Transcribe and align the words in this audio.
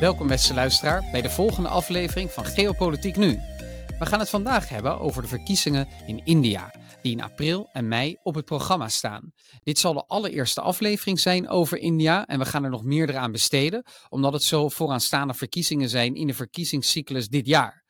Welkom 0.00 0.26
beste 0.26 0.54
luisteraar 0.54 1.08
bij 1.10 1.22
de 1.22 1.30
volgende 1.30 1.68
aflevering 1.68 2.30
van 2.30 2.44
Geopolitiek 2.44 3.16
Nu. 3.16 3.40
We 3.98 4.06
gaan 4.06 4.18
het 4.18 4.28
vandaag 4.28 4.68
hebben 4.68 5.00
over 5.00 5.22
de 5.22 5.28
verkiezingen 5.28 5.88
in 6.06 6.24
India, 6.24 6.74
die 7.02 7.12
in 7.12 7.22
april 7.22 7.68
en 7.72 7.88
mei 7.88 8.16
op 8.22 8.34
het 8.34 8.44
programma 8.44 8.88
staan. 8.88 9.32
Dit 9.62 9.78
zal 9.78 9.92
de 9.92 10.04
allereerste 10.06 10.60
aflevering 10.60 11.20
zijn 11.20 11.48
over 11.48 11.78
India 11.78 12.26
en 12.26 12.38
we 12.38 12.44
gaan 12.44 12.64
er 12.64 12.70
nog 12.70 12.84
meerdere 12.84 13.18
aan 13.18 13.32
besteden, 13.32 13.84
omdat 14.08 14.32
het 14.32 14.42
zo 14.42 14.68
vooraanstaande 14.68 15.34
verkiezingen 15.34 15.88
zijn 15.88 16.14
in 16.14 16.26
de 16.26 16.34
verkiezingscyclus 16.34 17.28
dit 17.28 17.46
jaar. 17.46 17.84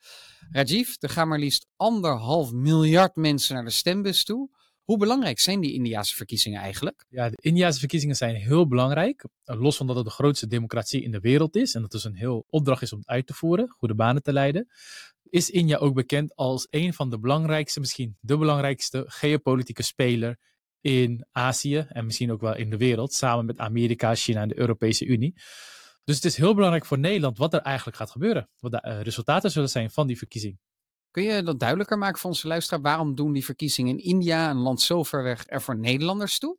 Rajiv, 0.49 0.95
er 0.99 1.09
gaan 1.09 1.27
maar 1.27 1.39
liefst 1.39 1.67
anderhalf 1.75 2.51
miljard 2.51 3.15
mensen 3.15 3.55
naar 3.55 3.65
de 3.65 3.69
stembus 3.69 4.23
toe. 4.23 4.49
Hoe 4.83 4.97
belangrijk 4.97 5.39
zijn 5.39 5.61
die 5.61 5.73
Indiase 5.73 6.15
verkiezingen 6.15 6.61
eigenlijk? 6.61 7.05
Ja, 7.09 7.29
de 7.29 7.37
Indiase 7.41 7.79
verkiezingen 7.79 8.15
zijn 8.15 8.35
heel 8.35 8.67
belangrijk. 8.67 9.25
Eh, 9.43 9.61
los 9.61 9.77
van 9.77 9.87
dat 9.87 9.95
het 9.95 10.05
de 10.05 10.11
grootste 10.11 10.47
democratie 10.47 11.03
in 11.03 11.11
de 11.11 11.19
wereld 11.19 11.55
is 11.55 11.75
en 11.75 11.81
dat 11.81 11.91
dus 11.91 12.03
een 12.03 12.15
heel 12.15 12.45
opdracht 12.49 12.81
is 12.81 12.93
om 12.93 13.01
uit 13.05 13.27
te 13.27 13.33
voeren, 13.33 13.69
goede 13.69 13.95
banen 13.95 14.23
te 14.23 14.33
leiden, 14.33 14.67
is 15.29 15.49
India 15.49 15.77
ook 15.77 15.93
bekend 15.93 16.35
als 16.35 16.67
een 16.69 16.93
van 16.93 17.09
de 17.09 17.19
belangrijkste, 17.19 17.79
misschien 17.79 18.17
de 18.19 18.37
belangrijkste 18.37 19.03
geopolitieke 19.07 19.83
speler 19.83 20.37
in 20.81 21.25
Azië 21.31 21.85
en 21.89 22.05
misschien 22.05 22.31
ook 22.31 22.41
wel 22.41 22.55
in 22.55 22.69
de 22.69 22.77
wereld, 22.77 23.13
samen 23.13 23.45
met 23.45 23.57
Amerika, 23.57 24.15
China 24.15 24.41
en 24.41 24.47
de 24.47 24.59
Europese 24.59 25.05
Unie. 25.05 25.33
Dus 26.03 26.15
het 26.15 26.25
is 26.25 26.35
heel 26.35 26.53
belangrijk 26.53 26.85
voor 26.85 26.99
Nederland 26.99 27.37
wat 27.37 27.53
er 27.53 27.61
eigenlijk 27.61 27.97
gaat 27.97 28.11
gebeuren, 28.11 28.49
wat 28.59 28.71
de 28.71 28.81
eh, 28.81 29.01
resultaten 29.01 29.51
zullen 29.51 29.69
zijn 29.69 29.91
van 29.91 30.07
die 30.07 30.17
verkiezing. 30.17 30.59
Kun 31.11 31.23
je 31.23 31.43
dat 31.43 31.59
duidelijker 31.59 31.97
maken 31.97 32.19
voor 32.19 32.29
onze 32.29 32.47
luisteraar? 32.47 32.81
Waarom 32.81 33.15
doen 33.15 33.33
die 33.33 33.45
verkiezingen 33.45 33.97
in 33.97 34.03
India, 34.03 34.49
een 34.49 34.57
land 34.57 34.81
zo 34.81 35.03
ver 35.03 35.23
weg, 35.23 35.43
er 35.47 35.61
voor 35.61 35.77
Nederlanders 35.77 36.39
toe? 36.39 36.57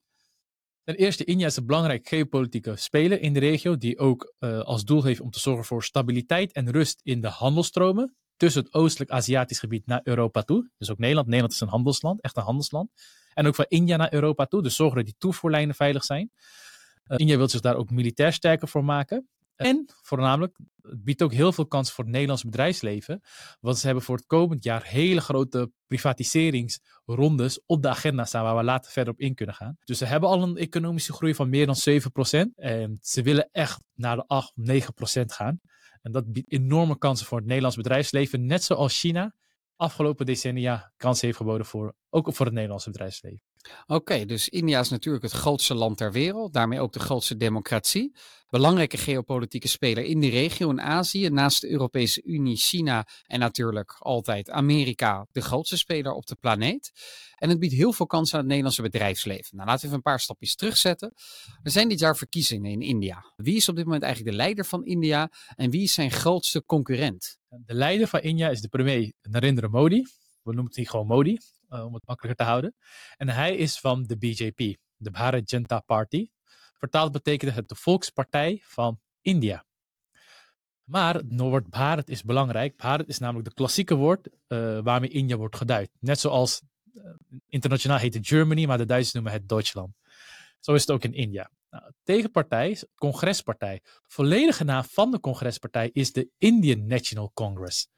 Ten 0.84 0.94
eerste, 0.94 1.24
India 1.24 1.46
is 1.46 1.56
een 1.56 1.66
belangrijk 1.66 2.08
geopolitieke 2.08 2.76
speler 2.76 3.20
in 3.20 3.32
de 3.32 3.40
regio, 3.40 3.76
die 3.76 3.98
ook 3.98 4.34
uh, 4.38 4.60
als 4.60 4.84
doel 4.84 5.02
heeft 5.02 5.20
om 5.20 5.30
te 5.30 5.40
zorgen 5.40 5.64
voor 5.64 5.84
stabiliteit 5.84 6.52
en 6.52 6.70
rust 6.70 7.00
in 7.02 7.20
de 7.20 7.28
handelstromen 7.28 8.16
tussen 8.36 8.62
het 8.62 8.74
oostelijk 8.74 9.10
Aziatisch 9.10 9.58
gebied 9.58 9.86
naar 9.86 10.00
Europa 10.04 10.42
toe. 10.42 10.70
Dus 10.78 10.90
ook 10.90 10.98
Nederland. 10.98 11.26
Nederland 11.26 11.54
is 11.54 11.60
een 11.60 11.68
handelsland, 11.68 12.22
echt 12.22 12.36
een 12.36 12.42
handelsland. 12.42 12.90
En 13.34 13.46
ook 13.46 13.54
van 13.54 13.64
India 13.68 13.96
naar 13.96 14.12
Europa 14.12 14.46
toe, 14.46 14.62
dus 14.62 14.76
zorgen 14.76 14.96
dat 14.96 15.04
die 15.04 15.14
toevoerlijnen 15.18 15.74
veilig 15.74 16.04
zijn. 16.04 16.30
Uh, 17.06 17.18
India 17.18 17.36
wil 17.36 17.48
zich 17.48 17.60
daar 17.60 17.76
ook 17.76 17.90
militair 17.90 18.32
sterker 18.32 18.68
voor 18.68 18.84
maken. 18.84 19.28
En 19.56 19.84
voornamelijk, 20.02 20.58
het 20.82 21.04
biedt 21.04 21.22
ook 21.22 21.32
heel 21.32 21.52
veel 21.52 21.66
kansen 21.66 21.94
voor 21.94 22.04
het 22.04 22.12
Nederlands 22.12 22.44
bedrijfsleven. 22.44 23.20
Want 23.60 23.78
ze 23.78 23.86
hebben 23.86 24.04
voor 24.04 24.16
het 24.16 24.26
komend 24.26 24.64
jaar 24.64 24.84
hele 24.84 25.20
grote 25.20 25.72
privatiseringsrondes 25.86 27.62
op 27.66 27.82
de 27.82 27.88
agenda 27.88 28.24
staan 28.24 28.44
waar 28.44 28.56
we 28.56 28.62
later 28.62 28.92
verder 28.92 29.12
op 29.12 29.20
in 29.20 29.34
kunnen 29.34 29.54
gaan. 29.54 29.76
Dus 29.84 29.98
ze 29.98 30.04
hebben 30.04 30.28
al 30.28 30.42
een 30.42 30.56
economische 30.56 31.12
groei 31.12 31.34
van 31.34 31.48
meer 31.48 31.66
dan 31.66 31.76
7%. 32.46 32.54
En 32.54 32.98
ze 33.00 33.22
willen 33.22 33.48
echt 33.52 33.80
naar 33.94 34.16
de 34.16 34.24
8, 34.26 34.52
9% 34.56 35.24
gaan. 35.24 35.60
En 36.02 36.12
dat 36.12 36.32
biedt 36.32 36.52
enorme 36.52 36.98
kansen 36.98 37.26
voor 37.26 37.38
het 37.38 37.46
Nederlands 37.46 37.76
bedrijfsleven. 37.76 38.46
Net 38.46 38.64
zoals 38.64 38.98
China 39.00 39.34
afgelopen 39.76 40.26
decennia 40.26 40.92
kansen 40.96 41.26
heeft 41.26 41.38
geboden 41.38 41.66
voor, 41.66 41.94
ook 42.10 42.34
voor 42.34 42.46
het 42.46 42.54
Nederlandse 42.54 42.90
bedrijfsleven. 42.90 43.42
Oké, 43.86 44.24
dus 44.24 44.48
India 44.48 44.80
is 44.80 44.88
natuurlijk 44.88 45.24
het 45.24 45.32
grootste 45.32 45.74
land 45.74 45.96
ter 45.96 46.12
wereld, 46.12 46.52
daarmee 46.52 46.80
ook 46.80 46.92
de 46.92 46.98
grootste 46.98 47.36
democratie. 47.36 48.16
Belangrijke 48.48 48.96
geopolitieke 48.96 49.68
speler 49.68 50.04
in 50.04 50.20
die 50.20 50.30
regio 50.30 50.70
in 50.70 50.80
Azië, 50.80 51.28
naast 51.28 51.60
de 51.60 51.70
Europese 51.70 52.22
Unie, 52.22 52.56
China 52.56 53.06
en 53.26 53.38
natuurlijk 53.38 53.96
altijd 53.98 54.50
Amerika, 54.50 55.26
de 55.32 55.40
grootste 55.40 55.76
speler 55.76 56.12
op 56.12 56.26
de 56.26 56.36
planeet. 56.40 56.92
En 57.34 57.48
het 57.48 57.58
biedt 57.58 57.74
heel 57.74 57.92
veel 57.92 58.06
kansen 58.06 58.34
aan 58.34 58.40
het 58.40 58.48
Nederlandse 58.48 58.82
bedrijfsleven. 58.82 59.56
Nou, 59.56 59.68
laten 59.68 59.80
we 59.80 59.86
even 59.86 59.96
een 59.96 60.02
paar 60.02 60.20
stapjes 60.20 60.54
terugzetten. 60.54 61.12
Er 61.62 61.70
zijn 61.70 61.88
dit 61.88 61.98
jaar 61.98 62.16
verkiezingen 62.16 62.70
in 62.70 62.80
India. 62.80 63.32
Wie 63.36 63.56
is 63.56 63.68
op 63.68 63.76
dit 63.76 63.84
moment 63.84 64.02
eigenlijk 64.02 64.36
de 64.36 64.42
leider 64.42 64.64
van 64.64 64.84
India 64.84 65.30
en 65.56 65.70
wie 65.70 65.82
is 65.82 65.94
zijn 65.94 66.10
grootste 66.10 66.64
concurrent? 66.64 67.38
De 67.48 67.74
leider 67.74 68.08
van 68.08 68.20
India 68.20 68.48
is 68.48 68.60
de 68.60 68.68
premier 68.68 69.12
Narendra 69.22 69.68
Modi. 69.68 70.02
We 70.42 70.52
noemen 70.52 70.72
het 70.74 70.88
gewoon 70.88 71.06
Modi. 71.06 71.38
Eh, 71.72 71.84
om 71.84 71.94
het 71.94 72.06
makkelijker 72.06 72.44
te 72.44 72.50
houden. 72.50 72.74
En 73.16 73.28
hij 73.28 73.56
is 73.56 73.78
van 73.78 74.02
de 74.02 74.16
BJP, 74.16 74.76
de 74.96 75.10
Bharat 75.10 75.50
Janata 75.50 75.80
Party. 75.80 76.30
Vertaald 76.74 77.12
betekent 77.12 77.54
het 77.54 77.68
de 77.68 77.74
Volkspartij 77.74 78.60
van 78.64 79.00
India. 79.20 79.64
Maar 80.84 81.14
het 81.14 81.40
woord 81.40 81.70
Bharat 81.70 82.08
is 82.08 82.22
belangrijk. 82.22 82.76
Bharat 82.76 83.08
is 83.08 83.18
namelijk 83.18 83.48
de 83.48 83.54
klassieke 83.54 83.94
woord 83.94 84.28
uh, 84.48 84.78
waarmee 84.82 85.10
India 85.10 85.36
wordt 85.36 85.56
geduid. 85.56 85.90
Net 85.98 86.20
zoals 86.20 86.62
uh, 86.94 87.04
internationaal 87.48 87.98
heet 87.98 88.14
het 88.14 88.26
Germany, 88.26 88.66
maar 88.66 88.78
de 88.78 88.84
Duitsers 88.84 89.14
noemen 89.14 89.32
het 89.32 89.48
Duitsland. 89.48 89.94
Zo 90.60 90.74
is 90.74 90.80
het 90.80 90.90
ook 90.90 91.04
in 91.04 91.14
India. 91.14 91.50
Nou, 91.70 91.92
tegenpartij, 92.02 92.82
congrespartij. 92.94 93.80
Volledige 94.06 94.64
naam 94.64 94.84
van 94.84 95.10
de 95.10 95.20
congrespartij 95.20 95.90
is 95.92 96.12
de 96.12 96.28
Indian 96.38 96.86
National 96.86 97.30
Congress. 97.34 97.88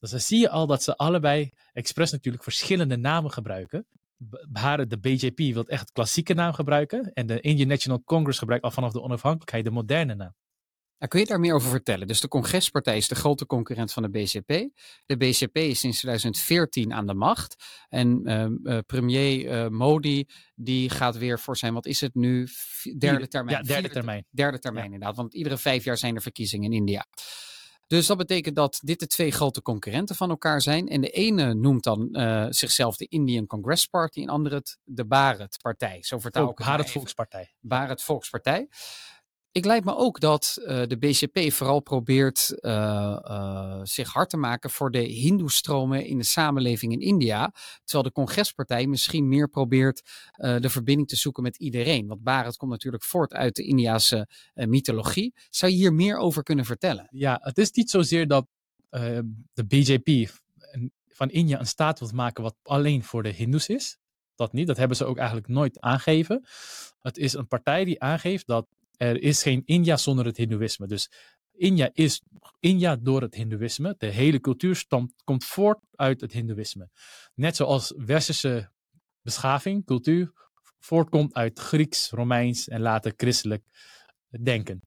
Dus 0.00 0.10
dan 0.10 0.20
zie 0.20 0.40
je 0.40 0.50
al 0.50 0.66
dat 0.66 0.82
ze 0.82 0.96
allebei 0.96 1.50
expres 1.72 2.10
natuurlijk 2.10 2.42
verschillende 2.44 2.96
namen 2.96 3.30
gebruiken. 3.30 3.86
de 4.88 4.98
BJP 5.00 5.38
wil 5.38 5.66
echt 5.66 5.80
het 5.80 5.92
klassieke 5.92 6.34
naam 6.34 6.52
gebruiken. 6.52 7.12
En 7.12 7.26
de 7.26 7.40
Indian 7.40 7.68
National 7.68 8.02
Congress 8.04 8.38
gebruikt 8.38 8.64
al 8.64 8.70
vanaf 8.70 8.92
de 8.92 9.02
onafhankelijkheid 9.02 9.64
de 9.64 9.70
moderne 9.70 10.14
naam. 10.14 10.34
Nou, 10.98 11.10
kun 11.10 11.20
je 11.20 11.26
daar 11.26 11.40
meer 11.40 11.54
over 11.54 11.70
vertellen? 11.70 12.06
Dus 12.06 12.20
de 12.20 12.28
congrespartij 12.28 12.96
is 12.96 13.08
de 13.08 13.14
grote 13.14 13.46
concurrent 13.46 13.92
van 13.92 14.02
de 14.02 14.10
BCP. 14.10 14.68
De 15.06 15.16
BCP 15.16 15.56
is 15.56 15.80
sinds 15.80 15.98
2014 15.98 16.92
aan 16.92 17.06
de 17.06 17.14
macht. 17.14 17.64
En 17.88 18.30
uh, 18.62 18.78
premier 18.86 19.44
uh, 19.44 19.68
Modi, 19.68 20.26
die 20.54 20.90
gaat 20.90 21.16
weer 21.18 21.38
voor 21.38 21.56
zijn, 21.56 21.74
wat 21.74 21.86
is 21.86 22.00
het 22.00 22.14
nu? 22.14 22.48
Derde 22.98 23.28
termijn. 23.28 23.56
Ja, 23.56 23.62
derde 23.62 23.88
termijn. 23.88 24.26
Derde 24.30 24.58
termijn 24.58 24.86
ja. 24.86 24.92
inderdaad, 24.92 25.16
want 25.16 25.34
iedere 25.34 25.58
vijf 25.58 25.84
jaar 25.84 25.96
zijn 25.96 26.14
er 26.14 26.22
verkiezingen 26.22 26.72
in 26.72 26.78
India. 26.78 27.06
Dus 27.88 28.06
dat 28.06 28.16
betekent 28.16 28.56
dat 28.56 28.80
dit 28.82 29.00
de 29.00 29.06
twee 29.06 29.30
grote 29.30 29.62
concurrenten 29.62 30.16
van 30.16 30.30
elkaar 30.30 30.60
zijn. 30.60 30.88
En 30.88 31.00
de 31.00 31.10
ene 31.10 31.54
noemt 31.54 31.84
dan 31.84 32.08
uh, 32.12 32.46
zichzelf 32.48 32.96
de 32.96 33.06
Indian 33.08 33.46
Congress 33.46 33.86
Party 33.86 34.20
en 34.20 34.26
de 34.26 34.32
andere 34.32 34.54
het 34.54 34.78
de 34.84 35.06
Bharat 35.06 35.56
Partij. 35.62 36.02
Zo 36.02 36.18
vertaal 36.18 36.50
ik 36.50 36.58
het. 36.58 36.66
Bharat 36.66 36.90
Volkspartij. 36.90 37.54
Bharat 37.60 38.02
Volkspartij. 38.02 38.68
Ik 39.52 39.64
lijkt 39.64 39.84
me 39.84 39.96
ook 39.96 40.20
dat 40.20 40.58
uh, 40.60 40.66
de 40.86 40.98
BCP 40.98 41.52
vooral 41.52 41.80
probeert 41.80 42.56
uh, 42.60 42.72
uh, 43.24 43.80
zich 43.82 44.12
hard 44.12 44.30
te 44.30 44.36
maken 44.36 44.70
voor 44.70 44.90
de 44.90 44.98
Hindoestromen 44.98 46.06
in 46.06 46.18
de 46.18 46.24
samenleving 46.24 46.92
in 46.92 47.00
India. 47.00 47.52
Terwijl 47.84 48.04
de 48.04 48.12
congrespartij 48.12 48.86
misschien 48.86 49.28
meer 49.28 49.48
probeert 49.48 50.02
de 50.36 50.68
verbinding 50.68 51.08
te 51.08 51.16
zoeken 51.16 51.42
met 51.42 51.56
iedereen. 51.56 52.06
Want 52.06 52.22
Bharat 52.22 52.56
komt 52.56 52.70
natuurlijk 52.70 53.04
voort 53.04 53.32
uit 53.32 53.56
de 53.56 53.62
Indiase 53.62 54.28
mythologie. 54.54 55.34
Zou 55.50 55.72
je 55.72 55.78
hier 55.78 55.92
meer 55.92 56.16
over 56.16 56.42
kunnen 56.42 56.64
vertellen? 56.64 57.08
Ja, 57.10 57.38
het 57.42 57.58
is 57.58 57.70
niet 57.70 57.90
zozeer 57.90 58.26
dat 58.26 58.46
de 59.52 59.66
BJP 59.66 60.30
van 61.08 61.30
India 61.30 61.58
een 61.58 61.66
staat 61.66 61.98
wil 61.98 62.10
maken 62.14 62.42
wat 62.42 62.56
alleen 62.62 63.04
voor 63.04 63.22
de 63.22 63.32
Hindoes 63.32 63.68
is. 63.68 63.98
Dat 64.34 64.52
niet, 64.52 64.66
dat 64.66 64.76
hebben 64.76 64.96
ze 64.96 65.04
ook 65.04 65.16
eigenlijk 65.16 65.48
nooit 65.48 65.80
aangegeven. 65.80 66.46
Het 67.00 67.18
is 67.18 67.32
een 67.32 67.48
partij 67.48 67.84
die 67.84 68.00
aangeeft 68.00 68.46
dat 68.46 68.66
er 68.98 69.22
is 69.22 69.42
geen 69.42 69.62
India 69.64 69.96
zonder 69.96 70.24
het 70.24 70.36
Hindoeïsme. 70.36 70.86
Dus 70.86 71.10
India 71.52 71.90
is 71.92 72.22
India 72.60 72.96
door 72.96 73.22
het 73.22 73.34
Hindoeïsme. 73.34 73.94
De 73.98 74.06
hele 74.06 74.40
cultuur 74.40 74.76
stamt, 74.76 75.12
komt 75.24 75.44
voort 75.44 75.78
uit 75.94 76.20
het 76.20 76.32
Hindoeïsme. 76.32 76.88
Net 77.34 77.56
zoals 77.56 77.92
westerse 77.96 78.70
beschaving, 79.22 79.84
cultuur, 79.84 80.32
voortkomt 80.78 81.34
uit 81.34 81.58
Grieks, 81.58 82.10
Romeins 82.10 82.68
en 82.68 82.80
later 82.80 83.12
christelijk 83.16 83.64
denken. 84.42 84.82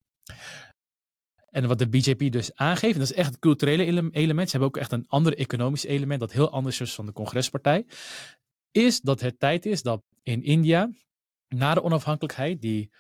En 1.50 1.68
wat 1.68 1.80
de 1.80 1.90
BJP 1.90 2.32
dus 2.32 2.56
aangeeft, 2.56 2.94
dat 2.94 3.10
is 3.10 3.14
echt 3.14 3.30
het 3.30 3.40
culturele 3.40 4.12
element. 4.12 4.50
Ze 4.50 4.58
hebben 4.58 4.70
ook 4.70 4.78
echt 4.78 4.92
een 4.92 5.08
ander 5.08 5.38
economisch 5.38 5.84
element 5.84 6.20
dat 6.20 6.32
heel 6.32 6.52
anders 6.52 6.82
is 6.82 6.94
van 6.94 7.06
de 7.06 7.12
congrespartij. 7.12 7.86
Is 8.72 9.02
dat 9.02 9.20
het 9.20 9.40
tijd 9.40 9.66
is 9.66 9.82
dat 9.82 10.04
in 10.24 10.44
India, 10.44 10.90
na 11.48 11.74
de 11.74 11.84
onafhankelijkheid, 11.84 12.62
die 12.62 12.92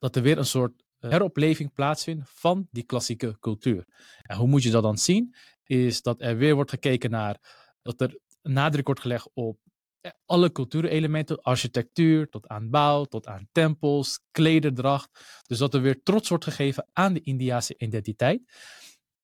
dat 0.00 0.16
er 0.16 0.22
weer 0.22 0.38
een 0.38 0.44
soort 0.44 0.84
eh, 0.98 1.10
heropleving 1.10 1.72
plaatsvindt 1.72 2.30
van 2.30 2.68
die 2.70 2.82
klassieke 2.82 3.36
cultuur. 3.38 3.84
En 4.22 4.36
hoe 4.36 4.48
moet 4.48 4.62
je 4.62 4.70
dat 4.70 4.82
dan 4.82 4.98
zien? 4.98 5.34
Is 5.64 6.02
dat 6.02 6.20
er 6.20 6.36
weer 6.36 6.54
wordt 6.54 6.70
gekeken 6.70 7.10
naar 7.10 7.38
dat 7.82 8.00
er 8.00 8.18
nadruk 8.42 8.86
wordt 8.86 9.00
gelegd 9.00 9.30
op 9.34 9.58
eh, 10.00 10.10
alle 10.26 10.52
cultuurelementen, 10.52 11.42
architectuur, 11.42 12.28
tot 12.28 12.48
aan 12.48 12.70
bouw, 12.70 13.04
tot 13.04 13.26
aan 13.26 13.48
tempels, 13.52 14.20
klederdracht. 14.30 15.42
Dus 15.46 15.58
dat 15.58 15.74
er 15.74 15.82
weer 15.82 16.02
trots 16.02 16.28
wordt 16.28 16.44
gegeven 16.44 16.88
aan 16.92 17.12
de 17.12 17.20
Indiase 17.20 17.74
identiteit. 17.78 18.42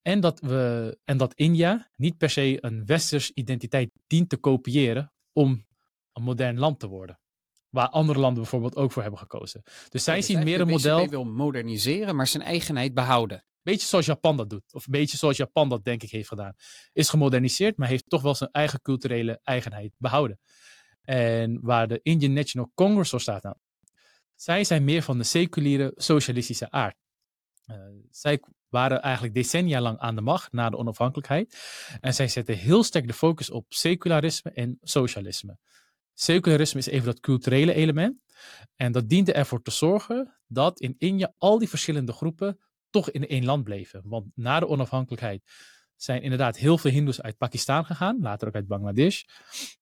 En 0.02 0.20
dat, 0.20 0.40
we, 0.40 0.98
en 1.04 1.16
dat 1.16 1.34
India 1.34 1.90
niet 1.96 2.16
per 2.16 2.30
se 2.30 2.58
een 2.60 2.86
westers 2.86 3.30
identiteit 3.30 3.90
dient 4.06 4.28
te 4.28 4.36
kopiëren 4.36 5.12
om 5.32 5.66
een 6.12 6.22
modern 6.22 6.58
land 6.58 6.80
te 6.80 6.86
worden. 6.86 7.20
Waar 7.76 7.88
andere 7.88 8.18
landen 8.18 8.42
bijvoorbeeld 8.42 8.76
ook 8.76 8.92
voor 8.92 9.02
hebben 9.02 9.20
gekozen. 9.20 9.62
Dus 9.88 10.04
zij 10.04 10.22
zien 10.22 10.44
meer 10.44 10.60
een 10.60 10.68
model. 10.68 10.96
Hij 10.96 11.08
wil 11.08 11.24
moderniseren, 11.24 12.16
maar 12.16 12.26
zijn 12.26 12.42
eigenheid 12.42 12.94
behouden. 12.94 13.44
Beetje 13.62 13.86
zoals 13.86 14.06
Japan 14.06 14.36
dat 14.36 14.50
doet. 14.50 14.74
Of 14.74 14.86
een 14.86 14.92
beetje 14.92 15.16
zoals 15.16 15.36
Japan 15.36 15.68
dat 15.68 15.84
denk 15.84 16.02
ik 16.02 16.10
heeft 16.10 16.28
gedaan. 16.28 16.54
Is 16.92 17.08
gemoderniseerd, 17.08 17.76
maar 17.76 17.88
heeft 17.88 18.08
toch 18.08 18.22
wel 18.22 18.34
zijn 18.34 18.50
eigen 18.50 18.80
culturele 18.82 19.40
eigenheid 19.42 19.92
behouden. 19.98 20.38
En 21.02 21.58
waar 21.62 21.88
de 21.88 22.00
Indian 22.02 22.32
National 22.32 22.70
Congress 22.74 23.10
voor 23.10 23.20
staat 23.20 23.42
nou. 23.42 23.56
Zij 24.34 24.64
zijn 24.64 24.84
meer 24.84 25.02
van 25.02 25.18
de 25.18 25.24
seculiere 25.24 25.92
socialistische 25.96 26.70
aard. 26.70 26.96
Uh, 27.66 27.76
zij 28.10 28.40
waren 28.68 29.02
eigenlijk 29.02 29.34
decennia 29.34 29.80
lang 29.80 29.98
aan 29.98 30.14
de 30.14 30.20
macht 30.20 30.52
na 30.52 30.70
de 30.70 30.76
onafhankelijkheid. 30.76 31.58
En 32.00 32.14
zij 32.14 32.28
zetten 32.28 32.56
heel 32.56 32.82
sterk 32.82 33.06
de 33.06 33.12
focus 33.12 33.50
op 33.50 33.64
secularisme 33.68 34.50
en 34.50 34.78
socialisme. 34.82 35.58
Secularisme 36.18 36.78
is 36.78 36.86
even 36.86 37.06
dat 37.06 37.20
culturele 37.20 37.74
element. 37.74 38.16
En 38.76 38.92
dat 38.92 39.08
diende 39.08 39.32
ervoor 39.32 39.62
te 39.62 39.70
zorgen 39.70 40.36
dat 40.46 40.80
in 40.80 40.94
India 40.98 41.34
al 41.38 41.58
die 41.58 41.68
verschillende 41.68 42.12
groepen 42.12 42.58
toch 42.90 43.10
in 43.10 43.26
één 43.26 43.44
land 43.44 43.64
bleven. 43.64 44.02
Want 44.04 44.26
na 44.34 44.60
de 44.60 44.68
onafhankelijkheid 44.68 45.42
zijn 45.96 46.22
inderdaad 46.22 46.56
heel 46.56 46.78
veel 46.78 46.90
Hindoes 46.90 47.22
uit 47.22 47.36
Pakistan 47.36 47.84
gegaan, 47.84 48.18
later 48.20 48.48
ook 48.48 48.54
uit 48.54 48.66
Bangladesh. 48.66 49.22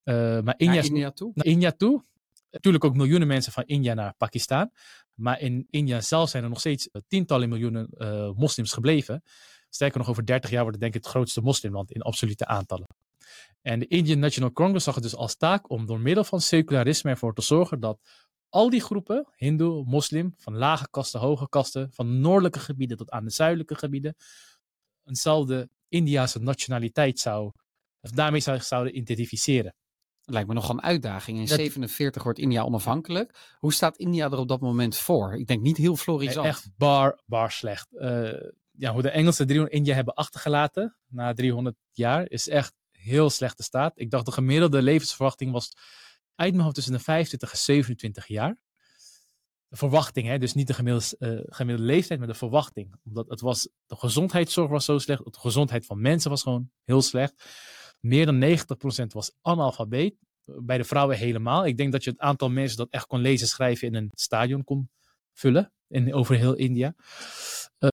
Uh, 0.04 0.14
maar 0.40 0.54
India, 0.56 0.75
naar 0.75 0.84
India 0.84 1.10
toe? 1.10 1.31
Naar 1.34 1.46
India 1.46 1.72
toe. 1.72 2.04
Natuurlijk 2.50 2.84
ook 2.84 2.96
miljoenen 2.96 3.28
mensen 3.28 3.52
van 3.52 3.64
India 3.66 3.94
naar 3.94 4.14
Pakistan. 4.14 4.70
Maar 5.14 5.40
in 5.40 5.66
India 5.70 6.00
zelf 6.00 6.28
zijn 6.28 6.42
er 6.42 6.48
nog 6.48 6.60
steeds 6.60 6.88
tientallen 7.08 7.48
miljoenen 7.48 7.88
uh, 7.90 8.30
moslims 8.32 8.72
gebleven. 8.72 9.22
Sterker 9.69 9.98
nog, 9.98 10.08
over 10.08 10.26
30 10.26 10.50
jaar 10.50 10.62
wordt 10.62 10.76
het 10.76 10.84
denk 10.84 10.94
ik 10.94 11.02
het 11.02 11.12
grootste 11.12 11.40
moslimland 11.40 11.92
in 11.92 12.02
absolute 12.02 12.46
aantallen. 12.46 12.87
En 13.64 13.78
de 13.78 13.87
Indian 13.87 14.19
National 14.19 14.52
Congress 14.52 14.84
zag 14.84 14.94
het 14.94 15.02
dus 15.02 15.16
als 15.16 15.37
taak 15.37 15.70
om 15.70 15.87
door 15.87 16.00
middel 16.00 16.25
van 16.25 16.40
secularisme 16.40 17.11
ervoor 17.11 17.34
te 17.34 17.43
zorgen 17.43 17.81
dat 17.81 18.00
al 18.49 18.70
die 18.70 18.81
groepen, 18.81 19.28
hindoe, 19.37 19.84
moslim, 19.84 20.34
van 20.37 20.56
lage 20.56 20.88
kasten, 20.90 21.20
hoge 21.20 21.49
kasten, 21.49 21.93
van 21.93 22.20
noordelijke 22.20 22.58
gebieden 22.58 22.96
tot 22.96 23.11
aan 23.11 23.25
de 23.25 23.31
zuidelijke 23.31 23.75
gebieden, 23.75 24.16
eenzelfde 25.05 25.69
Indiase 25.88 26.38
nationaliteit 26.38 27.19
zou, 27.19 27.52
of 28.00 28.11
daarmee 28.11 28.40
zou, 28.40 28.61
zouden 28.61 28.96
identificeren. 28.96 29.75
Lijkt 30.25 30.49
me 30.49 30.55
nog 30.55 30.69
een 30.69 30.82
uitdaging. 30.82 31.38
In 31.38 31.46
1947 31.46 32.22
wordt 32.22 32.38
India 32.38 32.62
onafhankelijk. 32.62 33.56
Hoe 33.58 33.72
staat 33.72 33.96
India 33.96 34.31
er 34.31 34.38
op 34.38 34.49
dat 34.49 34.61
moment 34.61 34.96
voor? 34.96 35.34
Ik 35.34 35.46
denk 35.46 35.62
niet 35.62 35.76
heel 35.76 35.96
florisant. 35.96 36.46
Echt 36.46 36.70
bar, 36.76 37.20
bar 37.26 37.50
slecht. 37.50 37.88
Uh, 37.93 38.32
ja, 38.70 38.93
hoe 38.93 39.02
de 39.02 39.11
Engelsen 39.11 39.46
300 39.46 39.76
India 39.76 39.94
hebben 39.94 40.14
achtergelaten 40.14 40.96
na 41.06 41.34
300 41.34 41.76
jaar 41.90 42.31
is 42.31 42.49
echt 42.49 42.75
heel 43.04 43.30
slechte 43.30 43.62
staat. 43.62 43.92
Ik 43.96 44.10
dacht 44.10 44.26
de 44.26 44.32
gemiddelde 44.32 44.82
levensverwachting 44.82 45.52
was 45.52 45.76
uit 46.34 46.54
mijn 46.54 46.72
tussen 46.72 46.92
de 46.92 46.98
25 46.98 47.50
en 47.52 47.58
27 47.58 48.26
jaar. 48.26 48.58
De 49.68 49.76
verwachting, 49.76 50.26
hè? 50.26 50.38
dus 50.38 50.54
niet 50.54 50.66
de 50.66 50.74
gemiddelde, 50.74 51.16
uh, 51.18 51.40
gemiddelde 51.46 51.92
leeftijd, 51.92 52.18
maar 52.18 52.28
de 52.28 52.34
verwachting. 52.34 52.94
Omdat 53.04 53.28
het 53.28 53.40
was, 53.40 53.68
de 53.86 53.96
gezondheidszorg 53.96 54.70
was 54.70 54.84
zo 54.84 54.98
slecht, 54.98 55.24
de 55.24 55.38
gezondheid 55.38 55.86
van 55.86 56.00
mensen 56.00 56.30
was 56.30 56.42
gewoon 56.42 56.70
heel 56.84 57.02
slecht. 57.02 57.44
Meer 58.00 58.26
dan 58.26 58.58
90% 59.04 59.06
was 59.06 59.32
analfabeet. 59.42 60.14
Bij 60.44 60.78
de 60.78 60.84
vrouwen 60.84 61.16
helemaal. 61.16 61.66
Ik 61.66 61.76
denk 61.76 61.92
dat 61.92 62.04
je 62.04 62.10
het 62.10 62.18
aantal 62.18 62.50
mensen 62.50 62.76
dat 62.76 62.90
echt 62.90 63.06
kon 63.06 63.20
lezen 63.20 63.48
schrijven 63.48 63.88
in 63.88 63.94
een 63.94 64.10
stadion 64.12 64.64
kon 64.64 64.90
vullen. 65.32 65.72
In, 65.88 66.14
over 66.14 66.36
heel 66.36 66.54
India. 66.54 66.94
Uh, 67.78 67.88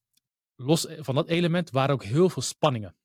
los 0.55 0.87
van 0.89 1.15
dat 1.15 1.27
element 1.27 1.69
waren 1.69 1.93
ook 1.93 2.03
heel 2.03 2.29
veel 2.29 2.41
spanningen. 2.41 2.95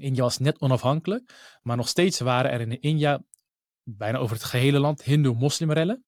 India 0.00 0.22
was 0.22 0.38
net 0.38 0.60
onafhankelijk, 0.60 1.58
maar 1.62 1.76
nog 1.76 1.88
steeds 1.88 2.20
waren 2.20 2.50
er 2.50 2.60
in 2.60 2.80
India 2.80 3.22
bijna 3.82 4.18
over 4.18 4.36
het 4.36 4.44
gehele 4.44 4.78
land 4.78 5.02
hindoe-moslimrellen. 5.02 6.04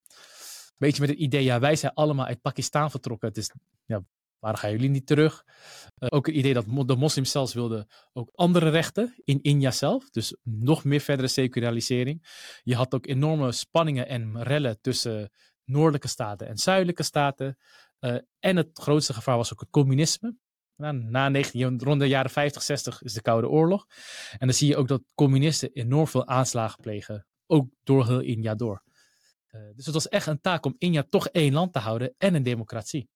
Beetje 0.76 1.00
met 1.00 1.10
het 1.10 1.18
idee, 1.18 1.42
ja, 1.42 1.60
wij 1.60 1.76
zijn 1.76 1.94
allemaal 1.94 2.26
uit 2.26 2.40
Pakistan 2.40 2.90
vertrokken. 2.90 3.32
Is, 3.32 3.50
ja, 3.84 4.02
gaan 4.40 4.70
jullie 4.70 4.90
niet 4.90 5.06
terug? 5.06 5.44
Uh, 5.98 6.08
ook 6.10 6.26
het 6.26 6.34
idee 6.34 6.54
dat 6.54 6.64
de 6.88 6.96
moslims 6.96 7.30
zelfs 7.30 7.54
wilden 7.54 7.86
ook 8.12 8.30
andere 8.34 8.68
rechten 8.68 9.14
in 9.24 9.42
India 9.42 9.70
zelf. 9.70 10.10
Dus 10.10 10.36
nog 10.42 10.84
meer 10.84 11.00
verdere 11.00 11.28
secularisatie. 11.28 12.20
Je 12.62 12.74
had 12.74 12.94
ook 12.94 13.06
enorme 13.06 13.52
spanningen 13.52 14.08
en 14.08 14.42
rellen 14.42 14.80
tussen 14.80 15.30
noordelijke 15.64 16.08
staten 16.08 16.48
en 16.48 16.58
zuidelijke 16.58 17.02
staten. 17.02 17.58
Uh, 18.00 18.18
en 18.38 18.56
het 18.56 18.78
grootste 18.78 19.14
gevaar 19.14 19.36
was 19.36 19.52
ook 19.52 19.60
het 19.60 19.70
communisme. 19.70 20.36
Na, 20.76 20.92
na 20.92 21.28
19, 21.28 21.80
rond 21.80 22.00
de 22.00 22.08
jaren 22.08 22.30
50, 22.30 22.62
60 22.62 23.02
is 23.02 23.12
de 23.12 23.22
Koude 23.22 23.48
Oorlog. 23.48 23.86
En 24.38 24.46
dan 24.46 24.56
zie 24.56 24.68
je 24.68 24.76
ook 24.76 24.88
dat 24.88 25.02
communisten 25.14 25.72
enorm 25.72 26.06
veel 26.06 26.26
aanslagen 26.26 26.80
plegen. 26.80 27.26
Ook 27.46 27.68
door 27.82 28.06
heel 28.06 28.20
India 28.20 28.54
door. 28.54 28.82
Uh, 29.50 29.60
dus 29.74 29.84
het 29.84 29.94
was 29.94 30.08
echt 30.08 30.26
een 30.26 30.40
taak 30.40 30.64
om 30.64 30.74
India 30.78 31.04
toch 31.08 31.28
één 31.28 31.52
land 31.52 31.72
te 31.72 31.78
houden 31.78 32.14
en 32.18 32.34
een 32.34 32.42
democratie. 32.42 33.08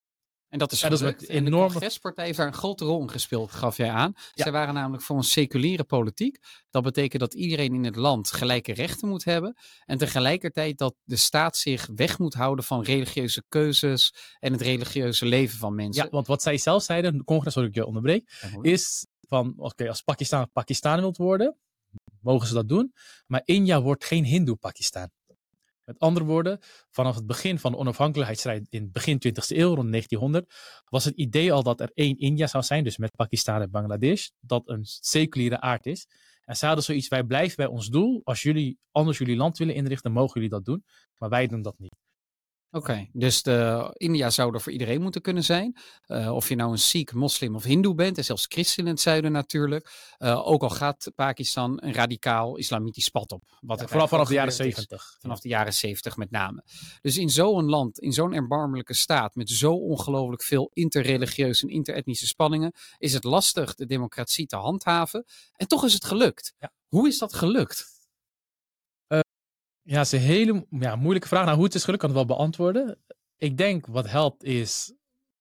En 0.49 0.59
dat 0.59 0.73
is, 0.73 0.81
ja, 0.81 0.89
dat 0.89 0.99
is 0.99 1.05
met 1.05 1.29
enorme... 1.29 1.67
De 1.67 1.73
congrespartij 1.73 2.25
heeft 2.25 2.37
daar 2.37 2.47
een 2.47 2.53
grote 2.53 2.85
rol 2.85 3.01
in 3.01 3.11
gespeeld, 3.11 3.51
gaf 3.53 3.77
jij 3.77 3.91
aan. 3.91 4.13
Ja. 4.15 4.43
Zij 4.43 4.53
waren 4.53 4.75
namelijk 4.75 5.03
voor 5.03 5.17
een 5.17 5.23
seculiere 5.23 5.85
politiek. 5.85 6.39
Dat 6.71 6.83
betekent 6.83 7.21
dat 7.21 7.35
iedereen 7.35 7.75
in 7.75 7.85
het 7.85 7.97
land 7.97 8.33
gelijke 8.33 8.73
rechten 8.73 9.09
moet 9.09 9.25
hebben. 9.25 9.57
En 9.85 9.99
tegelijkertijd 9.99 10.79
dat 10.79 10.95
de 11.05 11.17
staat 11.17 11.57
zich 11.57 11.89
weg 11.95 12.19
moet 12.19 12.35
houden 12.35 12.65
van 12.65 12.83
religieuze 12.83 13.45
keuzes 13.49 14.15
en 14.39 14.53
het 14.53 14.61
religieuze 14.61 15.27
leven 15.27 15.59
van 15.59 15.75
mensen. 15.75 16.05
Ja, 16.05 16.11
want 16.11 16.27
wat 16.27 16.43
zij 16.43 16.59
zelf 16.59 16.83
zeiden, 16.83 17.19
de 17.19 17.25
congres, 17.25 17.53
sorry 17.53 17.69
ik 17.69 17.75
je 17.75 17.87
onderbreek, 17.87 18.31
is 18.61 19.07
van, 19.29 19.55
oké, 19.57 19.89
als 19.89 20.03
Pakistan 20.03 20.51
Pakistan 20.53 21.01
wilt 21.01 21.17
worden, 21.17 21.57
mogen 22.21 22.47
ze 22.47 22.55
dat 22.55 22.69
doen. 22.69 22.95
Maar 23.27 23.43
India 23.45 23.83
wordt 23.83 24.05
geen 24.05 24.25
Hindoe-Pakistan. 24.25 25.11
Met 25.87 25.99
andere 25.99 26.25
woorden, 26.27 26.59
vanaf 26.91 27.15
het 27.15 27.27
begin 27.27 27.59
van 27.59 27.73
de 27.73 27.79
onafhankelijkheidsstrijd 27.79 28.67
in 28.71 28.93
begin 28.93 29.23
20e 29.27 29.57
eeuw, 29.57 29.75
rond 29.75 29.91
1900, 29.91 30.55
was 30.89 31.05
het 31.05 31.15
idee 31.17 31.53
al 31.53 31.63
dat 31.63 31.81
er 31.81 31.91
één 31.95 32.19
India 32.19 32.47
zou 32.47 32.65
zijn, 32.65 32.85
dus 32.85 32.97
met 32.97 33.17
Pakistan 33.17 33.61
en 33.61 33.71
Bangladesh, 33.71 34.29
dat 34.41 34.69
een 34.69 34.85
seculiere 34.85 35.61
aard 35.61 35.87
is. 35.87 36.07
En 36.45 36.57
ze 36.57 36.67
hadden 36.67 36.85
zoiets, 36.85 37.09
wij 37.09 37.25
blijven 37.25 37.57
bij 37.57 37.67
ons 37.67 37.89
doel. 37.89 38.21
Als 38.25 38.43
jullie 38.43 38.79
anders 38.91 39.19
jullie 39.19 39.37
land 39.37 39.59
willen 39.59 39.75
inrichten, 39.75 40.13
mogen 40.13 40.35
jullie 40.35 40.49
dat 40.49 40.65
doen. 40.65 40.85
Maar 41.19 41.29
wij 41.29 41.47
doen 41.47 41.63
dat 41.63 41.79
niet. 41.79 42.06
Oké, 42.77 43.09
dus 43.13 43.43
de, 43.43 43.91
India 43.97 44.31
zou 44.31 44.55
er 44.55 44.61
voor 44.61 44.73
iedereen 44.73 45.03
moeten 45.03 45.21
kunnen 45.21 45.45
zijn. 45.45 45.77
Uh, 46.07 46.35
of 46.35 46.49
je 46.49 46.55
nou 46.55 46.71
een 46.71 46.79
Sikh, 46.79 47.13
moslim 47.13 47.55
of 47.55 47.65
hindoe 47.65 47.95
bent, 47.95 48.19
en 48.19 48.25
zelfs 48.25 48.47
christen 48.49 48.85
in 48.85 48.91
het 48.91 49.01
zuiden 49.01 49.33
natuurlijk. 49.33 50.15
Uh, 50.19 50.47
ook 50.49 50.63
al 50.63 50.71
gaat 50.71 51.13
Pakistan 51.15 51.79
een 51.83 51.93
radicaal 51.93 52.57
islamitisch 52.57 53.09
pad 53.09 53.33
op. 53.33 53.43
Wat 53.61 53.81
ja, 53.81 53.87
vooral 53.87 54.09
vanaf 54.09 54.29
de 54.29 54.35
jaren 54.35 54.53
zeventig. 54.53 55.17
Vanaf 55.21 55.41
de 55.41 55.49
jaren 55.49 55.73
zeventig 55.73 56.17
met 56.17 56.31
name. 56.31 56.65
Dus 57.01 57.17
in 57.17 57.31
zo'n 57.31 57.69
land, 57.69 57.99
in 57.99 58.13
zo'n 58.13 58.33
erbarmelijke 58.33 58.95
staat, 58.95 59.35
met 59.35 59.51
zo 59.51 59.73
ongelooflijk 59.73 60.43
veel 60.43 60.71
interreligieuze 60.73 61.67
en 61.67 61.73
interetnische 61.73 62.27
spanningen, 62.27 62.73
is 62.99 63.13
het 63.13 63.25
lastig 63.25 63.75
de 63.75 63.87
democratie 63.87 64.47
te 64.47 64.57
handhaven. 64.57 65.25
En 65.53 65.69
toch 65.69 65.85
is 65.85 65.93
het 65.93 66.05
gelukt. 66.05 66.55
Ja. 66.59 66.73
Hoe 66.89 67.09
is 67.09 67.19
dat 67.19 67.35
gelukt? 67.35 67.96
Ja, 69.87 69.97
dat 69.97 70.05
is 70.05 70.13
een 70.13 70.19
hele 70.19 70.67
ja, 70.71 70.97
moeilijke 70.97 71.29
vraag. 71.29 71.45
Nou, 71.45 71.57
hoe 71.57 71.65
het 71.65 71.75
is 71.75 71.85
gelukt 71.85 72.03
kan 72.03 72.11
het 72.11 72.19
wel 72.19 72.37
beantwoorden. 72.37 72.99
Ik 73.37 73.57
denk 73.57 73.87
wat 73.87 74.11
helpt 74.11 74.45
is 74.45 74.95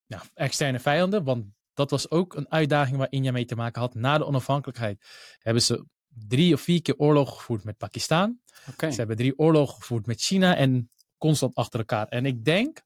ja, 0.05 0.21
externe 0.33 0.79
vijanden, 0.79 1.23
want 1.23 1.45
dat 1.73 1.89
was 1.89 2.11
ook 2.11 2.35
een 2.35 2.51
uitdaging 2.51 2.97
waar 2.97 3.07
India 3.09 3.31
mee 3.31 3.45
te 3.45 3.55
maken 3.55 3.81
had. 3.81 3.95
Na 3.95 4.17
de 4.17 4.25
onafhankelijkheid 4.25 5.05
hebben 5.39 5.63
ze 5.63 5.85
drie 6.07 6.53
of 6.53 6.61
vier 6.61 6.81
keer 6.81 6.97
oorlog 6.97 7.37
gevoerd 7.37 7.63
met 7.63 7.77
Pakistan. 7.77 8.39
Okay. 8.69 8.91
Ze 8.91 8.97
hebben 8.97 9.17
drie 9.17 9.37
oorlogen 9.37 9.75
gevoerd 9.75 10.05
met 10.05 10.21
China 10.21 10.55
en 10.55 10.91
constant 11.17 11.55
achter 11.55 11.79
elkaar. 11.79 12.07
En 12.07 12.25
ik 12.25 12.45
denk 12.45 12.81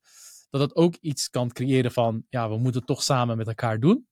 dat 0.49 0.61
dat 0.61 0.75
ook 0.75 0.95
iets 0.95 1.29
kan 1.29 1.51
creëren 1.51 1.91
van, 1.91 2.25
ja, 2.29 2.49
we 2.49 2.57
moeten 2.57 2.79
het 2.79 2.87
toch 2.87 3.03
samen 3.03 3.37
met 3.37 3.47
elkaar 3.47 3.79
doen. 3.79 4.07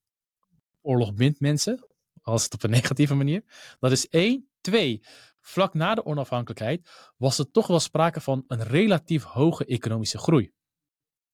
Oorlog 0.81 1.13
bindt 1.13 1.39
mensen, 1.39 1.87
als 2.21 2.43
het 2.43 2.53
op 2.53 2.63
een 2.63 2.69
negatieve 2.79 3.15
manier. 3.15 3.43
Dat 3.79 3.91
is 3.91 4.09
één. 4.09 4.49
Twee, 4.61 5.03
vlak 5.47 5.73
na 5.73 5.95
de 5.95 6.05
onafhankelijkheid 6.05 6.89
was 7.17 7.39
er 7.39 7.51
toch 7.51 7.67
wel 7.67 7.79
sprake 7.79 8.21
van 8.21 8.43
een 8.47 8.63
relatief 8.63 9.23
hoge 9.23 9.65
economische 9.65 10.17
groei. 10.17 10.51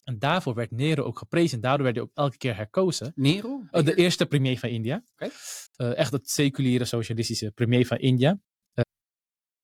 En 0.04 0.20
daarvoor 0.20 0.54
werd 0.54 0.72
Nehru 0.72 1.02
ook 1.02 1.18
geprezen. 1.18 1.62
Daardoor 1.62 1.84
werd 1.84 1.96
hij 1.96 2.06
ook 2.06 2.12
elke 2.14 2.38
keer 2.38 2.56
herkozen. 2.56 3.12
Nehru? 3.16 3.68
Uh, 3.72 3.86
de 3.86 3.96
eerste 3.96 4.26
premier 4.26 4.60
van 4.60 4.70
India. 4.70 5.04
Okay. 5.14 5.32
Uh, 5.78 5.98
echt 5.98 6.12
het 6.12 6.30
seculiere 6.30 6.86
socialistische 6.86 7.52
premier 7.52 7.88
van 7.88 7.98
India. 7.98 8.32
Uh, 8.32 8.84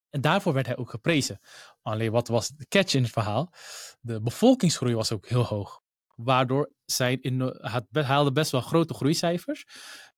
en 0.10 0.22
daarvoor 0.22 0.54
werd 0.54 0.66
hij 0.66 0.78
ook 0.78 0.90
geprezen. 0.90 1.40
Alleen 1.82 2.12
wat 2.12 2.28
was 2.28 2.48
de 2.48 2.66
catch 2.68 2.94
in 2.94 3.04
het 3.04 3.12
verhaal? 3.12 3.54
De 4.00 4.22
bevolkingsgroei 4.22 4.96
was 4.96 5.12
ook 5.12 5.28
heel 5.28 5.46
hoog. 5.46 5.82
Waardoor 6.24 6.72
zij 6.86 7.18
in, 7.22 7.42
had, 7.62 7.86
haalde 7.92 8.32
best 8.32 8.52
wel 8.52 8.62
grote 8.62 8.94
groeicijfers. 8.94 9.66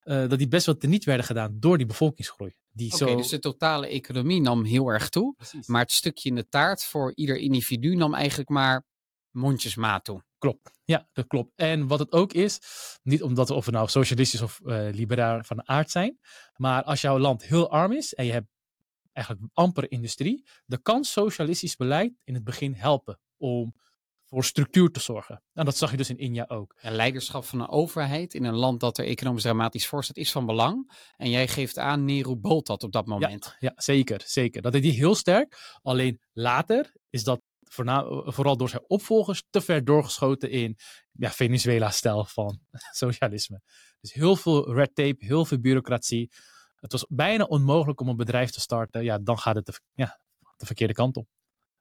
dat 0.02 0.38
die 0.38 0.48
best 0.48 0.66
wel 0.66 0.76
teniet 0.76 1.04
werden 1.04 1.26
gedaan 1.26 1.56
door 1.58 1.76
die 1.76 1.86
bevolkingsgroei. 1.86 2.54
Oké, 2.74 2.96
zo... 2.96 3.16
dus 3.16 3.28
de 3.28 3.38
totale 3.38 3.86
economie 3.86 4.40
nam 4.40 4.64
heel 4.64 4.88
erg 4.88 5.08
toe. 5.08 5.34
Precies. 5.34 5.66
Maar 5.66 5.80
het 5.80 5.92
stukje 5.92 6.28
in 6.28 6.34
de 6.34 6.48
taart 6.48 6.84
voor 6.84 7.12
ieder 7.14 7.36
individu 7.36 7.94
nam 7.94 8.14
eigenlijk 8.14 8.50
maar 8.50 8.84
mondjesmaat 9.30 10.04
toe. 10.04 10.22
Klopt. 10.38 10.70
Ja, 10.84 11.08
dat 11.12 11.26
klopt. 11.26 11.52
En 11.56 11.86
wat 11.86 11.98
het 11.98 12.12
ook 12.12 12.32
is, 12.32 12.58
niet 13.02 13.22
omdat 13.22 13.48
we 13.48 13.54
of 13.54 13.64
we 13.64 13.70
nou 13.70 13.88
socialistisch 13.88 14.42
of 14.42 14.60
uh, 14.64 14.88
liberaal 14.92 15.42
van 15.44 15.56
de 15.56 15.66
aard 15.66 15.90
zijn, 15.90 16.18
maar 16.56 16.82
als 16.82 17.00
jouw 17.00 17.18
land 17.18 17.42
heel 17.42 17.70
arm 17.70 17.92
is 17.92 18.14
en 18.14 18.24
je 18.24 18.32
hebt 18.32 18.48
eigenlijk 19.12 19.46
amper 19.52 19.90
industrie, 19.90 20.48
dan 20.66 20.82
kan 20.82 21.04
socialistisch 21.04 21.76
beleid 21.76 22.12
in 22.24 22.34
het 22.34 22.44
begin 22.44 22.74
helpen 22.74 23.20
om 23.36 23.74
voor 24.32 24.44
structuur 24.44 24.90
te 24.90 25.00
zorgen. 25.00 25.42
En 25.52 25.64
dat 25.64 25.76
zag 25.76 25.90
je 25.90 25.96
dus 25.96 26.10
in 26.10 26.18
India 26.18 26.44
ook. 26.48 26.74
Ja, 26.80 26.90
leiderschap 26.90 27.44
van 27.44 27.60
een 27.60 27.68
overheid 27.68 28.34
in 28.34 28.44
een 28.44 28.54
land 28.54 28.80
dat 28.80 28.98
er 28.98 29.04
economisch 29.04 29.42
dramatisch 29.42 29.86
voor 29.86 30.04
staat, 30.04 30.16
is 30.16 30.32
van 30.32 30.46
belang. 30.46 30.92
En 31.16 31.30
jij 31.30 31.48
geeft 31.48 31.78
aan, 31.78 32.04
Nero 32.04 32.36
bolt 32.36 32.66
dat 32.66 32.82
op 32.82 32.92
dat 32.92 33.06
moment. 33.06 33.44
Ja, 33.44 33.56
ja, 33.58 33.72
zeker, 33.76 34.22
zeker. 34.24 34.62
Dat 34.62 34.72
deed 34.72 34.82
hij 34.82 34.92
heel 34.92 35.14
sterk. 35.14 35.78
Alleen 35.82 36.20
later 36.32 36.92
is 37.10 37.24
dat 37.24 37.42
vooral 38.24 38.56
door 38.56 38.68
zijn 38.68 38.84
opvolgers 38.86 39.42
te 39.50 39.60
ver 39.60 39.84
doorgeschoten 39.84 40.50
in 40.50 40.76
ja, 41.12 41.30
Venezuela-stijl 41.30 42.24
van 42.24 42.60
socialisme. 43.02 43.60
Dus 44.00 44.12
heel 44.12 44.36
veel 44.36 44.74
red 44.74 44.94
tape, 44.94 45.24
heel 45.24 45.44
veel 45.44 45.60
bureaucratie. 45.60 46.30
Het 46.74 46.92
was 46.92 47.04
bijna 47.08 47.44
onmogelijk 47.44 48.00
om 48.00 48.08
een 48.08 48.16
bedrijf 48.16 48.50
te 48.50 48.60
starten. 48.60 49.04
Ja, 49.04 49.18
dan 49.18 49.38
gaat 49.38 49.54
het 49.54 49.66
de, 49.66 49.80
ja, 49.92 50.20
de 50.56 50.66
verkeerde 50.66 50.94
kant 50.94 51.16
op. 51.16 51.26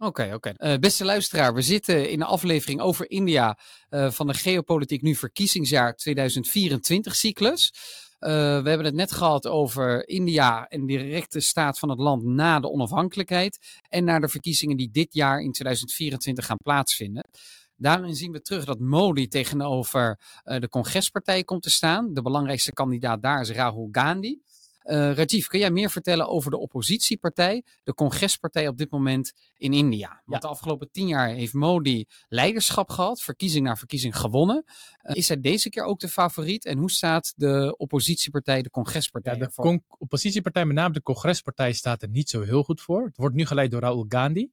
Oké, 0.03 0.31
oké. 0.33 0.49
Eh, 0.49 0.77
beste 0.77 1.05
luisteraar, 1.05 1.53
we 1.53 1.61
zitten 1.61 2.09
in 2.09 2.19
de 2.19 2.25
aflevering 2.25 2.81
over 2.81 3.09
India 3.09 3.57
uh, 3.89 4.11
van 4.11 4.27
de 4.27 4.33
Geopolitiek 4.33 5.01
Nu 5.01 5.15
Verkiezingsjaar 5.15 5.95
2024 5.95 7.15
cyclus. 7.15 7.73
Uh, 8.19 8.29
we 8.29 8.69
hebben 8.69 8.85
het 8.85 8.93
net 8.93 9.11
gehad 9.11 9.47
over 9.47 10.07
India 10.07 10.67
en 10.67 10.79
de 10.79 10.85
directe 10.85 11.39
staat 11.39 11.79
van 11.79 11.89
het 11.89 11.99
land 11.99 12.23
na 12.23 12.59
de 12.59 12.69
onafhankelijkheid. 12.69 13.79
En 13.89 14.03
naar 14.03 14.21
de 14.21 14.27
verkiezingen 14.27 14.77
die 14.77 14.91
dit 14.91 15.13
jaar 15.13 15.41
in 15.41 15.51
2024 15.51 16.45
gaan 16.45 16.57
plaatsvinden. 16.63 17.29
Daarin 17.75 18.15
zien 18.15 18.31
we 18.31 18.41
terug 18.41 18.65
dat 18.65 18.79
Modi 18.79 19.27
tegenover 19.27 20.19
de 20.43 20.69
congrespartij 20.69 21.43
komt 21.43 21.63
te 21.63 21.69
staan. 21.69 22.13
De 22.13 22.21
belangrijkste 22.21 22.73
kandidaat 22.73 23.21
daar 23.21 23.41
is 23.41 23.51
Rahul 23.51 23.89
Gandhi. 23.91 24.37
Uh, 24.83 25.13
Rajiv, 25.13 25.47
kun 25.47 25.59
jij 25.59 25.71
meer 25.71 25.89
vertellen 25.89 26.27
over 26.27 26.51
de 26.51 26.57
oppositiepartij, 26.57 27.63
de 27.83 27.93
congrespartij 27.93 28.67
op 28.67 28.77
dit 28.77 28.91
moment 28.91 29.33
in 29.57 29.73
India? 29.73 30.07
Want 30.07 30.23
ja. 30.25 30.39
de 30.39 30.47
afgelopen 30.47 30.91
tien 30.91 31.07
jaar 31.07 31.27
heeft 31.27 31.53
Modi 31.53 32.05
leiderschap 32.27 32.89
gehad, 32.89 33.21
verkiezing 33.21 33.65
na 33.65 33.75
verkiezing 33.75 34.17
gewonnen. 34.17 34.63
Uh, 34.65 35.15
is 35.15 35.27
hij 35.27 35.39
deze 35.39 35.69
keer 35.69 35.83
ook 35.83 35.99
de 35.99 36.07
favoriet? 36.07 36.65
En 36.65 36.77
hoe 36.77 36.91
staat 36.91 37.33
de 37.35 37.75
oppositiepartij, 37.77 38.61
de 38.61 38.69
congrespartij? 38.69 39.37
Ja, 39.37 39.47
de 39.47 39.81
oppositiepartij, 39.97 40.65
met 40.65 40.75
name 40.75 40.93
de 40.93 41.01
congrespartij, 41.01 41.73
staat 41.73 42.01
er 42.01 42.09
niet 42.09 42.29
zo 42.29 42.41
heel 42.41 42.63
goed 42.63 42.81
voor. 42.81 43.05
Het 43.05 43.17
wordt 43.17 43.35
nu 43.35 43.45
geleid 43.45 43.71
door 43.71 43.81
Rahul 43.81 44.05
Gandhi. 44.09 44.51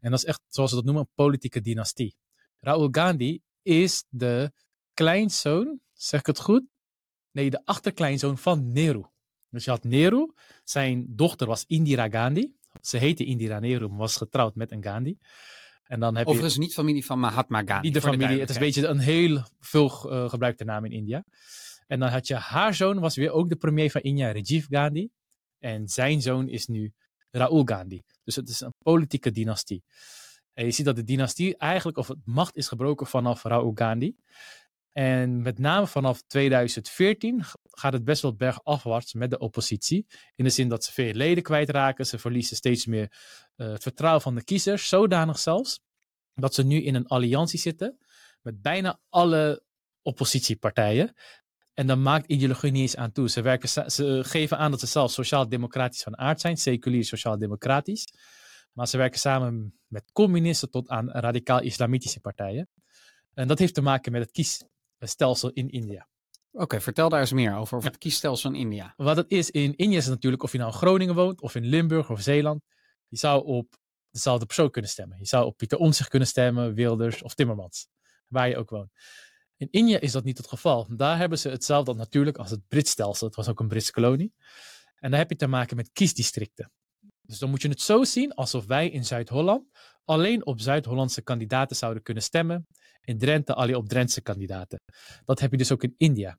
En 0.00 0.10
dat 0.10 0.18
is 0.18 0.24
echt, 0.24 0.40
zoals 0.48 0.70
ze 0.70 0.76
dat 0.76 0.84
noemen, 0.84 1.02
een 1.02 1.12
politieke 1.14 1.60
dynastie. 1.60 2.16
Rahul 2.58 2.88
Gandhi 2.90 3.40
is 3.62 4.04
de 4.08 4.52
kleinzoon, 4.94 5.80
zeg 5.92 6.20
ik 6.20 6.26
het 6.26 6.40
goed? 6.40 6.62
Nee, 7.32 7.50
de 7.50 7.60
achterkleinzoon 7.64 8.38
van 8.38 8.72
Nehru. 8.72 9.04
Dus 9.50 9.64
je 9.64 9.70
had 9.70 9.84
Nehru, 9.84 10.32
zijn 10.64 11.06
dochter 11.08 11.46
was 11.46 11.64
Indira 11.66 12.08
Gandhi. 12.08 12.52
Ze 12.80 12.96
heette 12.96 13.24
Indira 13.24 13.58
Nehru, 13.58 13.88
maar 13.88 13.98
was 13.98 14.16
getrouwd 14.16 14.54
met 14.54 14.70
een 14.70 14.82
Gandhi. 14.82 15.18
En 15.82 16.00
dan 16.00 16.16
heb 16.16 16.26
Overigens 16.26 16.54
je... 16.54 16.60
niet 16.60 16.74
familie 16.74 17.04
van 17.04 17.20
Mahatma 17.20 17.58
Gandhi. 17.58 17.80
Niet 17.80 17.94
de 17.94 18.00
familie, 18.00 18.40
het 18.40 18.48
is 18.48 18.54
een 18.54 18.62
beetje 18.62 18.86
een 18.86 18.98
heel 18.98 19.42
veel 19.60 20.12
uh, 20.12 20.28
gebruikte 20.28 20.64
naam 20.64 20.84
in 20.84 20.92
India. 20.92 21.24
En 21.86 22.00
dan 22.00 22.08
had 22.08 22.26
je 22.26 22.34
haar 22.34 22.74
zoon, 22.74 22.98
was 23.00 23.16
weer 23.16 23.30
ook 23.30 23.48
de 23.48 23.56
premier 23.56 23.90
van 23.90 24.00
India, 24.00 24.32
Rajiv 24.32 24.66
Gandhi. 24.68 25.08
En 25.58 25.88
zijn 25.88 26.22
zoon 26.22 26.48
is 26.48 26.66
nu 26.66 26.92
Rahul 27.30 27.62
Gandhi. 27.64 28.02
Dus 28.24 28.36
het 28.36 28.48
is 28.48 28.60
een 28.60 28.74
politieke 28.78 29.30
dynastie. 29.30 29.82
En 30.52 30.64
je 30.64 30.70
ziet 30.70 30.84
dat 30.84 30.96
de 30.96 31.04
dynastie 31.04 31.56
eigenlijk, 31.56 31.98
of 31.98 32.08
het 32.08 32.18
macht 32.24 32.56
is 32.56 32.68
gebroken 32.68 33.06
vanaf 33.06 33.42
Rahul 33.42 33.72
Gandhi. 33.74 34.14
En 34.92 35.42
met 35.42 35.58
name 35.58 35.86
vanaf 35.86 36.22
2014 36.22 37.44
gaat 37.62 37.92
het 37.92 38.04
best 38.04 38.22
wel 38.22 38.34
bergafwaarts 38.34 39.14
met 39.14 39.30
de 39.30 39.38
oppositie. 39.38 40.06
In 40.34 40.44
de 40.44 40.50
zin 40.50 40.68
dat 40.68 40.84
ze 40.84 40.92
veel 40.92 41.12
leden 41.12 41.42
kwijtraken. 41.42 42.06
Ze 42.06 42.18
verliezen 42.18 42.56
steeds 42.56 42.86
meer 42.86 43.12
uh, 43.56 43.74
vertrouwen 43.78 44.22
van 44.22 44.34
de 44.34 44.44
kiezers. 44.44 44.88
Zodanig 44.88 45.38
zelfs 45.38 45.80
dat 46.34 46.54
ze 46.54 46.62
nu 46.62 46.82
in 46.82 46.94
een 46.94 47.06
alliantie 47.06 47.58
zitten 47.58 47.98
met 48.42 48.62
bijna 48.62 49.00
alle 49.08 49.62
oppositiepartijen. 50.02 51.14
En 51.74 51.86
dan 51.86 52.02
maakt 52.02 52.26
ideologie 52.26 52.70
niet 52.70 52.82
eens 52.82 52.96
aan 52.96 53.12
toe. 53.12 53.28
Ze, 53.28 53.42
werken, 53.42 53.90
ze 53.92 54.20
geven 54.24 54.58
aan 54.58 54.70
dat 54.70 54.80
ze 54.80 54.86
zelf 54.86 55.10
sociaal-democratisch 55.10 56.02
van 56.02 56.18
aard 56.18 56.40
zijn, 56.40 56.56
seculier 56.56 57.04
sociaal-democratisch. 57.04 58.08
Maar 58.72 58.88
ze 58.88 58.96
werken 58.96 59.20
samen 59.20 59.80
met 59.86 60.12
communisten 60.12 60.70
tot 60.70 60.88
aan 60.88 61.10
radicaal-islamitische 61.10 62.20
partijen. 62.20 62.68
En 63.34 63.48
dat 63.48 63.58
heeft 63.58 63.74
te 63.74 63.80
maken 63.80 64.12
met 64.12 64.22
het 64.22 64.30
kies 64.30 64.64
stelsel 65.08 65.50
in 65.50 65.70
India. 65.70 66.08
Oké, 66.52 66.80
vertel 66.80 67.08
daar 67.08 67.20
eens 67.20 67.32
meer 67.32 67.56
over, 67.56 67.76
over 67.76 67.90
het 67.90 67.98
kiesstelsel 67.98 68.50
in 68.50 68.56
India. 68.56 68.94
Wat 68.96 69.16
het 69.16 69.30
is, 69.30 69.50
in 69.50 69.76
India 69.76 69.98
is 69.98 70.06
natuurlijk 70.06 70.42
of 70.42 70.52
je 70.52 70.58
nou 70.58 70.70
in 70.70 70.76
Groningen 70.76 71.14
woont, 71.14 71.40
of 71.40 71.54
in 71.54 71.64
Limburg 71.64 72.10
of 72.10 72.20
Zeeland. 72.20 72.62
Je 73.08 73.16
zou 73.16 73.44
op 73.44 73.76
dezelfde 74.10 74.46
persoon 74.46 74.70
kunnen 74.70 74.90
stemmen. 74.90 75.18
Je 75.18 75.26
zou 75.26 75.46
op 75.46 75.56
Pieter 75.56 75.78
Omtzigt 75.78 76.08
kunnen 76.08 76.28
stemmen, 76.28 76.74
Wilders 76.74 77.22
of 77.22 77.34
Timmermans, 77.34 77.88
waar 78.28 78.48
je 78.48 78.56
ook 78.56 78.70
woont. 78.70 78.90
In 79.56 79.68
India 79.70 80.00
is 80.00 80.12
dat 80.12 80.24
niet 80.24 80.38
het 80.38 80.48
geval. 80.48 80.86
Daar 80.96 81.18
hebben 81.18 81.38
ze 81.38 81.48
hetzelfde 81.48 81.94
natuurlijk 81.94 82.38
als 82.38 82.50
het 82.50 82.68
Brits 82.68 82.90
stelsel. 82.90 83.26
Het 83.26 83.36
was 83.36 83.48
ook 83.48 83.60
een 83.60 83.68
Britse 83.68 83.92
kolonie. 83.92 84.32
En 84.96 85.10
daar 85.10 85.20
heb 85.20 85.30
je 85.30 85.36
te 85.36 85.46
maken 85.46 85.76
met 85.76 85.90
kiesdistricten. 85.92 86.72
Dus 87.22 87.38
dan 87.38 87.50
moet 87.50 87.62
je 87.62 87.68
het 87.68 87.80
zo 87.80 88.04
zien 88.04 88.34
alsof 88.34 88.66
wij 88.66 88.88
in 88.88 89.04
Zuid-Holland 89.04 89.64
alleen 90.04 90.46
op 90.46 90.60
Zuid-Hollandse 90.60 91.22
kandidaten 91.22 91.76
zouden 91.76 92.02
kunnen 92.02 92.22
stemmen. 92.22 92.66
In 93.00 93.18
Drenthe 93.18 93.54
alleen 93.54 93.76
op 93.76 93.88
Drentse 93.88 94.20
kandidaten. 94.20 94.80
Dat 95.24 95.40
heb 95.40 95.50
je 95.50 95.56
dus 95.56 95.72
ook 95.72 95.82
in 95.82 95.94
India. 95.96 96.38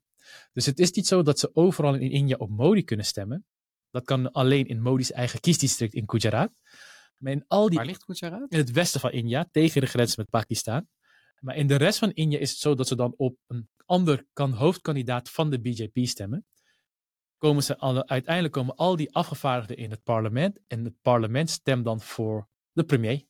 Dus 0.52 0.66
het 0.66 0.78
is 0.78 0.90
niet 0.90 1.06
zo 1.06 1.22
dat 1.22 1.38
ze 1.38 1.50
overal 1.54 1.94
in 1.94 2.10
India 2.10 2.36
op 2.36 2.50
Modi 2.50 2.84
kunnen 2.84 3.06
stemmen. 3.06 3.46
Dat 3.90 4.04
kan 4.04 4.32
alleen 4.32 4.66
in 4.66 4.82
Modi's 4.82 5.10
eigen 5.10 5.40
kiesdistrict 5.40 5.94
in 5.94 6.10
Gujarat. 6.10 6.58
Maar 7.16 7.32
in 7.32 7.44
al 7.46 7.68
die, 7.68 7.78
Waar 7.78 7.86
ligt 7.86 8.04
Gujarat? 8.04 8.52
In 8.52 8.58
het 8.58 8.70
westen 8.70 9.00
van 9.00 9.10
India, 9.10 9.48
tegen 9.50 9.80
de 9.80 9.86
grens 9.86 10.16
met 10.16 10.30
Pakistan. 10.30 10.88
Maar 11.38 11.56
in 11.56 11.66
de 11.66 11.76
rest 11.76 11.98
van 11.98 12.10
India 12.10 12.38
is 12.38 12.50
het 12.50 12.58
zo 12.58 12.74
dat 12.74 12.88
ze 12.88 12.96
dan 12.96 13.14
op 13.16 13.36
een 13.46 13.68
ander 13.86 14.26
kan, 14.32 14.52
hoofdkandidaat 14.52 15.30
van 15.30 15.50
de 15.50 15.60
BJP 15.60 16.06
stemmen. 16.06 16.46
Komen 17.36 17.62
ze 17.62 17.78
alle, 17.78 18.06
uiteindelijk 18.06 18.54
komen 18.54 18.74
al 18.74 18.96
die 18.96 19.14
afgevaardigden 19.14 19.76
in 19.76 19.90
het 19.90 20.02
parlement. 20.02 20.58
En 20.66 20.84
het 20.84 20.94
parlement 21.00 21.50
stemt 21.50 21.84
dan 21.84 22.00
voor 22.00 22.48
de 22.72 22.84
premier. 22.84 23.24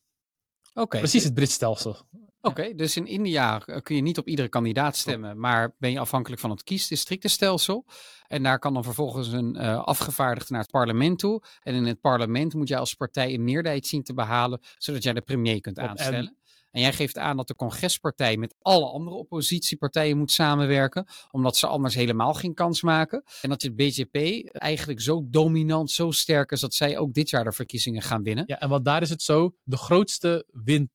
Oké. 0.75 0.99
Precies 0.99 1.25
het 1.25 1.35
Brits 1.35 1.55
stelsel. 1.55 2.07
Oké, 2.45 2.75
dus 2.75 2.97
in 2.97 3.07
India 3.07 3.61
eh, 3.67 3.81
kun 3.83 3.97
je 3.97 4.03
niet 4.03 4.19
op 4.19 4.29
iedere 4.29 4.49
kandidaat 4.49 4.97
stemmen, 4.97 5.41
maar 5.41 5.75
ben 5.79 5.91
je 5.91 5.99
afhankelijk 5.99 6.41
van 6.41 6.51
het 6.51 6.63
kiesdistrictenstelsel. 6.63 7.85
En 8.27 8.43
daar 8.43 8.59
kan 8.59 8.75
dan 8.75 8.85
vervolgens 8.85 9.29
een 9.29 9.57
uh, 9.57 9.85
afgevaardigde 9.85 10.53
naar 10.53 10.63
het 10.63 10.71
parlement 10.71 11.19
toe. 11.19 11.43
En 11.63 11.75
in 11.75 11.87
het 11.87 12.01
parlement 12.01 12.55
moet 12.55 12.69
jij 12.69 12.79
als 12.79 12.95
partij 12.95 13.35
een 13.35 13.45
meerderheid 13.45 13.87
zien 13.87 14.03
te 14.03 14.15
behalen, 14.15 14.61
zodat 14.79 15.03
jij 15.03 15.13
de 15.13 15.21
premier 15.21 15.61
kunt 15.61 15.79
aanstellen. 15.79 16.37
En 16.71 16.81
jij 16.81 16.93
geeft 16.93 17.19
aan 17.19 17.37
dat 17.37 17.49
de 17.49 17.55
congrespartij 17.55 18.37
met 18.37 18.55
alle 18.59 18.87
andere 18.87 19.17
oppositiepartijen 19.17 20.19
moet 20.19 20.31
samenwerken, 20.31 21.07
omdat 21.31 21.57
ze 21.57 21.67
anders 21.67 21.95
helemaal 21.95 22.35
geen 22.35 22.55
kans 22.55 22.83
maken. 22.83 23.25
En 23.43 23.49
dat 23.49 23.61
de 23.61 23.75
BJP 23.75 24.47
eigenlijk 24.53 25.01
zo 25.01 25.27
dominant, 25.31 25.91
zo 25.91 26.11
sterk 26.11 26.51
is 26.51 26.61
dat 26.61 26.75
zij 26.75 26.99
ook 26.99 27.15
dit 27.15 27.31
jaar 27.31 27.45
de 27.45 27.53
verkiezingen 27.53 28.03
gaan 28.03 28.23
winnen. 28.23 28.45
Ja, 28.47 28.61
en 28.61 28.69
wat 28.69 28.85
daar 28.85 29.03
is 29.03 29.11
het 29.11 29.23
zo, 29.23 29.55
de 29.63 29.77
grootste 29.77 30.47
wint 30.53 30.91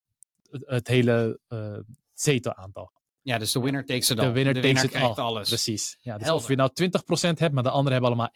het 0.66 0.88
hele 0.88 1.40
uh, 1.50 1.78
zetelaantal. 2.14 2.92
Ja, 3.22 3.38
dus 3.38 3.52
de 3.52 3.60
winner 3.60 3.86
takes 3.86 4.10
it 4.10 4.20
all. 4.20 4.26
De 4.26 4.32
winner, 4.32 4.54
de 4.54 4.60
takes 4.60 4.82
winner 4.82 5.00
it 5.00 5.18
all. 5.18 5.24
alles. 5.24 5.48
Precies. 5.48 5.98
Ja, 6.02 6.18
dus 6.18 6.30
of 6.30 6.48
je 6.48 6.56
nou 6.56 6.70
20% 6.84 7.38
hebt, 7.38 7.54
maar 7.54 7.64
de 7.64 7.70
anderen 7.70 7.92
hebben 7.92 8.10
allemaal 8.10 8.32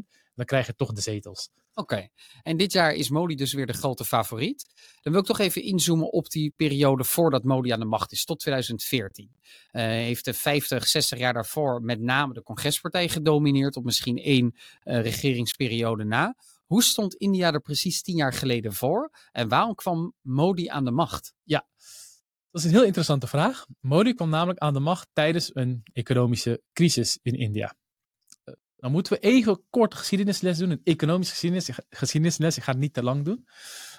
1%, 0.00 0.06
dan 0.34 0.44
krijg 0.44 0.66
je 0.66 0.74
toch 0.74 0.92
de 0.92 1.00
zetels. 1.00 1.50
Oké, 1.74 2.08
en 2.42 2.56
dit 2.56 2.72
jaar 2.72 2.94
is 2.94 3.10
Modi 3.10 3.34
dus 3.34 3.52
weer 3.52 3.66
de 3.66 3.72
grote 3.72 4.04
favoriet. 4.04 4.66
Dan 5.02 5.12
wil 5.12 5.20
ik 5.20 5.26
toch 5.26 5.38
even 5.38 5.62
inzoomen 5.62 6.12
op 6.12 6.30
die 6.30 6.52
periode 6.56 7.04
voordat 7.04 7.44
Modi 7.44 7.70
aan 7.70 7.80
de 7.80 7.86
macht 7.86 8.12
is, 8.12 8.24
tot 8.24 8.38
2014. 8.38 9.30
Uh, 9.72 9.84
eh, 9.84 9.90
heeft 9.90 10.24
de 10.24 10.34
50, 10.34 10.86
60 10.86 11.18
jaar 11.18 11.32
daarvoor 11.32 11.82
met 11.82 12.00
name 12.00 12.34
de 12.34 12.42
congrespartij 12.42 13.08
gedomineerd, 13.08 13.76
op 13.76 13.84
misschien 13.84 14.18
één 14.18 14.54
uh, 14.84 15.00
regeringsperiode 15.00 16.04
na. 16.04 16.34
Hoe 16.70 16.82
stond 16.82 17.14
India 17.14 17.52
er 17.52 17.60
precies 17.60 18.02
tien 18.02 18.16
jaar 18.16 18.32
geleden 18.32 18.72
voor? 18.72 19.10
En 19.32 19.48
waarom 19.48 19.74
kwam 19.74 20.14
Modi 20.20 20.68
aan 20.68 20.84
de 20.84 20.90
macht? 20.90 21.34
Ja, 21.42 21.68
dat 22.50 22.60
is 22.60 22.64
een 22.64 22.74
heel 22.74 22.84
interessante 22.84 23.26
vraag. 23.26 23.66
Modi 23.80 24.14
kwam 24.14 24.28
namelijk 24.28 24.58
aan 24.58 24.74
de 24.74 24.80
macht 24.80 25.08
tijdens 25.12 25.50
een 25.54 25.80
economische 25.92 26.62
crisis 26.72 27.18
in 27.22 27.34
India. 27.34 27.74
Eh, 28.44 28.54
dan 28.76 28.92
moeten 28.92 29.12
we 29.12 29.18
even 29.18 29.64
kort 29.70 29.94
geschiedenisles 29.94 30.58
doen. 30.58 30.70
Een 30.70 30.80
economische 30.84 31.32
geschiedenis, 31.32 31.70
geschiedenisles. 31.88 32.56
Ik 32.56 32.62
ga 32.62 32.72
het 32.72 32.80
niet 32.80 32.94
te 32.94 33.02
lang 33.02 33.24
doen. 33.24 33.46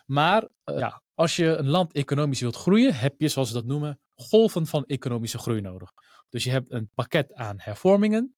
Maar 0.06 0.50
uh, 0.66 0.78
ja, 0.78 1.04
als 1.14 1.36
je 1.36 1.46
een 1.46 1.70
land 1.70 1.94
economisch 1.94 2.42
wilt 2.42 2.56
groeien, 2.56 2.96
heb 2.96 3.22
je, 3.22 3.28
zoals 3.28 3.48
we 3.48 3.56
dat 3.56 3.66
noemen, 3.66 4.00
golven 4.16 4.68
van 4.68 4.86
economische 4.86 5.38
groei 5.38 5.62
nodig. 5.62 5.92
Dus 6.30 6.44
je 6.44 6.52
hebt 6.52 6.72
een 6.72 6.90
pakket 6.94 7.34
aan 7.34 7.56
hervormingen. 7.60 8.36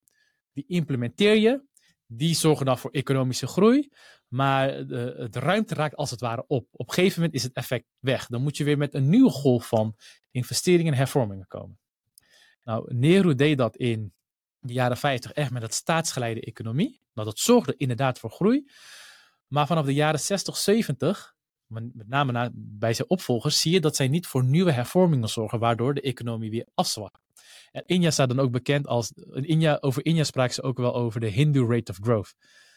Die 0.54 0.66
implementeer 0.68 1.36
je. 1.36 1.72
Die 2.18 2.36
zorgen 2.36 2.66
dan 2.66 2.78
voor 2.78 2.92
economische 2.92 3.48
groei. 3.48 3.90
Maar 4.28 4.88
de, 4.88 5.16
het 5.18 5.36
ruimte 5.36 5.74
raakt 5.74 5.96
als 5.96 6.12
het 6.12 6.20
ware 6.20 6.44
op. 6.48 6.68
Op 6.72 6.88
een 6.88 6.94
gegeven 6.94 7.18
moment 7.20 7.36
is 7.36 7.44
het 7.44 7.54
effect 7.54 7.86
weg. 8.00 8.28
Dan 8.28 8.42
moet 8.42 8.58
je 8.58 8.64
weer 8.64 8.78
met 8.78 8.94
een 8.94 9.10
nieuwe 9.10 9.30
golf 9.30 9.68
van 9.68 9.96
investeringen 10.32 10.92
en 10.92 10.98
hervormingen 10.98 11.48
komen. 11.48 11.80
Nou, 12.64 12.94
Nehru 12.94 13.36
deed 13.36 13.58
dat 13.58 13.76
in 13.76 14.14
de 14.60 14.74
jaren 14.74 14.98
50 14.98 15.32
echt 15.32 15.52
met 15.52 15.62
het 15.62 15.74
staatsgeleide 15.74 16.42
economie. 16.42 17.00
Nou, 17.14 17.28
dat 17.28 17.40
zorgde 17.40 17.76
inderdaad 17.78 18.20
voor 18.20 18.32
groei. 18.32 18.70
Maar 19.48 19.68
vanaf 19.68 19.86
de 19.86 19.94
jaren 19.94 20.20
60, 20.20 20.58
70, 20.58 21.36
met 21.68 22.08
name 22.08 22.32
na, 22.32 22.50
bij 22.54 22.94
zijn 22.94 23.10
opvolgers, 23.10 23.62
zie 23.62 23.72
je 23.72 23.80
dat 23.80 23.96
zij 23.96 24.08
niet 24.08 24.28
voor 24.28 24.44
nieuwe 24.44 24.72
hervormingen 24.72 25.30
zorgen, 25.30 25.60
waardoor 25.60 25.94
de 25.94 26.02
economie 26.02 26.50
weer 26.50 26.68
afzwakt. 26.74 27.23
En 27.74 27.84
India 27.86 28.12
staat 28.12 28.30
dan 28.30 28.40
ook 28.40 28.52
bekend 28.52 28.88
als, 28.88 29.14
over 29.80 30.06
India 30.06 30.24
spraken 30.24 30.54
ze 30.54 30.62
ook 30.62 30.78
wel 30.78 30.96
over 30.96 31.20
de 31.20 31.28
Hindu 31.28 31.66
rate 31.66 31.92
of 31.92 31.98
growth. 32.02 32.36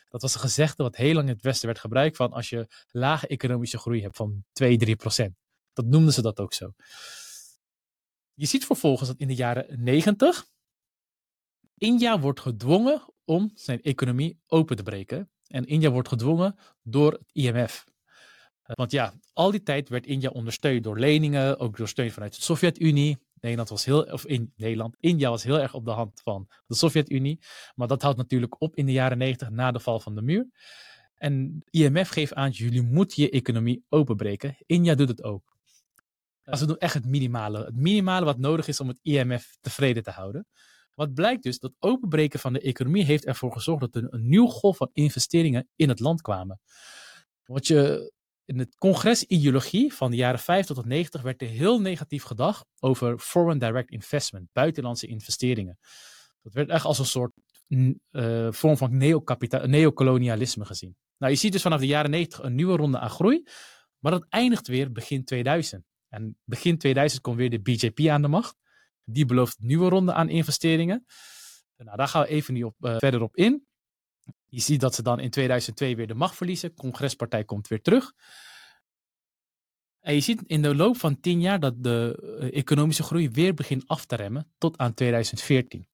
Dat 0.09 0.23
was 0.23 0.35
een 0.35 0.41
gezegde 0.41 0.83
wat 0.83 0.97
heel 0.97 1.15
lang 1.15 1.29
in 1.29 1.35
het 1.35 1.43
Westen 1.43 1.67
werd 1.67 1.79
gebruikt 1.79 2.17
van 2.17 2.33
als 2.33 2.49
je 2.49 2.67
lage 2.91 3.27
economische 3.27 3.79
groei 3.79 4.03
hebt 4.03 4.17
van 4.17 4.45
2, 4.53 4.77
3 4.77 4.97
procent. 4.97 5.35
Dat 5.73 5.85
noemden 5.85 6.13
ze 6.13 6.23
dat 6.23 6.41
ook 6.41 6.53
zo. 6.53 6.73
Je 8.35 8.47
ziet 8.47 8.67
vervolgens 8.67 9.09
dat 9.09 9.19
in 9.19 9.29
de 9.29 9.35
jaren 9.35 9.85
90 9.85 10.47
India 11.79 12.21
wordt 12.21 12.41
gedwongen 12.41 13.03
om 13.25 13.51
zijn 13.55 13.83
economie 13.83 14.41
open 14.47 14.77
te 14.77 14.83
breken. 14.83 15.31
En 15.47 15.65
India 15.65 15.91
wordt 15.91 16.09
gedwongen 16.09 16.59
door 16.83 17.13
het 17.13 17.31
IMF. 17.33 17.85
Want 18.63 18.91
ja, 18.91 19.15
al 19.33 19.51
die 19.51 19.63
tijd 19.63 19.89
werd 19.89 20.07
India 20.07 20.31
ondersteund 20.31 20.85
door 20.85 20.99
leningen, 20.99 21.59
ook 21.59 21.77
door 21.77 21.89
steun 21.89 22.11
vanuit 22.11 22.35
de 22.35 22.43
Sovjet-Unie. 22.43 23.19
Nederland 23.41 23.69
was 23.69 23.85
heel, 23.85 24.03
of 24.03 24.27
in 24.27 24.53
Nederland, 24.57 24.97
India 25.01 25.31
was 25.31 25.43
heel 25.43 25.61
erg 25.61 25.75
op 25.75 25.85
de 25.85 25.91
hand 25.91 26.21
van 26.23 26.49
de 26.67 26.75
Sovjet-Unie. 26.75 27.39
Maar 27.75 27.89
dat 27.89 28.03
houdt 28.03 28.19
natuurlijk 28.19 28.61
op 28.61 28.77
in 28.77 28.87
de 28.87 28.93
jaren 28.93 29.19
90 29.19 29.51
na 29.51 29.73
de 29.73 29.81
val 29.81 30.01
van 30.01 30.15
de 30.15 30.23
muur. 30.23 30.49
En 31.15 31.63
IMF 31.71 32.09
geeft 32.09 32.35
aan, 32.35 32.51
jullie 32.51 32.83
moeten 32.83 33.23
je 33.23 33.31
economie 33.31 33.85
openbreken. 33.89 34.57
India 34.67 34.95
doet 34.95 35.09
het 35.09 35.23
ook. 35.23 35.57
Als 36.45 36.61
we 36.61 36.67
doen 36.67 36.79
echt 36.79 36.95
het 36.95 37.07
minimale. 37.07 37.65
Het 37.65 37.77
minimale 37.77 38.25
wat 38.25 38.39
nodig 38.39 38.69
is 38.69 38.81
om 38.81 38.89
het 38.89 38.99
IMF 39.03 39.57
tevreden 39.61 40.03
te 40.03 40.11
houden. 40.11 40.47
Wat 40.95 41.15
blijkt 41.15 41.43
dus, 41.43 41.59
dat 41.59 41.73
openbreken 41.79 42.41
van 42.41 42.53
de 42.53 42.61
economie 42.61 43.05
heeft 43.05 43.25
ervoor 43.25 43.53
gezorgd 43.53 43.81
dat 43.81 43.95
er 43.95 44.13
een 44.13 44.29
nieuw 44.29 44.47
golf 44.47 44.77
van 44.77 44.91
investeringen 44.93 45.69
in 45.77 45.89
het 45.89 46.01
land 46.01 46.21
kwamen. 46.21 46.61
Wat 47.45 47.67
je 47.67 48.13
in 48.47 48.59
het 48.59 48.77
congresideologie 48.77 49.95
van 49.95 50.11
de 50.11 50.17
jaren 50.17 50.39
50 50.39 50.77
tot 50.77 50.85
90 50.85 51.23
werd 51.23 51.43
er 51.43 51.49
heel 51.49 51.81
negatief 51.81 52.23
gedacht 52.23 52.67
over 52.79 53.19
foreign 53.19 53.59
direct 53.59 53.91
investment, 53.91 54.49
buitenlandse 54.53 55.07
investeringen. 55.07 55.79
Dat 56.43 56.53
werd 56.53 56.69
echt 56.69 56.85
als 56.85 56.99
een 56.99 57.05
soort 57.05 57.33
uh, 57.69 58.53
vorm 58.53 58.77
van 58.77 58.97
neocolonialisme 59.67 60.65
gezien. 60.65 60.97
Nou, 61.19 61.33
je 61.33 61.39
ziet 61.39 61.53
dus 61.53 61.63
vanaf 61.63 61.81
de 61.81 61.87
jaren 61.87 62.11
90 62.11 62.43
een 62.43 62.55
nieuwe 62.55 62.77
ronde 62.77 62.99
aan 62.99 63.11
groei, 63.11 63.43
maar 63.99 64.13
dat 64.13 64.27
eindigt 64.29 64.67
weer 64.67 64.93
begin 64.93 65.25
2000. 65.25 65.85
En 66.09 66.39
begin 66.45 66.79
2000 66.79 67.23
komt 67.23 67.37
weer 67.37 67.51
de 67.51 67.61
BJP 67.61 68.09
aan 68.09 68.23
de 68.23 68.29
macht. 68.29 68.57
Die 69.05 69.27
belooft 69.27 69.59
nieuwe 69.59 69.89
ronde 69.89 70.13
aan 70.13 70.29
investeringen. 70.29 71.07
Nou, 71.77 71.97
daar 71.97 72.09
gaan 72.09 72.23
we 72.23 72.29
even 72.29 72.55
niet 72.55 72.65
op, 72.65 72.75
uh, 72.81 72.97
verder 72.99 73.23
op 73.23 73.37
in. 73.37 73.67
Je 74.49 74.61
ziet 74.61 74.81
dat 74.81 74.95
ze 74.95 75.03
dan 75.03 75.21
in 75.21 75.31
2002 75.31 75.97
weer 75.97 76.07
de 76.07 76.15
macht 76.15 76.37
verliezen. 76.37 76.75
Congrespartij 76.75 77.45
komt 77.45 77.69
weer 77.69 77.83
terug. 77.83 78.13
En 80.01 80.15
je 80.15 80.21
ziet 80.21 80.43
in 80.47 80.63
de 80.63 80.75
loop 80.75 80.97
van 80.97 81.21
tien 81.21 81.41
jaar 81.41 81.61
dat 81.61 81.83
de 81.83 82.37
eh, 82.41 82.59
economische 82.59 83.03
groei 83.03 83.29
weer 83.29 83.55
begint 83.55 83.87
af 83.87 84.05
te 84.05 84.17
remmen 84.17 84.53
tot 84.59 84.79
aan 84.79 84.95
2014. 84.95 85.89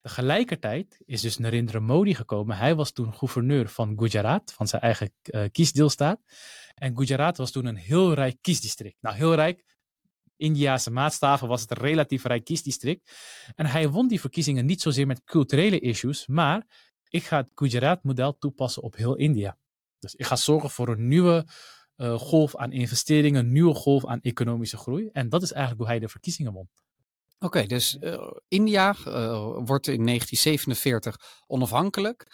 Tegelijkertijd 0.00 1.02
is 1.04 1.20
dus 1.20 1.38
Narendra 1.38 1.80
Modi 1.80 2.14
gekomen. 2.14 2.56
Hij 2.56 2.74
was 2.74 2.92
toen 2.92 3.14
gouverneur 3.14 3.68
van 3.68 3.98
Gujarat, 3.98 4.52
van 4.52 4.68
zijn 4.68 4.82
eigen 4.82 5.12
uh, 5.22 5.44
kiesdeelstaat. 5.52 6.20
En 6.74 6.96
Gujarat 6.96 7.36
was 7.36 7.50
toen 7.50 7.66
een 7.66 7.76
heel 7.76 8.12
rijk 8.12 8.36
kiesdistrict. 8.40 8.96
Nou, 9.00 9.16
heel 9.16 9.34
rijk. 9.34 9.64
Indiase 10.36 10.90
maatstaven 10.90 11.48
was 11.48 11.60
het 11.60 11.70
een 11.70 11.76
relatief 11.76 12.24
rijk 12.24 12.44
kiesdistrict. 12.44 13.10
En 13.54 13.66
hij 13.66 13.88
won 13.88 14.08
die 14.08 14.20
verkiezingen 14.20 14.66
niet 14.66 14.80
zozeer 14.80 15.06
met 15.06 15.24
culturele 15.24 15.78
issues, 15.78 16.26
maar 16.26 16.66
ik 17.14 17.24
ga 17.24 17.36
het 17.36 17.50
Gujarat-model 17.54 18.38
toepassen 18.38 18.82
op 18.82 18.96
heel 18.96 19.14
India. 19.14 19.56
Dus 19.98 20.14
ik 20.14 20.26
ga 20.26 20.36
zorgen 20.36 20.70
voor 20.70 20.88
een 20.88 21.08
nieuwe 21.08 21.46
uh, 21.96 22.14
golf 22.14 22.56
aan 22.56 22.72
investeringen, 22.72 23.44
een 23.44 23.52
nieuwe 23.52 23.74
golf 23.74 24.06
aan 24.06 24.20
economische 24.20 24.76
groei. 24.76 25.08
En 25.12 25.28
dat 25.28 25.42
is 25.42 25.52
eigenlijk 25.52 25.82
hoe 25.82 25.90
hij 25.90 26.00
de 26.00 26.08
verkiezingen 26.08 26.52
won. 26.52 26.68
Oké, 27.38 27.66
dus 27.66 27.96
uh, 28.00 28.30
India 28.48 28.88
uh, 28.88 29.14
wordt 29.64 29.86
in 29.86 30.06
1947 30.06 31.16
onafhankelijk. 31.46 32.26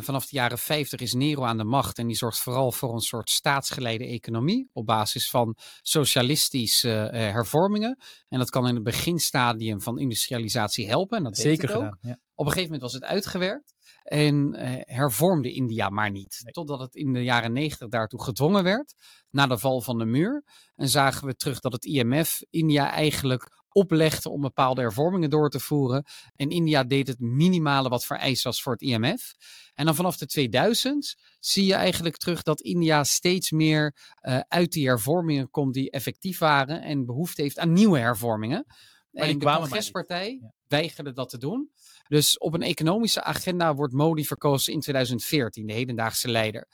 Vanaf 0.00 0.26
de 0.26 0.36
jaren 0.36 0.58
50 0.58 1.00
is 1.00 1.12
Nero 1.12 1.44
aan 1.44 1.56
de 1.56 1.64
macht 1.64 1.98
en 1.98 2.06
die 2.06 2.16
zorgt 2.16 2.38
vooral 2.38 2.72
voor 2.72 2.94
een 2.94 3.00
soort 3.00 3.30
staatsgeleide 3.30 4.06
economie 4.06 4.70
op 4.72 4.86
basis 4.86 5.30
van 5.30 5.56
socialistische 5.82 6.88
hervormingen. 7.12 7.98
En 8.28 8.38
dat 8.38 8.50
kan 8.50 8.68
in 8.68 8.74
het 8.74 8.84
beginstadium 8.84 9.80
van 9.80 9.98
industrialisatie 9.98 10.88
helpen. 10.88 11.18
En 11.18 11.24
dat 11.24 11.36
Zeker 11.36 11.68
ook. 11.68 11.74
Gedaan, 11.74 11.98
ja. 12.00 12.18
Op 12.34 12.46
een 12.46 12.52
gegeven 12.52 12.72
moment 12.72 12.82
was 12.82 12.92
het 12.92 13.04
uitgewerkt 13.04 13.75
en 14.06 14.54
hervormde 14.86 15.52
India 15.52 15.88
maar 15.88 16.10
niet. 16.10 16.40
Totdat 16.44 16.80
het 16.80 16.94
in 16.94 17.12
de 17.12 17.24
jaren 17.24 17.52
90 17.52 17.88
daartoe 17.88 18.22
gedwongen 18.22 18.64
werd, 18.64 18.94
na 19.30 19.46
de 19.46 19.58
val 19.58 19.80
van 19.80 19.98
de 19.98 20.04
muur. 20.04 20.44
En 20.74 20.88
zagen 20.88 21.26
we 21.26 21.34
terug 21.34 21.60
dat 21.60 21.72
het 21.72 21.84
IMF 21.84 22.42
India 22.50 22.90
eigenlijk 22.90 23.64
oplegde 23.76 24.28
om 24.28 24.40
bepaalde 24.40 24.80
hervormingen 24.80 25.30
door 25.30 25.50
te 25.50 25.60
voeren. 25.60 26.04
En 26.36 26.50
India 26.50 26.84
deed 26.84 27.06
het 27.06 27.20
minimale 27.20 27.88
wat 27.88 28.04
vereist 28.04 28.44
was 28.44 28.62
voor 28.62 28.72
het 28.72 28.82
IMF. 28.82 29.34
En 29.74 29.84
dan 29.84 29.94
vanaf 29.94 30.16
de 30.16 30.26
2000 30.26 31.16
zie 31.40 31.64
je 31.64 31.74
eigenlijk 31.74 32.16
terug 32.16 32.42
dat 32.42 32.60
India 32.60 33.04
steeds 33.04 33.50
meer 33.50 33.96
uh, 34.22 34.40
uit 34.48 34.72
die 34.72 34.86
hervormingen 34.86 35.50
komt 35.50 35.74
die 35.74 35.90
effectief 35.90 36.38
waren 36.38 36.82
en 36.82 37.06
behoefte 37.06 37.42
heeft 37.42 37.58
aan 37.58 37.72
nieuwe 37.72 37.98
hervormingen. 37.98 38.64
Maar 39.10 39.28
en 39.28 39.38
de 39.38 39.44
congrespartij 39.44 40.40
weigerde 40.68 41.12
dat 41.12 41.28
te 41.28 41.38
doen. 41.38 41.70
Dus 42.08 42.38
op 42.38 42.54
een 42.54 42.62
economische 42.62 43.22
agenda 43.22 43.74
wordt 43.74 43.92
Modi 43.92 44.24
verkozen 44.24 44.72
in 44.72 44.80
2014, 44.80 45.66
de 45.66 45.72
hedendaagse 45.72 46.28
leider. 46.28 46.66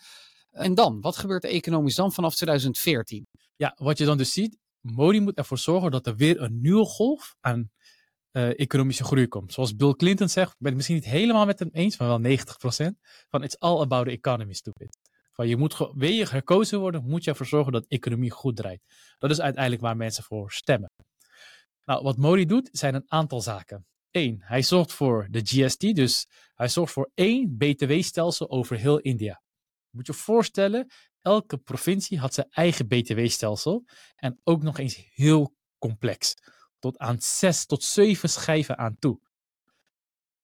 En 0.50 0.74
dan, 0.74 1.00
wat 1.00 1.16
gebeurt 1.16 1.44
er 1.44 1.50
economisch 1.50 1.94
dan 1.94 2.12
vanaf 2.12 2.34
2014? 2.34 3.26
Ja, 3.56 3.72
wat 3.76 3.98
je 3.98 4.04
dan 4.04 4.18
dus 4.18 4.32
ziet, 4.32 4.58
Modi 4.80 5.20
moet 5.20 5.36
ervoor 5.36 5.58
zorgen 5.58 5.90
dat 5.90 6.06
er 6.06 6.16
weer 6.16 6.40
een 6.40 6.60
nieuwe 6.60 6.84
golf 6.84 7.34
aan 7.40 7.70
uh, 8.32 8.58
economische 8.58 9.04
groei 9.04 9.28
komt. 9.28 9.52
Zoals 9.52 9.76
Bill 9.76 9.94
Clinton 9.94 10.28
zegt, 10.28 10.50
ik 10.50 10.58
ben 10.58 10.68
het 10.68 10.76
misschien 10.76 10.96
niet 10.96 11.04
helemaal 11.04 11.46
met 11.46 11.58
hem 11.58 11.68
eens, 11.72 11.96
maar 11.98 12.08
wel 12.08 12.36
90%, 12.36 12.40
van 13.28 13.42
it's 13.42 13.56
all 13.58 13.80
about 13.80 14.04
the 14.04 14.10
economy, 14.10 14.52
stupid. 14.52 14.98
Van 15.32 15.48
je 15.48 15.56
moet, 15.56 15.76
wil 15.94 16.10
je 16.10 16.28
herkozen 16.28 16.80
worden, 16.80 17.04
moet 17.04 17.24
je 17.24 17.30
ervoor 17.30 17.46
zorgen 17.46 17.72
dat 17.72 17.82
de 17.82 17.96
economie 17.96 18.30
goed 18.30 18.56
draait. 18.56 18.82
Dat 19.18 19.30
is 19.30 19.40
uiteindelijk 19.40 19.82
waar 19.82 19.96
mensen 19.96 20.24
voor 20.24 20.52
stemmen. 20.52 20.90
Nou, 21.84 22.02
wat 22.02 22.16
Modi 22.16 22.46
doet, 22.46 22.68
zijn 22.72 22.94
een 22.94 23.04
aantal 23.06 23.40
zaken. 23.40 23.86
Eén, 24.12 24.42
hij 24.44 24.62
zorgt 24.62 24.92
voor 24.92 25.27
de 25.31 25.40
GST, 25.44 25.81
dus 25.81 26.27
hij 26.55 26.68
zorgt 26.68 26.92
voor 26.92 27.11
één 27.14 27.57
BTW-stelsel 27.57 28.51
over 28.51 28.77
heel 28.77 28.98
India. 28.98 29.42
Moet 29.90 30.07
je 30.07 30.12
voorstellen, 30.12 30.90
elke 31.20 31.57
provincie 31.57 32.18
had 32.18 32.35
zijn 32.35 32.46
eigen 32.51 32.87
BTW-stelsel 32.87 33.85
en 34.16 34.40
ook 34.44 34.62
nog 34.62 34.79
eens 34.79 35.09
heel 35.14 35.55
complex. 35.79 36.35
Tot 36.79 36.98
aan 36.98 37.20
zes 37.20 37.66
tot 37.66 37.83
zeven 37.83 38.29
schijven 38.29 38.79
aan 38.79 38.96
toe. 38.98 39.20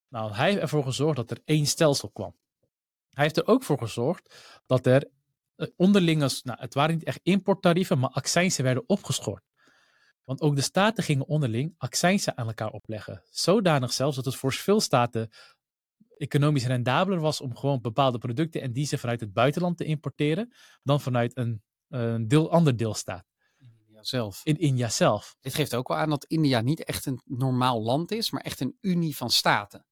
Nou, 0.09 0.33
hij 0.33 0.49
heeft 0.49 0.61
ervoor 0.61 0.85
gezorgd 0.85 1.17
dat 1.17 1.31
er 1.31 1.41
één 1.45 1.67
stelsel 1.67 2.11
kwam. 2.11 2.37
Hij 3.11 3.25
heeft 3.25 3.37
er 3.37 3.47
ook 3.47 3.63
voor 3.63 3.79
gezorgd 3.79 4.35
dat 4.67 4.87
er 4.87 5.11
onderlinge, 5.77 6.31
nou, 6.43 6.61
het 6.61 6.75
waren 6.75 6.95
niet 6.95 7.05
echt 7.05 7.21
importtarieven, 7.23 7.99
maar 7.99 8.11
accijnsen 8.11 8.65
werden 8.65 8.89
opgeschort. 8.89 9.48
Want 10.29 10.41
ook 10.41 10.57
de 10.57 10.63
staten 10.63 11.05
gingen 11.05 11.27
onderling 11.27 11.75
accijnsen 11.79 12.37
aan 12.37 12.47
elkaar 12.47 12.71
opleggen. 12.71 13.23
Zodanig 13.31 13.93
zelfs 13.93 14.17
dat 14.17 14.25
het 14.25 14.37
voor 14.37 14.53
veel 14.53 14.81
staten 14.81 15.31
economisch 16.17 16.67
rendabeler 16.67 17.21
was 17.21 17.41
om 17.41 17.57
gewoon 17.57 17.81
bepaalde 17.81 18.19
producten 18.19 18.63
en 18.63 18.73
diensten 18.73 18.99
vanuit 18.99 19.21
het 19.21 19.33
buitenland 19.33 19.77
te 19.77 19.85
importeren, 19.85 20.53
dan 20.83 21.01
vanuit 21.01 21.37
een, 21.37 21.63
een 21.89 22.29
deel, 22.29 22.51
ander 22.51 22.77
deelstaat. 22.77 23.25
India 23.59 24.03
zelf. 24.03 24.41
In 24.45 24.59
India 24.59 24.89
zelf. 24.89 25.37
Dit 25.41 25.55
geeft 25.55 25.75
ook 25.75 25.89
wel 25.89 25.97
aan 25.97 26.11
dat 26.11 26.25
India 26.25 26.61
niet 26.61 26.85
echt 26.85 27.07
een 27.07 27.21
normaal 27.25 27.83
land 27.83 28.11
is, 28.11 28.31
maar 28.31 28.43
echt 28.43 28.61
een 28.61 28.77
unie 28.81 29.17
van 29.17 29.31
staten. 29.31 29.87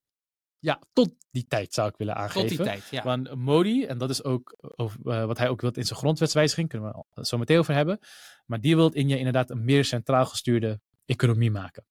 Ja, 0.67 0.81
tot 0.93 1.15
die 1.31 1.47
tijd 1.49 1.75
zou 1.75 1.89
ik 1.89 1.97
willen 1.97 2.15
aangeven. 2.15 2.41
Tot 2.41 2.57
die 2.57 2.67
tijd, 2.67 2.89
ja. 2.91 3.03
Want 3.03 3.35
Modi, 3.35 3.85
en 3.85 3.99
dat 3.99 4.11
is 4.11 4.25
ook 4.25 4.57
over, 4.77 5.01
uh, 5.05 5.25
wat 5.25 5.39
hij 5.39 5.49
ook 5.49 5.61
wil 5.61 5.71
in 5.71 5.87
zijn 5.87 5.99
grondwetswijziging, 5.99 6.69
kunnen 6.69 6.93
we 6.93 7.05
het 7.15 7.29
zo 7.29 7.39
meteen 7.39 7.59
over 7.59 7.75
hebben. 7.75 7.99
Maar 8.47 8.61
die 8.61 8.77
wil 8.77 8.91
India 8.93 9.17
inderdaad 9.17 9.51
een 9.51 9.65
meer 9.65 9.85
centraal 9.85 10.27
gestuurde 10.27 10.81
economie 11.05 11.51
maken. 11.51 11.87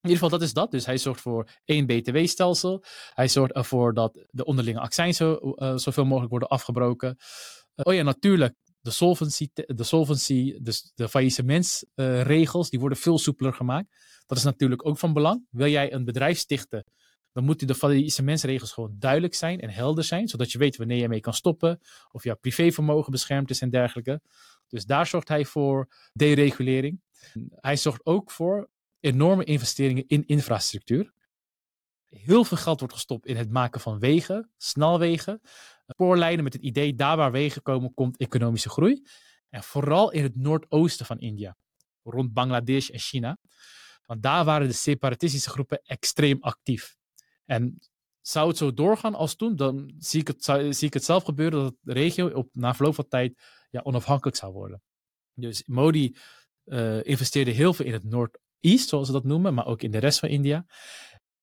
In 0.00 0.10
ieder 0.10 0.22
geval, 0.22 0.38
dat 0.38 0.48
is 0.48 0.52
dat. 0.52 0.70
Dus 0.70 0.86
hij 0.86 0.98
zorgt 0.98 1.20
voor 1.20 1.48
één 1.64 1.86
BTW-stelsel. 1.86 2.84
Hij 3.14 3.28
zorgt 3.28 3.54
ervoor 3.54 3.94
dat 3.94 4.26
de 4.30 4.44
onderlinge 4.44 4.80
accijnsen 4.80 5.38
uh, 5.42 5.76
zoveel 5.76 6.04
mogelijk 6.04 6.30
worden 6.30 6.48
afgebroken. 6.48 7.08
Uh, 7.08 7.84
oh 7.86 7.94
ja, 7.94 8.02
natuurlijk, 8.02 8.54
de 8.80 8.90
solvency, 8.90 9.48
de 9.52 9.84
solvency 9.84 10.58
dus 10.60 10.92
de 10.94 11.08
faillissementsregels, 11.08 12.64
uh, 12.64 12.70
die 12.70 12.80
worden 12.80 12.98
veel 12.98 13.18
soepeler 13.18 13.52
gemaakt. 13.52 13.88
Dat 14.26 14.38
is 14.38 14.44
natuurlijk 14.44 14.86
ook 14.86 14.98
van 14.98 15.12
belang. 15.12 15.46
Wil 15.50 15.68
jij 15.68 15.92
een 15.92 16.04
bedrijf 16.04 16.38
stichten, 16.38 16.84
dan 17.34 17.44
moeten 17.44 17.66
de 17.66 17.74
faillissementsregels 17.74 18.72
gewoon 18.72 18.96
duidelijk 18.98 19.34
zijn 19.34 19.60
en 19.60 19.70
helder 19.70 20.04
zijn, 20.04 20.28
zodat 20.28 20.52
je 20.52 20.58
weet 20.58 20.76
wanneer 20.76 20.96
je 20.96 21.08
mee 21.08 21.20
kan 21.20 21.34
stoppen, 21.34 21.80
of 22.10 22.24
jouw 22.24 22.36
privévermogen 22.36 23.12
beschermd 23.12 23.50
is 23.50 23.60
en 23.60 23.70
dergelijke. 23.70 24.20
Dus 24.68 24.84
daar 24.84 25.06
zorgt 25.06 25.28
hij 25.28 25.44
voor 25.44 25.88
deregulering. 26.12 27.00
Hij 27.50 27.76
zorgt 27.76 28.06
ook 28.06 28.30
voor 28.30 28.70
enorme 29.00 29.44
investeringen 29.44 30.06
in 30.06 30.26
infrastructuur. 30.26 31.12
Heel 32.08 32.44
veel 32.44 32.56
geld 32.56 32.78
wordt 32.78 32.94
gestopt 32.94 33.26
in 33.26 33.36
het 33.36 33.50
maken 33.50 33.80
van 33.80 33.98
wegen, 33.98 34.50
snelwegen, 34.56 35.40
spoorlijnen 35.86 36.44
met 36.44 36.52
het 36.52 36.62
idee 36.62 36.94
daar 36.94 37.16
waar 37.16 37.32
wegen 37.32 37.62
komen, 37.62 37.94
komt 37.94 38.16
economische 38.16 38.68
groei. 38.68 39.06
En 39.48 39.62
vooral 39.62 40.10
in 40.10 40.22
het 40.22 40.36
noordoosten 40.36 41.06
van 41.06 41.18
India, 41.18 41.56
rond 42.02 42.32
Bangladesh 42.32 42.88
en 42.88 42.98
China. 42.98 43.38
Want 44.06 44.22
daar 44.22 44.44
waren 44.44 44.68
de 44.68 44.74
separatistische 44.74 45.50
groepen 45.50 45.80
extreem 45.84 46.38
actief. 46.40 46.96
En 47.44 47.78
zou 48.20 48.48
het 48.48 48.56
zo 48.56 48.74
doorgaan 48.74 49.14
als 49.14 49.34
toen, 49.34 49.56
dan 49.56 49.94
zie 49.98 50.20
ik 50.20 50.26
het, 50.26 50.44
zie 50.76 50.86
ik 50.86 50.94
het 50.94 51.04
zelf 51.04 51.24
gebeuren 51.24 51.62
dat 51.62 51.74
de 51.80 51.92
regio 51.92 52.28
op, 52.28 52.48
na 52.52 52.74
verloop 52.74 52.94
van 52.94 53.08
tijd 53.08 53.42
ja, 53.70 53.80
onafhankelijk 53.82 54.36
zou 54.36 54.52
worden. 54.52 54.82
Dus 55.34 55.62
Modi 55.66 56.16
uh, 56.64 57.04
investeerde 57.04 57.50
heel 57.50 57.74
veel 57.74 57.86
in 57.86 57.92
het 57.92 58.04
Noord-East, 58.04 58.88
zoals 58.88 59.06
ze 59.06 59.12
dat 59.12 59.24
noemen, 59.24 59.54
maar 59.54 59.66
ook 59.66 59.82
in 59.82 59.90
de 59.90 59.98
rest 59.98 60.18
van 60.18 60.28
India. 60.28 60.66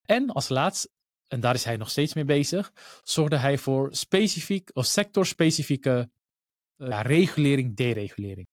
En 0.02 0.30
als 0.30 0.50
laatst, 0.50 0.90
en 1.28 1.40
daar 1.40 1.54
is 1.54 1.64
hij 1.64 1.78
nog 1.78 1.90
steeds 1.90 2.14
mee 2.14 2.26
bezig, 2.26 2.72
zorgde 3.04 3.38
hij 3.38 3.58
voor 3.58 3.96
specifiek 3.96 4.70
of 4.74 4.86
sectorspecifieke 4.86 6.10
uh, 6.78 7.00
regulering, 7.02 7.76
deregulering. 7.76 8.48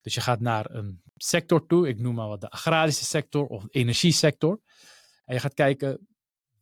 Dus 0.00 0.14
je 0.14 0.20
gaat 0.20 0.40
naar 0.40 0.70
een 0.70 1.02
sector 1.14 1.66
toe, 1.66 1.88
ik 1.88 1.98
noem 1.98 2.14
maar 2.14 2.28
wat 2.28 2.40
de 2.40 2.50
agrarische 2.50 3.04
sector 3.04 3.46
of 3.46 3.62
de 3.62 3.68
energiesector. 3.70 4.60
En 5.24 5.34
je 5.34 5.40
gaat 5.40 5.54
kijken, 5.54 6.08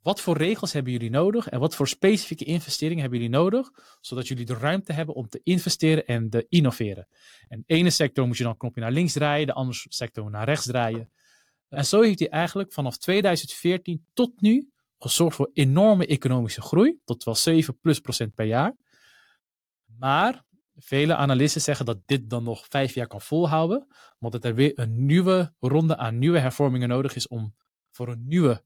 wat 0.03 0.21
voor 0.21 0.37
regels 0.37 0.73
hebben 0.73 0.93
jullie 0.93 1.11
nodig 1.11 1.49
en 1.49 1.61
wat 1.61 1.75
voor 1.75 1.89
specifieke 1.89 2.45
investeringen 2.45 3.01
hebben 3.01 3.19
jullie 3.19 3.35
nodig, 3.35 3.71
zodat 4.01 4.29
jullie 4.29 4.45
de 4.45 4.55
ruimte 4.55 4.93
hebben 4.93 5.15
om 5.15 5.29
te 5.29 5.41
investeren 5.43 6.07
en 6.07 6.31
te 6.31 6.47
innoveren. 6.49 7.09
En 7.49 7.63
de 7.67 7.75
ene 7.75 7.91
sector 7.91 8.27
moet 8.27 8.37
je 8.37 8.43
dan 8.43 8.53
een 8.53 8.59
knopje 8.59 8.81
naar 8.81 8.93
links 8.93 9.13
draaien, 9.13 9.47
de 9.47 9.53
andere 9.53 9.79
sector 9.89 10.31
naar 10.31 10.45
rechts 10.45 10.67
draaien. 10.67 11.11
En 11.69 11.87
zo 11.87 12.01
heeft 12.01 12.19
hij 12.19 12.29
eigenlijk 12.29 12.73
vanaf 12.73 12.99
2014 12.99 14.07
tot 14.13 14.41
nu 14.41 14.71
gezorgd 14.99 15.37
voor 15.37 15.51
enorme 15.53 16.07
economische 16.07 16.63
groei, 16.63 16.99
tot 17.05 17.25
wel 17.25 17.35
7 17.35 17.79
plus 17.81 18.01
procent 18.01 18.35
per 18.35 18.47
jaar. 18.47 18.77
Maar 19.99 20.45
vele 20.75 21.17
analisten 21.17 21.61
zeggen 21.61 21.87
dat 21.87 21.99
dit 22.07 22.31
dan 22.31 22.45
nog 22.45 22.67
vijf 22.69 22.95
jaar 22.95 23.07
kan 23.07 23.21
volhouden, 23.21 23.87
omdat 24.19 24.45
er 24.45 24.55
weer 24.55 24.73
een 24.75 25.07
nieuwe 25.07 25.55
ronde 25.61 25.97
aan 25.97 26.19
nieuwe 26.19 26.39
hervormingen 26.39 26.89
nodig 26.89 27.15
is 27.15 27.29
om 27.29 27.55
voor 27.91 28.09
een 28.09 28.27
nieuwe 28.27 28.63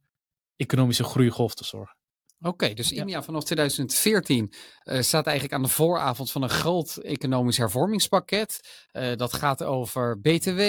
economische 0.56 1.04
groeigolf 1.04 1.54
te 1.54 1.64
zorgen. 1.64 1.96
Oké, 2.40 2.74
dus 2.74 2.92
India 2.92 3.22
vanaf 3.22 3.44
2014 3.44 4.52
uh, 4.84 5.00
staat 5.00 5.26
eigenlijk 5.26 5.56
aan 5.56 5.62
de 5.62 5.68
vooravond 5.68 6.30
van 6.30 6.42
een 6.42 6.50
groot 6.50 6.96
economisch 6.96 7.56
hervormingspakket. 7.56 8.60
Uh, 8.92 9.14
dat 9.14 9.32
gaat 9.32 9.62
over 9.62 10.20
BTW, 10.20 10.60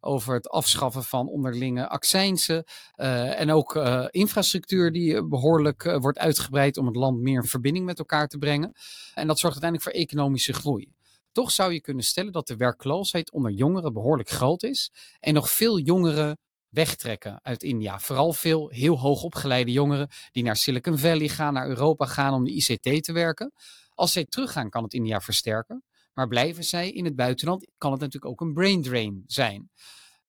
over 0.00 0.34
het 0.34 0.48
afschaffen 0.48 1.04
van 1.04 1.28
onderlinge 1.28 1.88
accijnsen 1.88 2.64
uh, 2.96 3.40
en 3.40 3.50
ook 3.50 3.74
infrastructuur 4.10 4.92
die 4.92 5.26
behoorlijk 5.26 5.82
wordt 5.82 6.18
uitgebreid 6.18 6.76
om 6.76 6.86
het 6.86 6.96
land 6.96 7.20
meer 7.20 7.40
in 7.42 7.48
verbinding 7.48 7.84
met 7.84 7.98
elkaar 7.98 8.28
te 8.28 8.38
brengen. 8.38 8.72
En 9.14 9.26
dat 9.26 9.38
zorgt 9.38 9.62
uiteindelijk 9.62 9.82
voor 9.82 9.92
economische 9.92 10.52
groei. 10.52 10.92
Toch 11.32 11.50
zou 11.50 11.72
je 11.72 11.80
kunnen 11.80 12.04
stellen 12.04 12.32
dat 12.32 12.46
de 12.46 12.56
werkloosheid 12.56 13.32
onder 13.32 13.50
jongeren 13.50 13.92
behoorlijk 13.92 14.28
groot 14.28 14.62
is 14.62 14.92
en 15.20 15.34
nog 15.34 15.50
veel 15.50 15.78
jongeren 15.78 16.38
wegtrekken 16.72 17.40
uit 17.42 17.62
India. 17.62 17.98
Vooral 17.98 18.32
veel 18.32 18.68
heel 18.68 18.98
hoogopgeleide 18.98 19.72
jongeren 19.72 20.08
die 20.30 20.42
naar 20.42 20.56
Silicon 20.56 20.98
Valley 20.98 21.28
gaan, 21.28 21.52
naar 21.54 21.68
Europa 21.68 22.06
gaan 22.06 22.34
om 22.34 22.44
de 22.44 22.50
ICT 22.50 23.04
te 23.04 23.12
werken. 23.12 23.52
Als 23.94 24.12
zij 24.12 24.24
teruggaan, 24.24 24.70
kan 24.70 24.82
het 24.82 24.94
India 24.94 25.20
versterken. 25.20 25.84
Maar 26.12 26.28
blijven 26.28 26.64
zij 26.64 26.90
in 26.90 27.04
het 27.04 27.16
buitenland, 27.16 27.70
kan 27.78 27.92
het 27.92 28.00
natuurlijk 28.00 28.32
ook 28.32 28.40
een 28.40 28.52
brain 28.52 28.82
drain 28.82 29.22
zijn. 29.26 29.70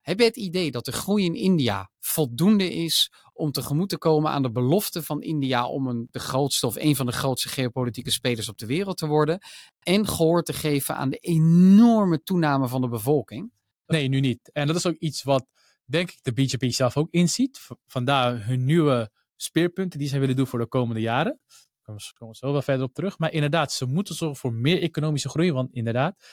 Heb 0.02 0.20
je 0.20 0.26
het 0.26 0.38
idee 0.38 0.72
dat 0.72 0.86
de 0.86 0.92
groei 0.92 1.26
in 1.26 1.36
India 1.36 1.90
voldoende 2.00 2.74
is 2.74 3.12
om 3.34 3.52
tegemoet 3.52 3.90
te 3.90 3.98
komen 3.98 4.32
aan 4.32 4.42
de 4.42 4.52
belofte 4.52 5.04
van 5.04 5.22
India 5.22 5.68
om 5.68 5.88
een, 5.88 6.08
de 6.12 6.20
grootste 6.20 6.68
of 6.68 6.76
een 6.76 6.96
van 6.96 7.06
de 7.06 7.12
grootste 7.12 7.50
geopolitieke 7.50 8.12
spelers 8.12 8.50
op 8.50 8.58
de 8.58 8.66
wereld 8.66 8.98
te 8.98 9.08
worden 9.08 9.40
en 9.80 10.08
gehoor 10.08 10.44
te 10.44 10.54
geven 10.54 10.96
aan 10.96 11.10
de 11.10 11.18
enorme 11.18 12.24
toename 12.24 12.68
van 12.68 12.82
de 12.82 12.88
bevolking? 12.88 13.52
Nee, 13.86 14.08
nu 14.08 14.20
niet. 14.20 14.50
En 14.52 14.68
dat 14.68 14.76
is 14.76 14.86
ook 14.86 14.96
iets 14.96 15.24
wat 15.24 15.46
denk 15.86 16.12
ik 16.12 16.20
de 16.22 16.34
BJP 16.34 16.72
zelf 16.72 16.98
ook 16.98 17.08
inziet. 17.12 17.68
Vandaar 17.86 18.46
hun 18.46 18.66
nieuwe 18.66 19.12
speerpunten 19.36 20.00
die 20.00 20.08
zij 20.08 20.20
willen 20.20 20.36
doen 20.36 20.48
voor 20.48 20.60
de 20.60 20.68
komende 20.68 21.02
jaren. 21.02 21.40
Daar 21.86 22.12
komen 22.14 22.34
we 22.34 22.38
zo 22.38 22.52
wel 22.52 22.62
verder 22.62 22.86
op 22.86 22.94
terug. 22.94 23.18
Maar 23.18 23.32
inderdaad, 23.32 23.72
ze 23.72 23.86
moeten 23.86 24.16
zorgen 24.16 24.38
voor 24.38 24.54
meer 24.54 24.82
economische 24.82 25.30
groei. 25.30 25.52
Want 25.52 25.74
inderdaad, 25.74 26.24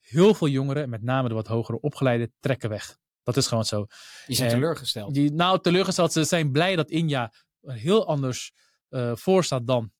heel 0.00 0.34
veel 0.34 0.48
jongeren, 0.48 0.88
met 0.88 1.02
name 1.02 1.28
de 1.28 1.34
wat 1.34 1.46
hogere 1.46 1.80
opgeleide, 1.80 2.32
trekken 2.40 2.68
weg. 2.68 2.98
Dat 3.22 3.36
is 3.36 3.46
gewoon 3.46 3.64
zo. 3.64 3.86
Die 4.26 4.36
zijn 4.36 4.50
teleurgesteld. 4.50 5.14
Die, 5.14 5.32
nou, 5.32 5.60
teleurgesteld. 5.60 6.12
Ze 6.12 6.24
zijn 6.24 6.52
blij 6.52 6.76
dat 6.76 6.90
India 6.90 7.32
heel 7.60 8.06
anders 8.06 8.52
uh, 8.90 9.16
voor 9.16 9.44
staat 9.44 9.66
dan 9.66 9.92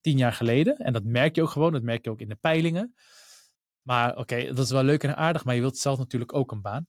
tien 0.00 0.16
jaar 0.16 0.32
geleden. 0.32 0.76
En 0.76 0.92
dat 0.92 1.04
merk 1.04 1.34
je 1.34 1.42
ook 1.42 1.50
gewoon. 1.50 1.72
Dat 1.72 1.82
merk 1.82 2.04
je 2.04 2.10
ook 2.10 2.20
in 2.20 2.28
de 2.28 2.38
peilingen. 2.40 2.94
Maar 3.82 4.16
oké, 4.16 4.44
dat 4.44 4.64
is 4.64 4.70
wel 4.70 4.82
leuk 4.82 5.02
en 5.02 5.16
aardig. 5.16 5.44
Maar 5.44 5.54
je 5.54 5.60
wilt 5.60 5.78
zelf 5.78 5.98
natuurlijk 5.98 6.34
ook 6.34 6.52
een 6.52 6.62
baan. 6.62 6.86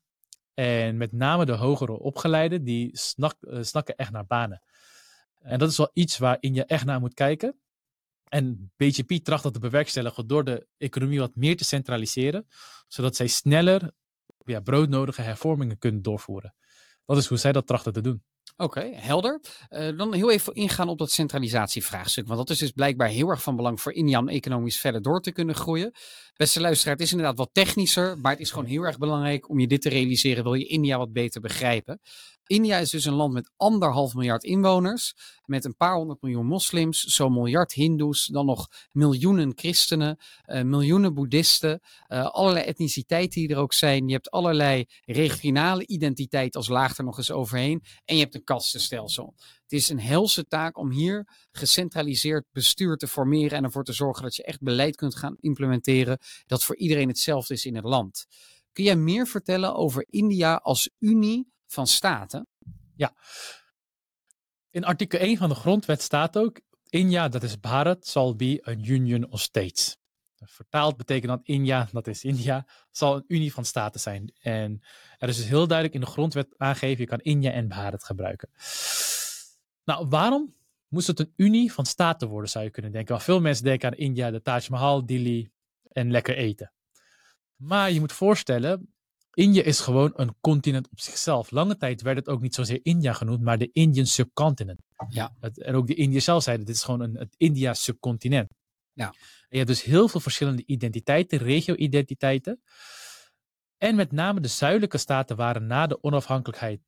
En 0.54 0.98
met 0.98 1.12
name 1.12 1.46
de 1.46 1.52
hogere 1.52 2.00
opgeleiden, 2.00 2.64
die 2.64 2.98
snak, 2.98 3.36
uh, 3.42 3.64
snakken 3.64 3.96
echt 3.96 4.12
naar 4.12 4.26
banen. 4.26 4.62
En 5.42 5.60
dat 5.60 5.70
is 5.70 5.78
wel 5.78 5.90
iets 5.94 6.18
waarin 6.18 6.54
je 6.54 6.66
echt 6.66 6.86
naar 6.86 7.00
moet 7.00 7.14
kijken. 7.14 7.58
En 8.30 8.72
BGP 8.76 9.12
tracht 9.12 9.44
dat 9.44 9.54
te 9.54 9.60
bewerkstelligen 9.60 10.28
door 10.28 10.44
de 10.44 10.68
economie 10.78 11.20
wat 11.20 11.36
meer 11.36 11.58
te 11.58 11.64
centraliseren, 11.64 12.48
zodat 12.88 13.16
zij 13.16 13.28
sneller 13.28 13.92
ja, 14.46 14.60
broodnodige 14.60 15.22
hervormingen 15.22 15.78
kunnen 15.78 16.02
doorvoeren. 16.02 16.56
Dat 17.06 17.18
is 17.18 17.28
hoe 17.28 17.38
zij 17.38 17.52
dat 17.52 17.68
trachten 17.68 17.94
te 17.94 18.02
doen. 18.02 18.24
Oké, 18.58 18.92
helder. 18.94 19.42
Uh, 19.70 19.98
dan 19.98 20.14
heel 20.14 20.32
even 20.32 20.54
ingaan 20.54 20.90
op 20.90 20.98
dat 20.98 21.12
centralisatievraagstuk. 21.12 22.28
Want 22.28 22.40
dat 22.40 22.50
is 22.50 22.58
dus 22.58 22.72
blijkbaar 22.72 23.08
heel 23.08 23.30
erg 23.30 23.44
van 23.44 23.56
belang 23.56 23.82
voor 23.82 23.94
India 23.94 24.20
om 24.20 24.30
economisch 24.30 24.80
verder 24.80 25.02
door 25.02 25.22
te 25.22 25.32
kunnen 25.32 25.56
groeien. 25.56 25.92
Beste 26.36 26.62
luisteraar, 26.62 26.94
het 26.94 27.04
is 27.04 27.12
inderdaad 27.12 27.38
wat 27.38 27.50
technischer, 27.52 28.18
maar 28.18 28.32
het 28.32 28.42
is 28.42 28.52
gewoon 28.52 28.66
heel 28.66 28.84
erg 28.84 28.98
belangrijk 28.98 29.50
om 29.50 29.60
je 29.60 29.68
dit 29.68 29.82
te 29.82 29.90
realiseren. 29.90 30.44
Wil 30.44 30.54
je 30.54 30.66
India 30.66 30.98
wat 30.98 31.14
beter 31.14 31.42
begrijpen? 31.42 32.02
India 32.48 32.78
is 32.78 32.90
dus 32.90 33.06
een 33.06 33.14
land 33.14 33.34
met 33.34 33.52
anderhalf 33.58 34.14
miljard 34.14 34.44
inwoners, 34.44 35.14
met 35.46 35.66
een 35.66 35.76
paar 35.76 35.96
honderd 35.96 36.22
miljoen 36.22 36.46
moslims, 36.46 37.04
zo'n 37.04 37.34
miljard 37.34 37.74
hindoes, 37.74 38.26
dan 38.26 38.46
nog 38.46 38.68
miljoenen 38.92 39.52
christenen, 39.56 40.18
uh, 40.46 40.62
miljoenen 40.62 41.14
boeddhisten, 41.14 41.82
uh, 42.08 42.26
allerlei 42.26 42.66
etniciteiten 42.66 43.42
die 43.42 43.50
er 43.50 43.58
ook 43.58 43.74
zijn. 43.74 44.08
Je 44.08 44.14
hebt 44.14 44.32
allerlei 44.32 44.86
regionale 45.06 45.88
identiteit 45.88 46.56
als 46.56 46.68
laag 46.68 46.98
er 46.98 47.04
nog 47.04 47.18
eens 47.18 47.32
overheen 47.32 47.84
en 48.06 48.16
je 48.16 48.22
hebt 48.22 48.36
een 48.36 48.44
kastenstelsel. 48.44 49.36
Het 49.74 49.82
is 49.82 49.90
een 49.90 50.00
helse 50.00 50.48
taak 50.48 50.78
om 50.78 50.92
hier 50.92 51.28
gecentraliseerd 51.52 52.46
bestuur 52.52 52.98
te 52.98 53.08
formeren 53.08 53.58
en 53.58 53.64
ervoor 53.64 53.84
te 53.84 53.94
zorgen 53.94 54.24
dat 54.24 54.36
je 54.36 54.44
echt 54.44 54.62
beleid 54.62 54.96
kunt 54.96 55.16
gaan 55.16 55.36
implementeren 55.40 56.18
dat 56.46 56.64
voor 56.64 56.76
iedereen 56.76 57.08
hetzelfde 57.08 57.54
is 57.54 57.66
in 57.66 57.76
het 57.76 57.84
land. 57.84 58.26
Kun 58.72 58.84
jij 58.84 58.96
meer 58.96 59.28
vertellen 59.28 59.76
over 59.76 60.06
India 60.10 60.56
als 60.56 60.90
unie 61.00 61.52
van 61.68 61.88
staten? 61.88 62.48
Ja. 62.96 63.16
In 64.70 64.84
artikel 64.84 65.20
1 65.20 65.38
van 65.38 65.50
de 65.50 65.56
grondwet 65.56 66.02
staat 66.02 66.38
ook: 66.38 66.60
India, 66.90 67.28
dat 67.28 67.44
is 67.44 67.56
Bharat, 67.56 68.08
zal 68.08 68.36
be 68.36 68.64
a 68.68 68.72
union 68.72 69.32
of 69.32 69.42
states. 69.42 69.98
Vertaald 70.36 70.98
betekent 70.98 71.32
dat 71.32 71.42
India, 71.44 71.90
dat 71.92 72.08
is 72.08 72.24
India, 72.24 72.68
zal 72.92 73.16
een 73.16 73.26
unie 73.28 73.54
van 73.54 73.66
staten 73.66 74.00
zijn. 74.00 74.34
En 74.42 74.82
er 75.18 75.30
is 75.30 75.38
dus 75.38 75.48
heel 75.48 75.68
duidelijk 75.68 75.98
in 75.98 76.06
de 76.06 76.12
grondwet 76.12 76.48
aangegeven: 76.58 77.02
je 77.02 77.10
kan 77.10 77.20
India 77.20 77.52
en 77.52 77.68
Bharat 77.68 78.04
gebruiken. 78.04 78.50
Nou, 79.84 80.08
waarom 80.08 80.56
moest 80.88 81.08
het 81.08 81.20
een 81.20 81.34
unie 81.36 81.74
van 81.74 81.86
staten 81.86 82.28
worden, 82.28 82.50
zou 82.50 82.64
je 82.64 82.72
kunnen 82.72 82.92
denken? 82.92 83.12
Want 83.12 83.24
veel 83.24 83.42
mensen 83.42 83.64
denken 83.64 83.92
aan 83.92 83.98
India, 83.98 84.32
de 84.32 84.42
Taj 84.42 84.66
Mahal, 84.70 85.06
Delhi 85.06 85.52
en 85.92 86.12
lekker 86.12 86.36
eten. 86.36 86.74
Maar 87.56 87.92
je 87.92 88.00
moet 88.00 88.12
voorstellen, 88.12 88.94
India 89.34 89.64
is 89.64 89.80
gewoon 89.80 90.14
een 90.16 90.36
continent 90.42 90.90
op 90.90 91.00
zichzelf. 91.00 91.52
Lange 91.52 91.78
tijd 91.78 92.02
werd 92.02 92.18
het 92.18 92.28
ook 92.30 92.42
niet 92.42 92.56
zozeer 92.56 92.80
India 92.84 93.14
genoemd, 93.14 93.42
maar 93.42 93.58
de 93.58 93.70
Indian 93.72 94.06
subcontinent. 94.06 94.82
Ja. 95.10 95.36
Het, 95.40 95.62
en 95.62 95.76
ook 95.76 95.88
de 95.88 95.94
Indiërs 95.94 96.24
zelf 96.24 96.44
zeiden, 96.44 96.66
dit 96.66 96.76
is 96.76 96.84
gewoon 96.84 97.02
een, 97.02 97.18
het 97.18 97.36
India 97.38 97.74
subcontinent. 97.74 98.52
Ja. 98.94 99.06
En 99.08 99.14
je 99.50 99.58
hebt 99.58 99.70
dus 99.70 99.84
heel 99.84 100.08
veel 100.08 100.20
verschillende 100.20 100.64
identiteiten, 100.66 101.38
regio-identiteiten. 101.38 102.62
En 103.78 103.96
met 103.96 104.12
name 104.12 104.40
de 104.40 104.48
zuidelijke 104.48 104.98
staten 104.98 105.36
waren 105.36 105.68
na 105.68 105.88
de 105.88 106.04
onafhankelijkheid 106.04 106.82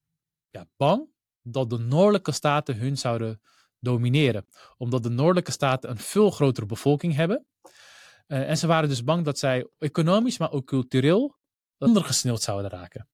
ja, 0.49 0.67
bang 0.77 1.07
dat 1.47 1.69
de 1.69 1.77
noordelijke 1.77 2.31
staten 2.31 2.77
hun 2.77 2.97
zouden 2.97 3.41
domineren. 3.79 4.45
Omdat 4.77 5.03
de 5.03 5.09
noordelijke 5.09 5.51
staten 5.51 5.89
een 5.89 5.97
veel 5.97 6.31
grotere 6.31 6.65
bevolking 6.65 7.15
hebben. 7.15 7.45
Uh, 8.27 8.49
en 8.49 8.57
ze 8.57 8.67
waren 8.67 8.89
dus 8.89 9.03
bang 9.03 9.25
dat 9.25 9.39
zij 9.39 9.67
economisch, 9.77 10.37
maar 10.37 10.51
ook 10.51 10.65
cultureel 10.65 11.35
ondergesneeuwd 11.77 12.41
zouden 12.41 12.71
raken. 12.71 13.07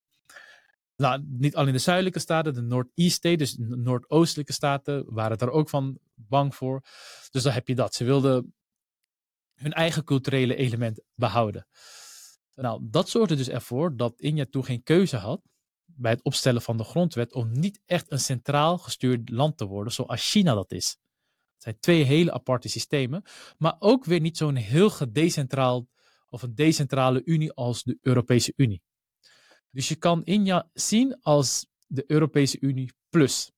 Nou, 0.96 1.24
niet 1.28 1.56
alleen 1.56 1.74
de 1.74 1.80
zuidelijke 1.80 2.20
staten, 2.20 2.54
de 2.54 2.62
Northeast 2.62 3.16
states, 3.16 3.56
dus 3.56 3.68
de 3.68 3.76
noordoostelijke 3.76 4.54
staten, 4.54 5.14
waren 5.14 5.38
daar 5.38 5.50
ook 5.50 5.70
van 5.70 5.98
bang 6.14 6.56
voor. 6.56 6.82
Dus 7.32 7.44
dan 7.44 7.54
heb 7.54 7.68
je 7.68 7.76
dat. 7.76 7.94
Ze 7.94 8.04
wilden 8.04 8.54
hun 9.54 9.74
eigen 9.74 10.04
culturele 10.04 10.56
element 10.56 11.02
behouden. 11.16 11.68
Nou, 12.56 12.82
dat 12.84 13.10
zorgde 13.10 13.36
dus 13.36 13.50
ervoor 13.50 13.96
dat 13.96 14.20
India 14.20 14.46
toen 14.50 14.66
geen 14.66 14.84
keuze 14.84 15.18
had 15.18 15.42
bij 15.96 16.12
het 16.12 16.24
opstellen 16.24 16.62
van 16.62 16.78
de 16.78 16.84
grondwet 16.84 17.34
om 17.34 17.52
niet 17.52 17.82
echt 17.86 18.12
een 18.12 18.20
centraal 18.20 18.78
gestuurd 18.78 19.30
land 19.30 19.58
te 19.58 19.66
worden 19.66 19.94
zoals 19.94 20.30
China 20.30 20.54
dat 20.54 20.72
is. 20.72 20.98
Het 21.54 21.64
zijn 21.64 21.80
twee 21.80 22.04
hele 22.04 22.32
aparte 22.32 22.70
systemen, 22.70 23.24
maar 23.58 23.76
ook 23.80 24.06
weer 24.06 24.20
niet 24.20 24.38
zo'n 24.38 24.56
heel 24.56 24.90
gedecentraal 24.90 25.88
of 26.30 26.42
een 26.42 26.56
decentrale 26.56 27.22
unie 27.26 27.54
als 27.54 27.84
de 27.84 27.98
Europese 28.02 28.54
Unie. 28.56 28.82
Dus 29.72 29.88
je 29.88 29.96
kan 29.96 30.24
India 30.24 30.70
zien 30.74 31.22
als 31.22 31.68
de 31.88 32.04
Europese 32.08 32.58
Unie 32.60 32.94
plus. 33.10 33.52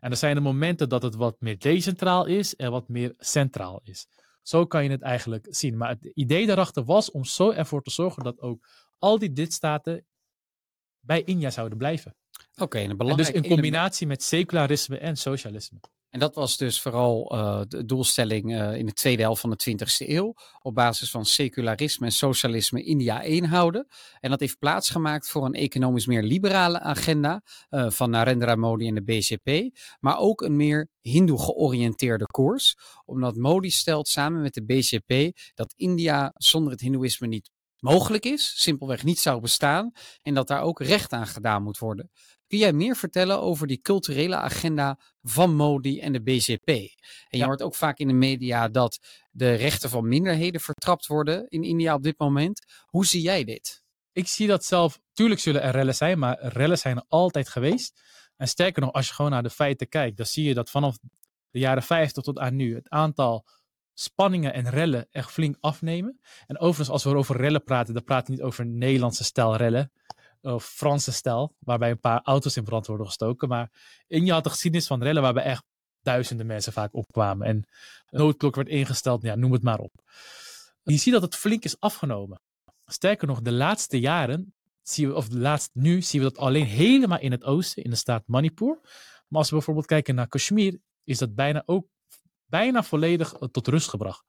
En 0.00 0.10
er 0.10 0.16
zijn 0.16 0.34
de 0.34 0.40
momenten 0.40 0.88
dat 0.88 1.02
het 1.02 1.14
wat 1.14 1.40
meer 1.40 1.58
decentraal 1.58 2.26
is 2.26 2.56
en 2.56 2.70
wat 2.70 2.88
meer 2.88 3.14
centraal 3.18 3.80
is. 3.84 4.06
Zo 4.42 4.66
kan 4.66 4.84
je 4.84 4.90
het 4.90 5.02
eigenlijk 5.02 5.46
zien. 5.50 5.76
Maar 5.76 5.88
het 5.88 6.10
idee 6.14 6.46
daarachter 6.46 6.84
was 6.84 7.10
om 7.10 7.24
zo 7.24 7.50
ervoor 7.50 7.82
te 7.82 7.90
zorgen 7.90 8.24
dat 8.24 8.40
ook 8.40 8.68
al 8.98 9.18
die 9.18 9.32
lidstaten 9.32 10.06
bij 11.08 11.22
India 11.24 11.50
zouden 11.50 11.78
blijven. 11.78 12.14
Oké, 12.56 12.78
een 12.78 12.90
En 12.90 12.96
belangrijk 12.96 13.32
dus 13.32 13.42
in 13.42 13.48
combinatie 13.48 14.06
met 14.06 14.22
secularisme 14.22 14.98
en 14.98 15.16
socialisme. 15.16 15.80
En 16.10 16.18
dat 16.18 16.34
was 16.34 16.56
dus 16.56 16.80
vooral 16.80 17.30
eh, 17.30 17.60
de 17.68 17.84
doelstelling 17.84 18.54
eh, 18.54 18.76
in 18.76 18.86
de 18.86 18.92
tweede 18.92 19.22
helft 19.22 19.40
van 19.40 19.50
de 19.50 19.70
20e 19.70 20.06
eeuw. 20.08 20.34
Op 20.58 20.74
basis 20.74 21.10
van 21.10 21.24
secularisme 21.24 22.06
en 22.06 22.12
socialisme 22.12 22.82
India 22.82 23.22
eenhouden. 23.22 23.86
En 24.20 24.30
dat 24.30 24.40
heeft 24.40 24.58
plaatsgemaakt 24.58 25.28
voor 25.28 25.44
een 25.44 25.54
economisch 25.54 26.06
meer 26.06 26.22
liberale 26.22 26.80
agenda 26.80 27.42
eh, 27.68 27.90
van 27.90 28.10
Narendra 28.10 28.54
Modi 28.54 28.88
en 28.88 28.94
de 28.94 29.02
BJP. 29.02 29.78
Maar 30.00 30.18
ook 30.18 30.40
een 30.40 30.56
meer 30.56 30.88
hindoe 31.00 31.38
georiënteerde 31.38 32.26
koers. 32.26 32.76
Omdat 33.04 33.36
Modi 33.36 33.70
stelt 33.70 34.08
samen 34.08 34.42
met 34.42 34.54
de 34.54 34.64
BJP 34.64 35.38
dat 35.54 35.74
India 35.76 36.32
zonder 36.34 36.72
het 36.72 36.80
hindoeïsme 36.80 37.26
niet 37.26 37.50
mogelijk 37.80 38.24
is. 38.24 38.52
Simpelweg 38.62 39.04
niet 39.04 39.18
zou 39.18 39.40
bestaan. 39.40 39.92
En 40.22 40.34
dat 40.34 40.46
daar 40.48 40.62
ook 40.62 40.80
recht 40.80 41.12
aan 41.12 41.26
gedaan 41.26 41.62
moet 41.62 41.78
worden. 41.78 42.10
Kun 42.46 42.58
jij 42.58 42.72
meer 42.72 42.96
vertellen 42.96 43.40
over 43.40 43.66
die 43.66 43.80
culturele 43.80 44.36
agenda 44.36 44.98
van 45.22 45.54
Modi 45.54 46.00
en 46.00 46.12
de 46.12 46.22
BJP? 46.22 46.66
En 46.68 46.74
je 47.28 47.36
Ja. 47.38 47.46
hoort 47.46 47.62
ook 47.62 47.74
vaak 47.74 47.98
in 47.98 48.06
de 48.08 48.14
media 48.14 48.68
dat 48.68 48.98
de 49.30 49.54
rechten 49.54 49.90
van 49.90 50.08
minderheden 50.08 50.60
vertrapt 50.60 51.06
worden 51.06 51.48
in 51.48 51.62
India 51.62 51.94
op 51.94 52.02
dit 52.02 52.18
moment. 52.18 52.60
Hoe 52.86 53.06
zie 53.06 53.22
jij 53.22 53.44
dit? 53.44 53.82
Ik 54.12 54.26
zie 54.28 54.46
dat 54.46 54.64
zelf, 54.64 54.98
tuurlijk 55.12 55.40
zullen 55.40 55.62
er 55.62 55.72
rellen 55.72 55.94
zijn, 55.94 56.18
maar 56.18 56.38
rellen 56.40 56.78
zijn 56.78 56.96
er 56.96 57.04
altijd 57.08 57.48
geweest. 57.48 58.00
En 58.36 58.48
sterker 58.48 58.82
nog, 58.82 58.92
als 58.92 59.08
je 59.08 59.14
gewoon 59.14 59.30
naar 59.30 59.42
de 59.42 59.50
feiten 59.50 59.88
kijkt, 59.88 60.16
dan 60.16 60.26
zie 60.26 60.44
je 60.44 60.54
dat 60.54 60.70
vanaf 60.70 60.96
de 61.50 61.58
jaren 61.58 61.82
50 61.82 62.22
tot 62.22 62.38
aan 62.38 62.56
nu 62.56 62.74
het 62.74 62.88
aantal 62.88 63.46
spanningen 63.98 64.52
en 64.52 64.70
rellen 64.70 65.06
echt 65.10 65.30
flink 65.30 65.56
afnemen. 65.60 66.20
En 66.46 66.58
overigens, 66.58 66.88
als 66.88 67.04
we 67.04 67.14
over 67.14 67.36
rellen 67.36 67.64
praten, 67.64 67.94
dan 67.94 68.04
praten 68.04 68.26
we 68.26 68.32
niet 68.32 68.42
over 68.42 68.66
Nederlandse 68.66 69.24
stijl 69.24 69.56
rellen 69.56 69.92
of 70.40 70.64
Franse 70.64 71.12
stijl, 71.12 71.54
waarbij 71.58 71.90
een 71.90 72.00
paar 72.00 72.20
auto's 72.22 72.56
in 72.56 72.64
brand 72.64 72.86
worden 72.86 73.06
gestoken. 73.06 73.48
Maar 73.48 73.70
India 74.06 74.34
had 74.34 74.44
de 74.44 74.50
geschiedenis 74.50 74.86
van 74.86 75.02
rellen 75.02 75.22
waarbij 75.22 75.42
echt 75.42 75.64
duizenden 76.02 76.46
mensen 76.46 76.72
vaak 76.72 76.94
opkwamen. 76.94 77.46
En 77.46 77.68
noodklok 78.10 78.54
werd 78.54 78.68
ingesteld, 78.68 79.22
ja, 79.22 79.34
noem 79.34 79.52
het 79.52 79.62
maar 79.62 79.78
op. 79.78 79.92
Je 80.82 80.96
ziet 80.96 81.12
dat 81.12 81.22
het 81.22 81.36
flink 81.36 81.64
is 81.64 81.80
afgenomen. 81.80 82.40
Sterker 82.84 83.26
nog, 83.28 83.40
de 83.40 83.52
laatste 83.52 84.00
jaren, 84.00 84.54
zien 84.82 85.08
we, 85.08 85.14
of 85.14 85.28
de 85.28 85.58
nu 85.72 86.02
zien 86.02 86.22
we 86.22 86.28
dat 86.28 86.38
alleen 86.38 86.64
helemaal 86.64 87.20
in 87.20 87.32
het 87.32 87.44
oosten, 87.44 87.84
in 87.84 87.90
de 87.90 87.96
staat 87.96 88.22
Manipur. 88.26 88.78
Maar 89.28 89.38
als 89.38 89.48
we 89.48 89.56
bijvoorbeeld 89.56 89.86
kijken 89.86 90.14
naar 90.14 90.28
Kashmir, 90.28 90.78
is 91.04 91.18
dat 91.18 91.34
bijna 91.34 91.62
ook 91.66 91.86
bijna 92.48 92.82
volledig 92.82 93.34
eh, 93.34 93.48
tot 93.48 93.66
rust 93.66 93.88
gebracht. 93.88 94.24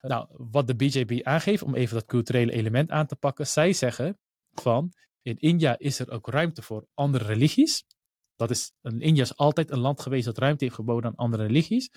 Nou, 0.00 0.26
wat 0.30 0.66
de 0.66 0.76
BJP 0.76 1.26
aangeeft, 1.26 1.62
om 1.62 1.74
even 1.74 1.94
dat 1.94 2.06
culturele 2.06 2.52
element 2.52 2.90
aan 2.90 3.06
te 3.06 3.16
pakken, 3.16 3.46
zij 3.46 3.72
zeggen 3.72 4.18
van 4.52 4.92
in 5.22 5.38
India 5.38 5.78
is 5.78 5.98
er 5.98 6.10
ook 6.10 6.28
ruimte 6.28 6.62
voor 6.62 6.86
andere 6.94 7.24
religies. 7.24 7.84
Dat 8.36 8.50
is, 8.50 8.72
India 8.82 9.22
is 9.22 9.36
altijd 9.36 9.70
een 9.70 9.78
land 9.78 10.00
geweest 10.00 10.24
dat 10.24 10.38
ruimte 10.38 10.64
heeft 10.64 10.76
geboden 10.76 11.10
aan 11.10 11.16
andere 11.16 11.46
religies. 11.46 11.90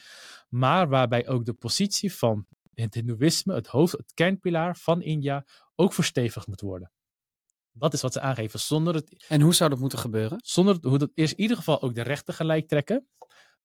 Maar 0.49 0.89
waarbij 0.89 1.27
ook 1.27 1.45
de 1.45 1.53
positie 1.53 2.13
van 2.13 2.45
het 2.73 2.93
Hindoeïsme, 2.93 3.53
het 3.53 3.67
hoofd, 3.67 3.91
het 3.97 4.13
kernpilaar 4.13 4.75
van 4.75 5.01
India, 5.01 5.45
ook 5.75 5.93
verstevigd 5.93 6.47
moet 6.47 6.61
worden. 6.61 6.91
Dat 7.71 7.93
is 7.93 8.01
wat 8.01 8.13
ze 8.13 8.19
aangeven. 8.19 8.59
Zonder, 8.59 8.95
het, 8.95 9.25
En 9.27 9.41
hoe 9.41 9.53
zou 9.53 9.69
dat 9.69 9.79
moeten 9.79 9.99
gebeuren? 9.99 10.39
zonder 10.43 10.77
hoe 10.81 10.97
dat 10.97 11.11
eerst 11.13 11.33
in 11.33 11.39
ieder 11.39 11.57
geval 11.57 11.81
ook 11.81 11.95
de 11.95 12.01
rechten 12.01 12.33
gelijk 12.33 12.67
trekken. 12.67 13.07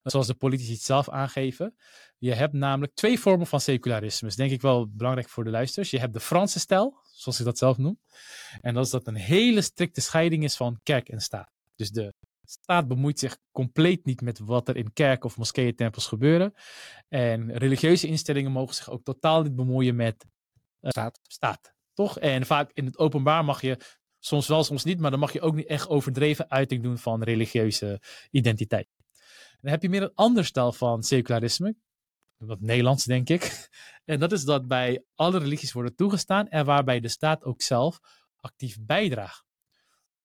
Zoals 0.05 0.27
de 0.27 0.35
politici 0.35 0.77
zelf 0.77 1.09
aangeven. 1.09 1.77
Je 2.19 2.35
hebt 2.35 2.53
namelijk 2.53 2.95
twee 2.95 3.21
vormen 3.21 3.47
van 3.47 3.61
secularisme. 3.61 4.29
is 4.29 4.37
denk 4.37 4.51
ik 4.51 4.61
wel 4.61 4.89
belangrijk 4.91 5.29
voor 5.29 5.45
de 5.45 5.51
luisteraars. 5.51 5.91
Je 5.91 5.99
hebt 5.99 6.13
de 6.13 6.21
Franse 6.21 6.59
stijl, 6.59 6.99
zoals 7.13 7.39
ik 7.39 7.45
dat 7.45 7.59
zelf 7.59 7.79
noem. 7.79 7.99
En 8.61 8.75
dat 8.75 8.85
is 8.85 8.91
dat 8.91 9.07
een 9.07 9.15
hele 9.15 9.61
strikte 9.61 10.01
scheiding 10.01 10.45
is 10.45 10.57
van 10.57 10.81
kerk 10.83 11.09
en 11.09 11.21
staat. 11.21 11.51
Dus 11.77 11.91
de 11.91 12.15
staat 12.45 12.89
bemoeit 12.89 13.19
zich 13.19 13.39
compleet 13.53 14.05
niet 14.05 14.21
met 14.21 14.39
wat 14.39 14.69
er 14.69 14.77
in 14.77 14.93
kerken 14.93 15.25
of 15.25 15.37
moskeeën, 15.37 15.75
tempels 15.75 16.07
gebeuren. 16.07 16.55
En 17.09 17.53
religieuze 17.53 18.07
instellingen 18.07 18.53
mogen 18.53 18.75
zich 18.75 18.91
ook 18.91 19.05
totaal 19.05 19.43
niet 19.43 19.57
bemoeien 19.57 19.97
met 19.97 20.27
Staat. 20.81 21.21
staat. 21.23 21.75
Toch? 21.93 22.19
En 22.19 22.47
vaak 22.47 22.71
in 22.73 22.85
het 22.85 22.99
openbaar 22.99 23.45
mag 23.45 23.61
je 23.61 23.79
soms 24.19 24.49
wel, 24.49 24.65
soms 24.65 24.85
niet, 24.85 25.01
maar 25.01 25.11
dan 25.11 25.21
mag 25.21 25.33
je 25.33 25.41
ook 25.41 25.55
niet 25.55 25.67
echt 25.67 25.89
overdreven 25.89 26.51
uiting 26.51 26.83
doen 26.83 26.99
van 26.99 27.23
religieuze 27.23 28.01
identiteit. 28.31 28.89
Dan 29.65 29.73
heb 29.73 29.83
je 29.83 29.89
meer 29.89 30.03
een 30.03 30.15
ander 30.15 30.45
stijl 30.45 30.73
van 30.73 31.03
secularisme, 31.03 31.77
wat 32.37 32.61
Nederlands 32.61 33.05
denk 33.05 33.29
ik. 33.29 33.43
En 34.05 34.21
dat 34.21 34.33
is 34.33 34.45
dat 34.45 34.69
bij 34.69 35.05
alle 35.15 35.39
religies 35.39 35.73
worden 35.73 35.95
toegestaan 35.95 36.49
en 36.49 36.65
waarbij 36.65 37.01
de 37.01 37.09
staat 37.09 37.45
ook 37.45 37.63
zelf 37.63 38.01
actief 38.41 38.77
bijdraagt. 38.81 39.45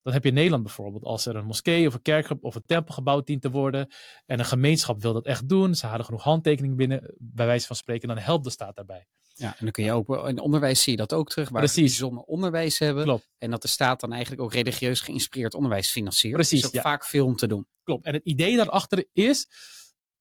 Dat 0.02 0.14
heb 0.14 0.24
je 0.24 0.30
in 0.30 0.36
Nederland 0.36 0.64
bijvoorbeeld. 0.64 1.04
Als 1.04 1.26
er 1.26 1.36
een 1.36 1.46
moskee 1.46 1.88
of 1.88 1.94
een 1.94 2.02
kerk 2.02 2.44
of 2.44 2.56
een 2.56 2.66
tempel 2.66 2.94
gebouwd 2.94 3.26
dient 3.26 3.42
te 3.42 3.50
worden 3.50 3.88
en 4.26 4.40
een 4.40 4.46
gemeenschap 4.46 5.02
wil 5.02 5.14
dat 5.14 5.26
echt 5.26 5.50
doen, 5.50 5.76
ze 5.76 5.88
hadden 5.88 6.06
genoeg 6.06 6.24
handtekeningen 6.24 6.78
binnen, 6.78 7.16
bij 7.18 7.46
wijze 7.46 7.68
van 7.68 7.76
spreken, 7.76 8.08
dan 8.08 8.18
helpt 8.18 8.44
de 8.44 8.50
staat 8.50 8.76
daarbij. 8.76 9.08
Ja, 9.40 9.48
en 9.48 9.58
dan 9.60 9.72
kun 9.72 9.84
je 9.84 9.92
ook 9.92 10.28
in 10.28 10.40
onderwijs 10.40 10.84
zie 10.84 10.92
je 10.92 10.98
dat 10.98 11.14
ook 11.14 11.30
terug, 11.30 11.50
waar 11.50 11.62
Precies. 11.62 11.76
we 11.76 11.82
bijzonder 11.82 12.24
onderwijs 12.24 12.80
hebben. 12.80 13.04
Klopt. 13.04 13.30
En 13.38 13.52
dat 13.52 13.62
de 13.62 13.68
staat 13.68 14.00
dan 14.00 14.12
eigenlijk 14.12 14.42
ook 14.42 14.54
religieus 14.54 15.02
geïnspireerd 15.02 15.54
onderwijs 15.54 15.92
financiert. 15.92 16.34
Precies, 16.34 16.52
Er 16.52 16.58
is 16.58 16.66
ook 16.66 16.74
ja. 16.74 16.82
vaak 16.82 17.06
veel 17.06 17.26
om 17.26 17.36
te 17.36 17.48
doen. 17.48 17.68
Klopt. 17.84 18.06
En 18.06 18.14
het 18.14 18.26
idee 18.26 18.56
daarachter 18.56 19.06
is, 19.14 19.48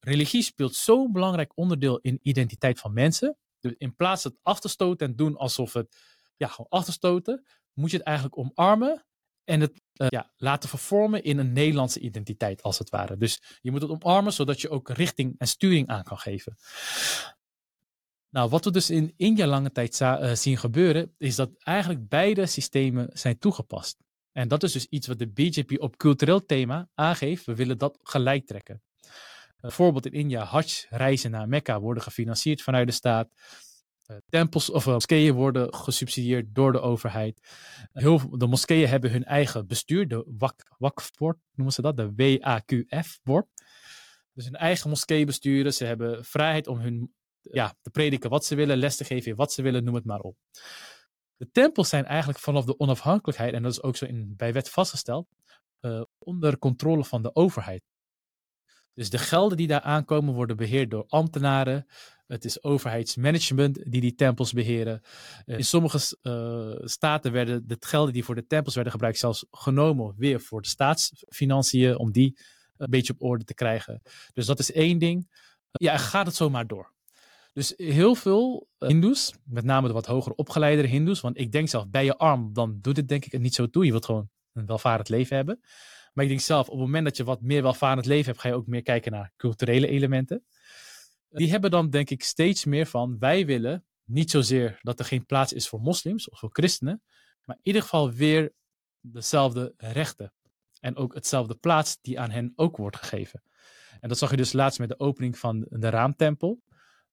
religie 0.00 0.42
speelt 0.42 0.74
zo'n 0.74 1.12
belangrijk 1.12 1.52
onderdeel 1.54 1.98
in 1.98 2.18
identiteit 2.22 2.78
van 2.78 2.92
mensen. 2.92 3.38
Dus 3.60 3.74
in 3.78 3.94
plaats 3.94 4.22
van 4.22 4.30
het 4.30 4.40
af 4.42 4.60
te 4.60 4.68
stoten 4.68 5.06
en 5.08 5.16
doen 5.16 5.36
alsof 5.36 5.72
het, 5.72 5.96
ja, 6.36 6.46
gewoon 6.46 6.70
af 6.70 6.84
te 6.84 6.92
stoten, 6.92 7.46
moet 7.72 7.90
je 7.90 7.96
het 7.96 8.06
eigenlijk 8.06 8.38
omarmen 8.38 9.06
en 9.44 9.60
het 9.60 9.82
eh, 9.92 10.06
ja, 10.10 10.32
laten 10.36 10.68
vervormen 10.68 11.22
in 11.22 11.38
een 11.38 11.52
Nederlandse 11.52 12.00
identiteit, 12.00 12.62
als 12.62 12.78
het 12.78 12.90
ware. 12.90 13.16
Dus 13.16 13.42
je 13.60 13.70
moet 13.70 13.82
het 13.82 13.90
omarmen, 13.90 14.32
zodat 14.32 14.60
je 14.60 14.70
ook 14.70 14.88
richting 14.88 15.34
en 15.38 15.48
sturing 15.48 15.88
aan 15.88 16.02
kan 16.02 16.18
geven. 16.18 16.56
Nou, 18.30 18.50
wat 18.50 18.64
we 18.64 18.70
dus 18.70 18.90
in 18.90 19.12
India 19.16 19.46
lange 19.46 19.72
tijd 19.72 20.00
eh, 20.00 20.32
zien 20.32 20.56
gebeuren, 20.56 21.14
is 21.18 21.36
dat 21.36 21.50
eigenlijk 21.58 22.08
beide 22.08 22.46
systemen 22.46 23.10
zijn 23.12 23.38
toegepast. 23.38 23.96
En 24.32 24.48
dat 24.48 24.62
is 24.62 24.72
dus 24.72 24.86
iets 24.86 25.06
wat 25.06 25.18
de 25.18 25.28
BJP 25.28 25.80
op 25.80 25.96
cultureel 25.96 26.44
thema 26.44 26.88
aangeeft. 26.94 27.44
We 27.44 27.54
willen 27.54 27.78
dat 27.78 27.98
gelijk 28.02 28.46
trekken. 28.46 28.82
Bijvoorbeeld 29.60 30.06
in 30.06 30.12
India, 30.12 30.44
Hajj-reizen 30.44 31.30
naar 31.30 31.48
Mekka 31.48 31.80
worden 31.80 32.02
gefinancierd 32.02 32.62
vanuit 32.62 32.86
de 32.86 32.92
staat. 32.92 33.28
Eh, 34.06 34.16
tempels 34.28 34.70
of 34.70 34.86
eh, 34.86 34.92
moskeeën 34.92 35.34
worden 35.34 35.74
gesubsidieerd 35.74 36.54
door 36.54 36.72
de 36.72 36.80
overheid. 36.80 37.40
Heel, 37.92 38.38
de 38.38 38.46
moskeeën 38.46 38.88
hebben 38.88 39.10
hun 39.10 39.24
eigen 39.24 39.66
bestuur, 39.66 40.08
de 40.08 40.24
Wak- 40.38 40.74
Wakf-board 40.78 41.38
noemen 41.54 41.74
ze 41.74 41.82
dat, 41.82 41.96
de 41.96 42.12
WAQF-board. 42.16 43.46
Dus 44.32 44.44
hun 44.44 44.54
eigen 44.56 44.88
moskee 44.88 45.26
besturen. 45.26 45.74
Ze 45.74 45.84
hebben 45.84 46.24
vrijheid 46.24 46.66
om 46.66 46.78
hun, 46.78 47.14
ja, 47.50 47.74
te 47.80 47.90
prediken 47.90 48.30
wat 48.30 48.44
ze 48.44 48.54
willen, 48.54 48.76
les 48.76 48.96
te 48.96 49.04
geven 49.04 49.36
wat 49.36 49.52
ze 49.52 49.62
willen, 49.62 49.84
noem 49.84 49.94
het 49.94 50.04
maar 50.04 50.20
op. 50.20 50.36
De 51.36 51.50
tempels 51.50 51.88
zijn 51.88 52.04
eigenlijk 52.04 52.38
vanaf 52.38 52.64
de 52.64 52.78
onafhankelijkheid, 52.78 53.52
en 53.52 53.62
dat 53.62 53.72
is 53.72 53.82
ook 53.82 53.96
zo 53.96 54.04
in, 54.04 54.34
bij 54.36 54.52
wet 54.52 54.70
vastgesteld, 54.70 55.28
eh, 55.80 56.02
onder 56.18 56.58
controle 56.58 57.04
van 57.04 57.22
de 57.22 57.34
overheid. 57.34 57.82
Dus 58.94 59.10
de 59.10 59.18
gelden 59.18 59.56
die 59.56 59.66
daar 59.66 59.80
aankomen 59.80 60.34
worden 60.34 60.56
beheerd 60.56 60.90
door 60.90 61.04
ambtenaren. 61.08 61.86
Het 62.26 62.44
is 62.44 62.62
overheidsmanagement 62.62 63.92
die 63.92 64.00
die 64.00 64.14
tempels 64.14 64.52
beheren. 64.52 65.00
Eh, 65.44 65.56
in 65.56 65.64
sommige 65.64 66.16
eh, 66.22 66.86
staten 66.86 67.32
werden 67.32 67.66
de 67.66 67.76
gelden 67.80 68.12
die 68.12 68.24
voor 68.24 68.34
de 68.34 68.46
tempels 68.46 68.74
werden 68.74 68.92
gebruikt 68.92 69.18
zelfs 69.18 69.46
genomen 69.50 70.14
weer 70.16 70.40
voor 70.40 70.62
de 70.62 70.68
staatsfinanciën 70.68 71.98
om 71.98 72.12
die 72.12 72.38
een 72.76 72.90
beetje 72.90 73.12
op 73.12 73.22
orde 73.22 73.44
te 73.44 73.54
krijgen. 73.54 74.02
Dus 74.32 74.46
dat 74.46 74.58
is 74.58 74.72
één 74.72 74.98
ding. 74.98 75.30
Ja, 75.70 75.96
gaat 75.96 76.26
het 76.26 76.34
zomaar 76.34 76.66
door. 76.66 76.92
Dus 77.58 77.74
heel 77.76 78.14
veel 78.14 78.68
eh, 78.78 78.88
hindoes, 78.88 79.34
met 79.44 79.64
name 79.64 79.86
de 79.86 79.92
wat 79.92 80.06
hoger 80.06 80.32
opgeleidere 80.32 80.88
hindoes, 80.88 81.20
want 81.20 81.38
ik 81.38 81.52
denk 81.52 81.68
zelf 81.68 81.88
bij 81.88 82.04
je 82.04 82.16
arm, 82.16 82.52
dan 82.52 82.78
doet 82.80 82.96
het 82.96 83.08
denk 83.08 83.24
ik 83.24 83.32
er 83.32 83.40
niet 83.40 83.54
zo 83.54 83.70
toe. 83.70 83.84
Je 83.84 83.90
wilt 83.90 84.04
gewoon 84.04 84.30
een 84.52 84.66
welvarend 84.66 85.08
leven 85.08 85.36
hebben. 85.36 85.60
Maar 86.12 86.24
ik 86.24 86.30
denk 86.30 86.42
zelf, 86.42 86.66
op 86.66 86.72
het 86.72 86.80
moment 86.80 87.04
dat 87.04 87.16
je 87.16 87.24
wat 87.24 87.40
meer 87.40 87.62
welvarend 87.62 88.06
leven 88.06 88.26
hebt, 88.26 88.40
ga 88.40 88.48
je 88.48 88.54
ook 88.54 88.66
meer 88.66 88.82
kijken 88.82 89.12
naar 89.12 89.32
culturele 89.36 89.86
elementen. 89.86 90.44
Die 91.28 91.50
hebben 91.50 91.70
dan 91.70 91.90
denk 91.90 92.10
ik 92.10 92.22
steeds 92.22 92.64
meer 92.64 92.86
van, 92.86 93.18
wij 93.18 93.46
willen 93.46 93.84
niet 94.04 94.30
zozeer 94.30 94.78
dat 94.82 94.98
er 94.98 95.04
geen 95.04 95.26
plaats 95.26 95.52
is 95.52 95.68
voor 95.68 95.80
moslims 95.80 96.28
of 96.28 96.38
voor 96.38 96.50
christenen, 96.52 97.02
maar 97.44 97.56
in 97.56 97.66
ieder 97.66 97.82
geval 97.82 98.12
weer 98.12 98.52
dezelfde 99.00 99.74
rechten. 99.76 100.32
En 100.80 100.96
ook 100.96 101.14
hetzelfde 101.14 101.54
plaats 101.54 101.98
die 102.00 102.20
aan 102.20 102.30
hen 102.30 102.52
ook 102.56 102.76
wordt 102.76 102.96
gegeven. 102.96 103.42
En 104.00 104.08
dat 104.08 104.18
zag 104.18 104.30
je 104.30 104.36
dus 104.36 104.52
laatst 104.52 104.78
met 104.78 104.88
de 104.88 104.98
opening 104.98 105.38
van 105.38 105.66
de 105.68 105.88
Raamtempel. 105.88 106.62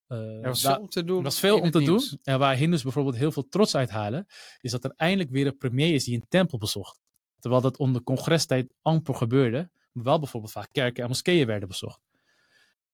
Eh, 0.08 0.18
Er 0.18 0.41
was 0.41 0.62
daar- 0.62 0.74
veel 0.74 0.82
om 0.82 0.89
te 0.89 1.04
doen. 1.04 1.18
er 1.18 1.24
was 1.24 1.39
veel 1.39 1.60
om 1.60 1.72
te 1.72 1.84
doen. 1.84 2.02
En 2.24 2.39
waar 2.39 2.56
Hindoes 2.56 2.84
bijvoorbeeld 2.84 3.15
heel 3.15 3.32
veel 3.32 3.48
trots 3.50 3.76
uithalen, 3.76 4.26
is 4.62 4.72
dat 4.72 4.84
er 4.84 4.94
eindelijk 4.96 5.30
weer 5.30 5.48
een 5.48 5.58
premier 5.58 5.94
is 5.94 6.04
die 6.04 6.15
een 6.15 6.26
tempel 6.30 6.58
bezocht. 6.58 7.00
Terwijl 7.39 7.62
dat 7.63 7.78
onder 7.78 8.04
congrestijd 8.04 8.74
amper 8.82 9.15
gebeurde, 9.15 9.70
maar 9.91 10.04
wel 10.04 10.20
bijvoorbeeld 10.20 10.52
vaak 10.52 10.70
kerken 10.72 11.04
en 11.04 11.10
moskeeën 11.10 11.48
werden 11.48 11.68
bezocht. 11.68 12.00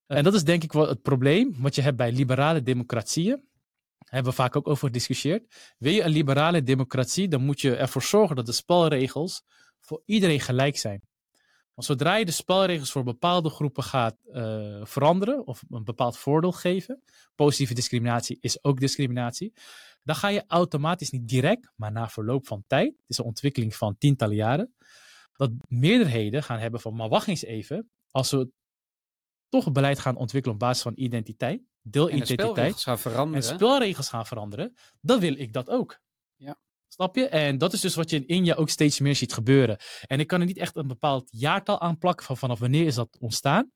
En 0.08 0.24
dat 0.24 0.34
is 0.34 0.44
denk 0.44 0.64
ik 0.64 0.74
wel 0.74 0.88
het 0.88 1.02
probleem 1.02 1.56
wat 1.60 1.76
je 1.76 1.82
hebt 1.82 1.98
bij 1.98 2.12
liberale 2.12 2.62
democratieën. 2.62 3.50
hebben 4.06 4.32
we 4.32 4.38
vaak 4.38 4.56
ook 4.56 4.68
over 4.68 4.88
gediscussieerd. 4.88 5.74
Wil 5.78 5.92
je 5.94 6.02
een 6.04 6.10
liberale 6.12 6.64
democratie, 6.64 7.28
dan 7.28 7.42
moet 7.42 7.62
je 7.62 7.76
ervoor 7.76 8.02
zorgen 8.04 8.36
dat 8.36 8.46
de 8.46 8.52
spelregels 8.52 9.44
voor 9.80 10.02
iedereen 10.06 10.40
gelijk 10.40 10.78
zijn. 10.78 11.02
Want 11.74 11.88
zodra 11.88 12.16
je 12.16 12.26
de 12.26 12.32
spelregels 12.32 12.92
voor 12.92 13.04
bepaalde 13.04 13.50
groepen 13.50 13.84
gaat 13.84 14.16
uh, 14.26 14.86
veranderen 14.86 15.48
of 15.48 15.64
een 15.70 15.84
bepaald 15.84 16.18
voordeel 16.18 16.52
geven, 16.52 17.04
positieve 17.36 17.74
discriminatie 17.74 18.38
is 18.42 18.64
ook 18.64 18.80
discriminatie, 18.80 19.54
dan 20.04 20.16
ga 20.16 20.28
je 20.28 20.44
automatisch 20.48 21.10
niet 21.10 21.28
direct, 21.28 21.72
maar 21.76 21.92
na 21.92 22.10
verloop 22.10 22.48
van 22.48 22.64
tijd, 22.68 22.98
het 22.98 23.10
is 23.10 23.18
een 23.18 23.26
ontwikkeling 23.26 23.76
van 23.76 23.98
tientallen 23.98 24.36
jaren, 24.36 24.76
dat 25.34 25.52
meerderheden 25.68 26.44
gaan 26.44 26.60
hebben 26.60 26.80
van, 26.80 26.96
maar 26.96 27.10
wacht 27.10 27.28
eens 27.28 27.44
even, 27.44 27.90
als 28.12 28.32
we 28.32 28.52
toch 29.50 29.72
beleid 29.72 30.00
gaan 30.00 30.16
ontwikkelen 30.16 30.56
op 30.56 30.62
basis 30.62 30.84
van 30.84 30.94
identiteit, 30.96 31.62
deelidentiteit, 31.82 32.40
en 32.40 32.48
spelregels 32.48 32.84
gaan 32.84 33.00
veranderen, 33.00 33.50
en 33.50 33.56
spelregels 33.56 34.10
gaan 34.10 34.26
veranderen, 34.26 34.76
dan 35.02 35.20
wil 35.20 35.34
ik 35.38 35.54
dat 35.54 35.70
ook. 35.70 36.00
Ja. 36.36 36.60
Snap 36.94 37.16
je? 37.16 37.28
En 37.28 37.58
dat 37.58 37.74
is 37.74 37.82
dus 37.82 37.96
wat 37.96 38.10
je 38.10 38.16
in 38.16 38.28
India 38.28 38.54
ook 38.56 38.70
steeds 38.70 39.00
meer 39.00 39.16
ziet 39.16 39.34
gebeuren. 39.34 39.78
En 40.08 40.20
ik 40.20 40.28
kan 40.28 40.40
er 40.40 40.46
niet 40.46 40.58
echt 40.58 40.76
een 40.76 40.88
bepaald 40.88 41.28
jaartal 41.32 41.82
aan 41.82 41.98
plakken 41.98 42.26
van 42.26 42.38
vanaf 42.38 42.60
wanneer 42.60 42.86
is 42.86 42.96
dat 42.96 43.18
ontstaan. 43.20 43.72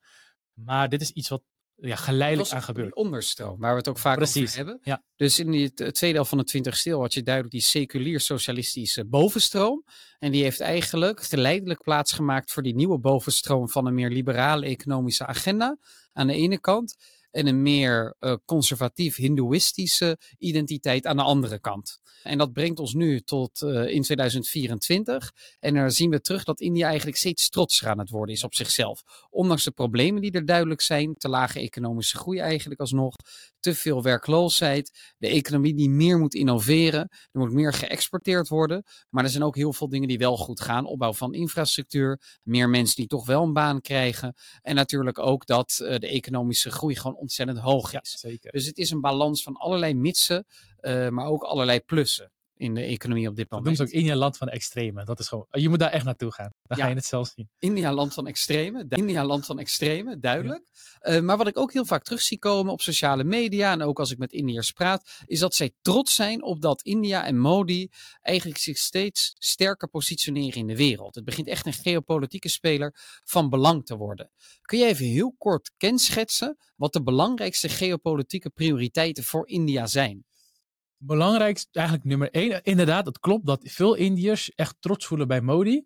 Maar 0.54 0.89
dit 0.89 1.01
is 1.01 1.12
iets 1.12 1.30
wat 1.30 1.41
ja, 1.75 1.95
geleidelijk 1.95 2.51
aan 2.51 2.62
gebeurt. 2.63 2.95
onderstroom, 2.95 3.60
waar 3.60 3.71
we 3.71 3.78
het 3.78 3.88
ook 3.88 3.97
vaak 3.99 4.15
Precies, 4.17 4.43
over 4.43 4.56
hebben. 4.56 4.80
ja. 4.82 5.04
Dus 5.15 5.39
in 5.39 5.51
die 5.51 5.73
t- 5.73 5.93
tweede 5.95 6.15
helft 6.15 6.30
van 6.30 6.38
de 6.38 6.43
20 6.43 6.78
stil 6.78 6.99
had 6.99 7.13
je 7.13 7.23
duidelijk 7.23 7.54
die 7.54 7.63
seculier-socialistische 7.63 9.06
bovenstroom. 9.06 9.84
En 10.19 10.32
die 10.32 10.43
heeft 10.43 10.60
eigenlijk 10.60 11.23
geleidelijk 11.23 11.84
plaatsgemaakt 11.84 12.51
voor 12.51 12.63
die 12.63 12.75
nieuwe 12.75 12.99
bovenstroom 12.99 13.69
van 13.69 13.86
een 13.86 13.93
meer 13.93 14.10
liberale 14.10 14.65
economische 14.65 15.25
agenda 15.25 15.78
aan 16.13 16.28
de 16.28 16.34
ene 16.34 16.60
kant. 16.60 16.95
En 17.36 17.48
een 17.48 17.62
meer 17.62 18.15
eh, 18.19 18.36
conservatief 18.45 19.15
hindoeïstische 19.15 20.17
identiteit 20.38 21.06
aan 21.06 21.17
de 21.17 21.24
andere 21.24 21.60
kant. 21.60 22.00
En 22.24 22.38
dat 22.38 22.54
brengt 22.54 22.80
ons 22.80 22.93
nu 22.93 23.21
tot 23.21 23.62
eh, 23.62 23.88
in 23.88 24.02
2024. 24.02 25.34
En 25.60 25.74
daar 25.74 25.91
zien 25.91 26.10
we 26.10 26.21
terug 26.21 26.43
dat 26.43 26.62
India 26.62 26.88
eigenlijk 26.88 27.17
steeds 27.17 27.50
trotser 27.50 27.88
aan 27.88 28.00
het 28.00 28.10
worden 28.10 28.36
is 28.36 28.43
op 28.43 28.56
zichzelf. 28.56 29.04
Ondanks 29.30 29.63
de 29.63 29.71
problemen 29.71 30.21
die 30.21 30.32
er 30.32 30.45
duidelijk 30.45 30.82
zijn, 30.82 31.15
te 31.15 31.30
lage 31.30 31.60
economische 31.60 32.17
groei 32.17 32.39
eigenlijk 32.39 32.80
alsnog, 32.80 33.15
te 33.65 33.75
veel 33.75 34.04
werkloosheid, 34.04 35.13
de 35.17 35.28
economie 35.28 35.75
die 35.75 35.89
meer 35.89 36.19
moet 36.19 36.34
innoveren, 36.34 36.99
er 37.32 37.39
moet 37.39 37.51
meer 37.51 37.73
geëxporteerd 37.73 38.47
worden. 38.47 38.84
Maar 39.10 39.23
er 39.23 39.30
zijn 39.30 39.43
ook 39.43 39.56
heel 39.56 39.73
veel 39.73 39.89
dingen 39.89 40.08
die 40.08 40.17
wel 40.17 40.38
goed 40.38 40.62
gaan. 40.62 40.86
Opbouw 40.86 41.13
van 41.13 41.34
infrastructuur, 41.34 42.39
meer 42.43 42.69
mensen 42.69 42.95
die 42.95 43.08
toch 43.08 43.25
wel 43.25 43.43
een 43.43 43.54
baan 43.54 43.82
krijgen. 43.82 44.34
En 44.62 44.75
natuurlijk 44.75 45.19
ook 45.19 45.45
dat 45.45 45.80
uh, 45.82 45.97
de 45.97 46.08
economische 46.08 46.71
groei 46.71 46.95
gewoon 46.95 47.17
ontzettend 47.17 47.60
hoog 47.60 47.93
is. 47.93 48.12
Ja, 48.21 48.30
zeker. 48.30 48.51
Dus 48.51 48.65
het 48.65 48.78
is 48.78 48.91
een 48.91 49.01
balans 49.01 49.43
van 49.43 49.56
allerlei 49.56 49.93
mitsen, 49.93 50.45
uh, 50.82 51.10
maar 51.10 51.25
ook 51.25 51.43
allerlei 51.43 51.80
plussen 51.80 52.32
in 52.57 52.73
de 52.73 52.81
economie 52.81 53.27
op 53.29 53.35
dit 53.35 53.49
Dat 53.49 53.59
moment. 53.59 53.77
doen 53.77 53.87
ze 53.87 53.93
ook 53.93 53.99
India 54.01 54.15
land 54.15 54.37
van 54.37 54.47
de 54.47 54.53
extreme. 54.53 55.03
Dat 55.05 55.19
is 55.19 55.27
gewoon, 55.27 55.47
je 55.51 55.69
moet 55.69 55.79
daar 55.79 55.91
echt 55.91 56.05
naartoe 56.05 56.31
gaan. 56.31 56.49
Dan 56.63 56.77
Ja. 56.77 56.83
ga 56.83 56.89
je 56.89 56.95
het 56.95 57.05
zelf 57.05 57.31
zien. 57.35 57.49
India 57.59 57.93
land 57.93 58.13
van 58.13 58.27
extreme. 58.27 58.85
du- 58.87 58.95
India 58.95 59.25
land 59.25 59.45
van 59.45 59.59
extreme, 59.59 60.19
duidelijk. 60.19 60.69
Uh, 61.01 61.19
maar 61.19 61.37
wat 61.37 61.47
ik 61.47 61.57
ook 61.57 61.73
heel 61.73 61.85
vaak 61.85 62.03
terug 62.03 62.21
zie 62.21 62.39
komen 62.39 62.71
op 62.71 62.81
sociale 62.81 63.23
media 63.23 63.71
en 63.71 63.81
ook 63.81 63.99
als 63.99 64.11
ik 64.11 64.17
met 64.17 64.31
Indiërs 64.31 64.71
praat, 64.71 65.09
is 65.25 65.39
dat 65.39 65.55
zij 65.55 65.71
trots 65.81 66.15
zijn 66.15 66.43
op 66.43 66.61
dat 66.61 66.81
India 66.81 67.25
en 67.25 67.37
Modi 67.39 67.89
eigenlijk 68.21 68.59
zich 68.59 68.77
steeds 68.77 69.33
sterker 69.37 69.87
positioneren 69.89 70.59
in 70.59 70.67
de 70.67 70.75
wereld. 70.75 71.15
Het 71.15 71.23
begint 71.25 71.47
echt 71.47 71.65
een 71.65 71.73
geopolitieke 71.73 72.49
speler 72.49 72.95
van 73.23 73.49
belang 73.49 73.85
te 73.85 73.95
worden. 73.97 74.31
Kun 74.61 74.79
je 74.79 74.85
even 74.85 75.05
heel 75.05 75.35
kort 75.37 75.71
kenschetsen 75.77 76.57
wat 76.75 76.93
de 76.93 77.03
belangrijkste 77.03 77.69
geopolitieke 77.69 78.49
prioriteiten 78.49 79.23
voor 79.23 79.47
India 79.47 79.87
zijn? 79.87 80.24
Belangrijkst, 81.05 81.69
eigenlijk 81.71 82.05
nummer 82.05 82.31
één. 82.31 82.63
Inderdaad, 82.63 83.05
het 83.05 83.19
klopt 83.19 83.45
dat 83.45 83.59
veel 83.63 83.95
Indiërs 83.95 84.53
echt 84.55 84.75
trots 84.79 85.05
voelen 85.05 85.27
bij 85.27 85.41
Modi. 85.41 85.85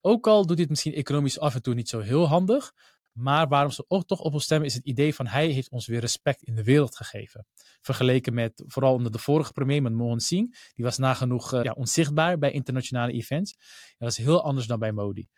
Ook 0.00 0.26
al 0.26 0.46
doet 0.46 0.58
het 0.58 0.68
misschien 0.68 0.94
economisch 0.94 1.38
af 1.38 1.54
en 1.54 1.62
toe 1.62 1.74
niet 1.74 1.88
zo 1.88 2.00
heel 2.00 2.28
handig. 2.28 2.72
Maar 3.12 3.48
waarom 3.48 3.70
ze 3.70 3.84
ook 3.88 4.06
toch 4.06 4.20
op 4.20 4.32
ons 4.32 4.44
stemmen 4.44 4.68
is 4.68 4.74
het 4.74 4.84
idee 4.84 5.14
van 5.14 5.26
hij 5.26 5.46
heeft 5.46 5.70
ons 5.70 5.86
weer 5.86 6.00
respect 6.00 6.42
in 6.42 6.54
de 6.54 6.62
wereld 6.62 6.96
gegeven. 6.96 7.46
Vergeleken 7.80 8.34
met 8.34 8.62
vooral 8.66 8.94
onder 8.94 9.12
de 9.12 9.18
vorige 9.18 9.52
premier, 9.52 9.82
met 9.82 9.92
Mohan 9.92 10.20
Singh. 10.20 10.54
Die 10.74 10.84
was 10.84 10.98
nagenoeg 10.98 11.52
uh, 11.52 11.62
ja, 11.62 11.72
onzichtbaar 11.72 12.38
bij 12.38 12.50
internationale 12.50 13.12
events. 13.12 13.56
dat 13.98 14.10
is 14.10 14.16
heel 14.16 14.42
anders 14.42 14.66
dan 14.66 14.78
bij 14.78 14.92
Modi. 14.92 15.28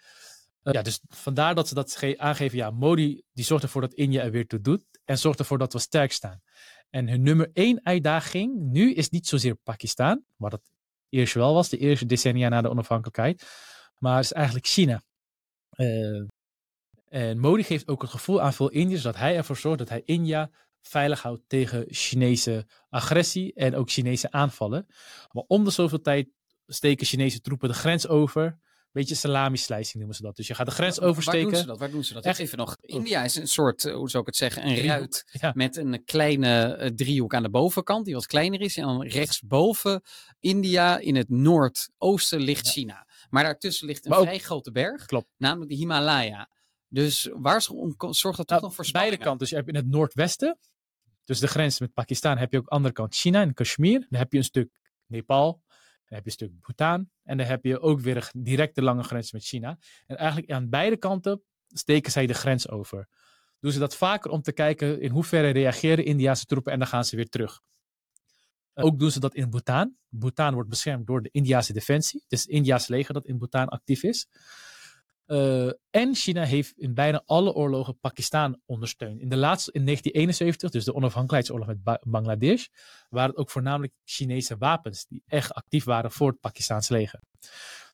Uh, 0.62 0.72
ja, 0.72 0.82
dus 0.82 1.00
vandaar 1.08 1.54
dat 1.54 1.68
ze 1.68 1.74
dat 1.74 2.16
aangeven. 2.16 2.58
Ja, 2.58 2.70
Modi 2.70 3.22
die 3.32 3.44
zorgt 3.44 3.64
ervoor 3.64 3.80
dat 3.80 3.94
India 3.94 4.22
er 4.22 4.30
weer 4.30 4.46
toe 4.46 4.60
doet. 4.60 4.84
En 5.04 5.18
zorgt 5.18 5.38
ervoor 5.38 5.58
dat 5.58 5.72
we 5.72 5.78
sterk 5.78 6.12
staan. 6.12 6.42
En 6.94 7.08
hun 7.08 7.22
nummer 7.22 7.50
één 7.52 7.80
uitdaging 7.82 8.60
nu 8.60 8.92
is 8.92 9.08
niet 9.08 9.26
zozeer 9.26 9.54
Pakistan, 9.54 10.24
waar 10.36 10.50
dat 10.50 10.70
eerst 11.08 11.34
wel 11.34 11.54
was, 11.54 11.68
de 11.68 11.78
eerste 11.78 12.06
decennia 12.06 12.48
na 12.48 12.62
de 12.62 12.70
onafhankelijkheid, 12.70 13.44
maar 13.98 14.18
is 14.18 14.32
eigenlijk 14.32 14.66
China. 14.66 15.02
Uh, 15.76 16.26
en 17.08 17.38
Modi 17.38 17.62
geeft 17.62 17.88
ook 17.88 18.02
het 18.02 18.10
gevoel 18.10 18.42
aan 18.42 18.52
veel 18.52 18.70
Indiërs 18.70 19.02
dat 19.02 19.16
hij 19.16 19.36
ervoor 19.36 19.56
zorgt 19.56 19.78
dat 19.78 19.88
hij 19.88 20.02
India 20.04 20.50
veilig 20.80 21.22
houdt 21.22 21.42
tegen 21.46 21.84
Chinese 21.88 22.66
agressie 22.88 23.54
en 23.54 23.74
ook 23.74 23.90
Chinese 23.90 24.30
aanvallen. 24.30 24.86
Maar 25.32 25.44
om 25.46 25.64
de 25.64 25.70
zoveel 25.70 26.00
tijd 26.00 26.28
steken 26.66 27.06
Chinese 27.06 27.40
troepen 27.40 27.68
de 27.68 27.74
grens 27.74 28.08
over. 28.08 28.58
Beetje 28.94 29.14
salami-slicing 29.14 29.94
noemen 29.94 30.14
ze 30.14 30.22
dat. 30.22 30.36
Dus 30.36 30.46
je 30.46 30.54
gaat 30.54 30.66
de 30.66 30.72
grens 30.72 31.00
oversteken. 31.00 31.42
Waar 31.42 31.52
doen 31.52 31.60
ze 31.60 31.66
dat? 31.66 31.78
Waar 31.78 31.90
doen 31.90 32.04
ze 32.04 32.14
dat? 32.14 32.24
Echt? 32.24 32.38
Even 32.38 32.58
nog. 32.58 32.76
India 32.80 33.24
is 33.24 33.36
een 33.36 33.48
soort, 33.48 33.84
uh, 33.84 33.94
hoe 33.94 34.10
zou 34.10 34.22
ik 34.22 34.28
het 34.28 34.36
zeggen, 34.36 34.66
een 34.66 34.76
ruit 34.76 35.24
ja. 35.40 35.52
met 35.54 35.76
een 35.76 36.04
kleine 36.04 36.78
uh, 36.80 36.86
driehoek 36.86 37.34
aan 37.34 37.42
de 37.42 37.50
bovenkant, 37.50 38.04
die 38.04 38.14
wat 38.14 38.26
kleiner 38.26 38.60
is. 38.60 38.76
En 38.76 38.84
dan 38.84 39.02
rechtsboven 39.02 40.02
India 40.40 40.98
in 40.98 41.16
het 41.16 41.28
noordoosten 41.28 42.40
ligt 42.40 42.66
ja. 42.66 42.72
China. 42.72 43.06
Maar 43.30 43.42
daartussen 43.42 43.86
ligt 43.86 44.06
een 44.06 44.12
ook, 44.12 44.22
vrij 44.22 44.38
grote 44.38 44.70
berg, 44.70 45.06
klopt. 45.06 45.28
namelijk 45.36 45.70
de 45.70 45.76
Himalaya. 45.76 46.50
Dus 46.88 47.30
waar 47.32 47.62
zorgt 47.62 48.22
dat 48.22 48.36
toch 48.36 48.46
nou, 48.46 48.62
nog 48.62 48.74
voor 48.74 48.88
Beide 48.92 49.16
kanten. 49.16 49.38
Dus 49.38 49.50
je 49.50 49.56
hebt 49.56 49.68
in 49.68 49.74
het 49.74 49.88
noordwesten, 49.88 50.58
dus 51.24 51.38
de 51.38 51.48
grens 51.48 51.80
met 51.80 51.92
Pakistan, 51.92 52.38
heb 52.38 52.52
je 52.52 52.58
ook 52.58 52.62
aan 52.62 52.68
de 52.68 52.74
andere 52.74 52.94
kant 52.94 53.14
China 53.14 53.42
en 53.42 53.54
Kashmir. 53.54 54.06
Dan 54.08 54.18
heb 54.18 54.32
je 54.32 54.38
een 54.38 54.44
stuk 54.44 54.80
Nepal, 55.06 55.62
heb 56.14 56.24
je 56.24 56.30
een 56.30 56.48
stuk 56.48 56.60
Bhutan 56.60 57.10
en 57.22 57.36
dan 57.36 57.46
heb 57.46 57.64
je 57.64 57.80
ook 57.80 58.00
weer 58.00 58.16
een 58.16 58.42
directe 58.42 58.82
lange 58.82 59.02
grens 59.02 59.32
met 59.32 59.44
China. 59.44 59.78
En 60.06 60.16
eigenlijk 60.16 60.50
aan 60.50 60.68
beide 60.68 60.96
kanten 60.96 61.42
steken 61.68 62.12
zij 62.12 62.26
de 62.26 62.34
grens 62.34 62.68
over. 62.68 63.08
Doen 63.60 63.72
ze 63.72 63.78
dat 63.78 63.96
vaker 63.96 64.30
om 64.30 64.42
te 64.42 64.52
kijken 64.52 65.00
in 65.00 65.10
hoeverre 65.10 65.50
reageren 65.50 66.04
Indiase 66.04 66.44
troepen 66.44 66.72
en 66.72 66.78
dan 66.78 66.88
gaan 66.88 67.04
ze 67.04 67.16
weer 67.16 67.28
terug. 67.28 67.60
Ook 68.74 68.98
doen 68.98 69.10
ze 69.10 69.20
dat 69.20 69.34
in 69.34 69.50
Bhutan. 69.50 69.96
Bhutan 70.08 70.54
wordt 70.54 70.68
beschermd 70.68 71.06
door 71.06 71.22
de 71.22 71.28
Indiase 71.32 71.72
defensie. 71.72 72.20
Het 72.22 72.32
is 72.32 72.40
het 72.40 72.50
Indiase 72.50 72.92
leger 72.92 73.14
dat 73.14 73.26
in 73.26 73.38
Bhutan 73.38 73.68
actief 73.68 74.02
is. 74.02 74.26
Uh, 75.26 75.70
en 75.90 76.14
China 76.14 76.44
heeft 76.44 76.72
in 76.78 76.94
bijna 76.94 77.22
alle 77.26 77.52
oorlogen 77.52 77.98
Pakistan 77.98 78.60
ondersteund. 78.66 79.20
In 79.20 79.28
de 79.28 79.36
laatste, 79.36 79.72
in 79.72 79.84
1971, 79.84 80.70
dus 80.70 80.84
de 80.84 80.94
onafhankelijkheidsoorlog 80.94 81.66
met 81.66 81.82
ba 81.82 82.00
Bangladesh, 82.06 82.66
waren 83.08 83.30
het 83.30 83.38
ook 83.38 83.50
voornamelijk 83.50 83.92
Chinese 84.04 84.56
wapens 84.56 85.06
die 85.06 85.22
echt 85.26 85.52
actief 85.52 85.84
waren 85.84 86.10
voor 86.10 86.30
het 86.30 86.40
Pakistaans 86.40 86.88
leger. 86.88 87.20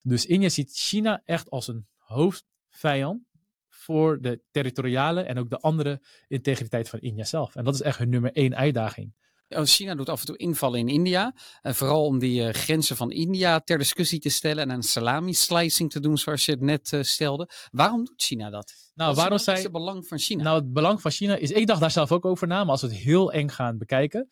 Dus 0.03 0.27
India 0.27 0.49
ziet 0.49 0.73
China 0.73 1.23
echt 1.25 1.51
als 1.51 1.69
een 1.69 1.87
hoofdvijand 1.97 3.23
voor 3.69 4.21
de 4.21 4.43
territoriale 4.51 5.23
en 5.23 5.39
ook 5.39 5.51
de 5.51 5.59
andere 5.59 6.03
integriteit 6.29 6.89
van 6.89 6.99
India 6.99 7.25
zelf. 7.25 7.57
En 7.57 7.65
dat 7.65 7.75
is 7.75 7.83
echt 7.83 7.99
hun 7.99 8.09
nummer 8.09 8.33
één 8.33 8.57
uitdaging. 8.57 9.15
China 9.51 9.95
doet 9.95 10.09
af 10.09 10.21
en 10.21 10.27
toe 10.27 10.37
invallen 10.37 10.79
in 10.79 10.89
India. 10.89 11.35
Uh, 11.63 11.73
vooral 11.73 12.05
om 12.05 12.19
die 12.19 12.43
uh, 12.43 12.53
grenzen 12.53 12.97
van 12.97 13.11
India 13.11 13.61
ter 13.61 13.79
discussie 13.79 14.19
te 14.19 14.29
stellen 14.29 14.63
en 14.63 14.71
een 14.71 14.83
salami-slicing 14.83 15.91
te 15.91 16.01
doen, 16.01 16.19
zoals 16.19 16.45
je 16.45 16.53
het 16.53 16.61
net 16.61 16.93
uh, 16.93 17.03
stelde. 17.03 17.49
Waarom 17.71 18.05
doet 18.05 18.23
China 18.23 18.51
dat? 18.51 18.73
Nou, 18.95 19.15
waarom 19.15 19.39
zij... 19.39 19.57
is 19.57 19.63
het 19.63 19.73
belang 19.73 20.07
van 20.07 20.19
China? 20.19 20.43
Nou, 20.43 20.57
het 20.57 20.73
belang 20.73 21.01
van 21.01 21.11
China 21.11 21.37
is... 21.37 21.51
Ik 21.51 21.67
dacht 21.67 21.81
daar 21.81 21.91
zelf 21.91 22.13
ook 22.13 22.25
over 22.25 22.47
na, 22.47 22.63
maar 22.63 22.71
als 22.71 22.81
we 22.81 22.87
het 22.87 22.97
heel 22.97 23.33
eng 23.33 23.49
gaan 23.49 23.79
bekijken. 23.79 24.29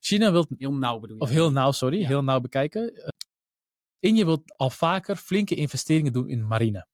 China 0.00 0.32
wil... 0.32 0.46
Heel 0.58 0.74
nauw 0.74 0.98
bedoel 0.98 1.16
je? 1.16 1.22
Of 1.22 1.30
heel 1.30 1.50
nauw, 1.50 1.72
sorry. 1.72 2.00
Ja. 2.00 2.06
Heel 2.06 2.22
nauw 2.22 2.40
bekijken. 2.40 3.12
India 3.98 4.24
wil 4.24 4.42
al 4.56 4.70
vaker 4.70 5.16
flinke 5.16 5.54
investeringen 5.54 6.12
doen 6.12 6.28
in 6.28 6.46
marine. 6.46 6.86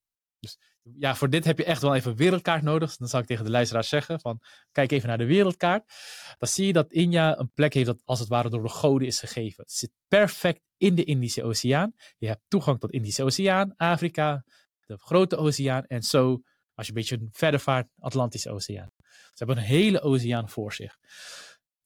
Dus 0.83 0.95
ja, 0.99 1.15
voor 1.15 1.31
dit 1.31 1.45
heb 1.45 1.59
je 1.59 1.65
echt 1.65 1.83
wel 1.83 1.95
even 1.95 2.11
een 2.11 2.17
wereldkaart 2.17 2.63
nodig. 2.63 2.97
Dan 2.97 3.09
zou 3.09 3.23
ik 3.23 3.29
tegen 3.29 3.45
de 3.45 3.51
luisteraars 3.51 3.89
zeggen 3.89 4.21
van, 4.21 4.41
kijk 4.73 4.91
even 4.91 5.09
naar 5.09 5.19
de 5.19 5.27
wereldkaart. 5.27 5.93
Dan 6.39 6.49
zie 6.49 6.67
je 6.67 6.73
dat 6.73 6.93
India 6.93 7.39
een 7.39 7.53
plek 7.53 7.75
heeft 7.75 7.87
dat 7.87 8.03
als 8.05 8.19
het 8.19 8.29
ware 8.29 8.51
door 8.51 8.63
de 8.63 8.69
goden 8.69 9.07
is 9.07 9.19
gegeven. 9.19 9.63
Het 9.63 9.73
zit 9.73 9.91
perfect 10.09 10.61
in 10.77 10.95
de 10.95 11.05
Indische 11.05 11.43
Oceaan. 11.43 11.93
Je 12.19 12.27
hebt 12.27 12.43
toegang 12.49 12.81
tot 12.81 12.93
Indische 12.93 13.25
Oceaan, 13.25 13.77
Afrika, 13.77 14.45
de 14.87 14.99
grote 14.99 15.37
oceaan 15.37 15.87
en 15.87 16.03
zo, 16.03 16.41
als 16.75 16.87
je 16.87 16.93
een 16.93 16.99
beetje 16.99 17.29
verder 17.31 17.61
vaart, 17.61 17.89
Atlantische 17.99 18.51
Oceaan. 18.51 18.91
Ze 19.07 19.45
hebben 19.45 19.57
een 19.57 19.63
hele 19.63 20.01
oceaan 20.01 20.49
voor 20.49 20.73
zich. 20.73 20.99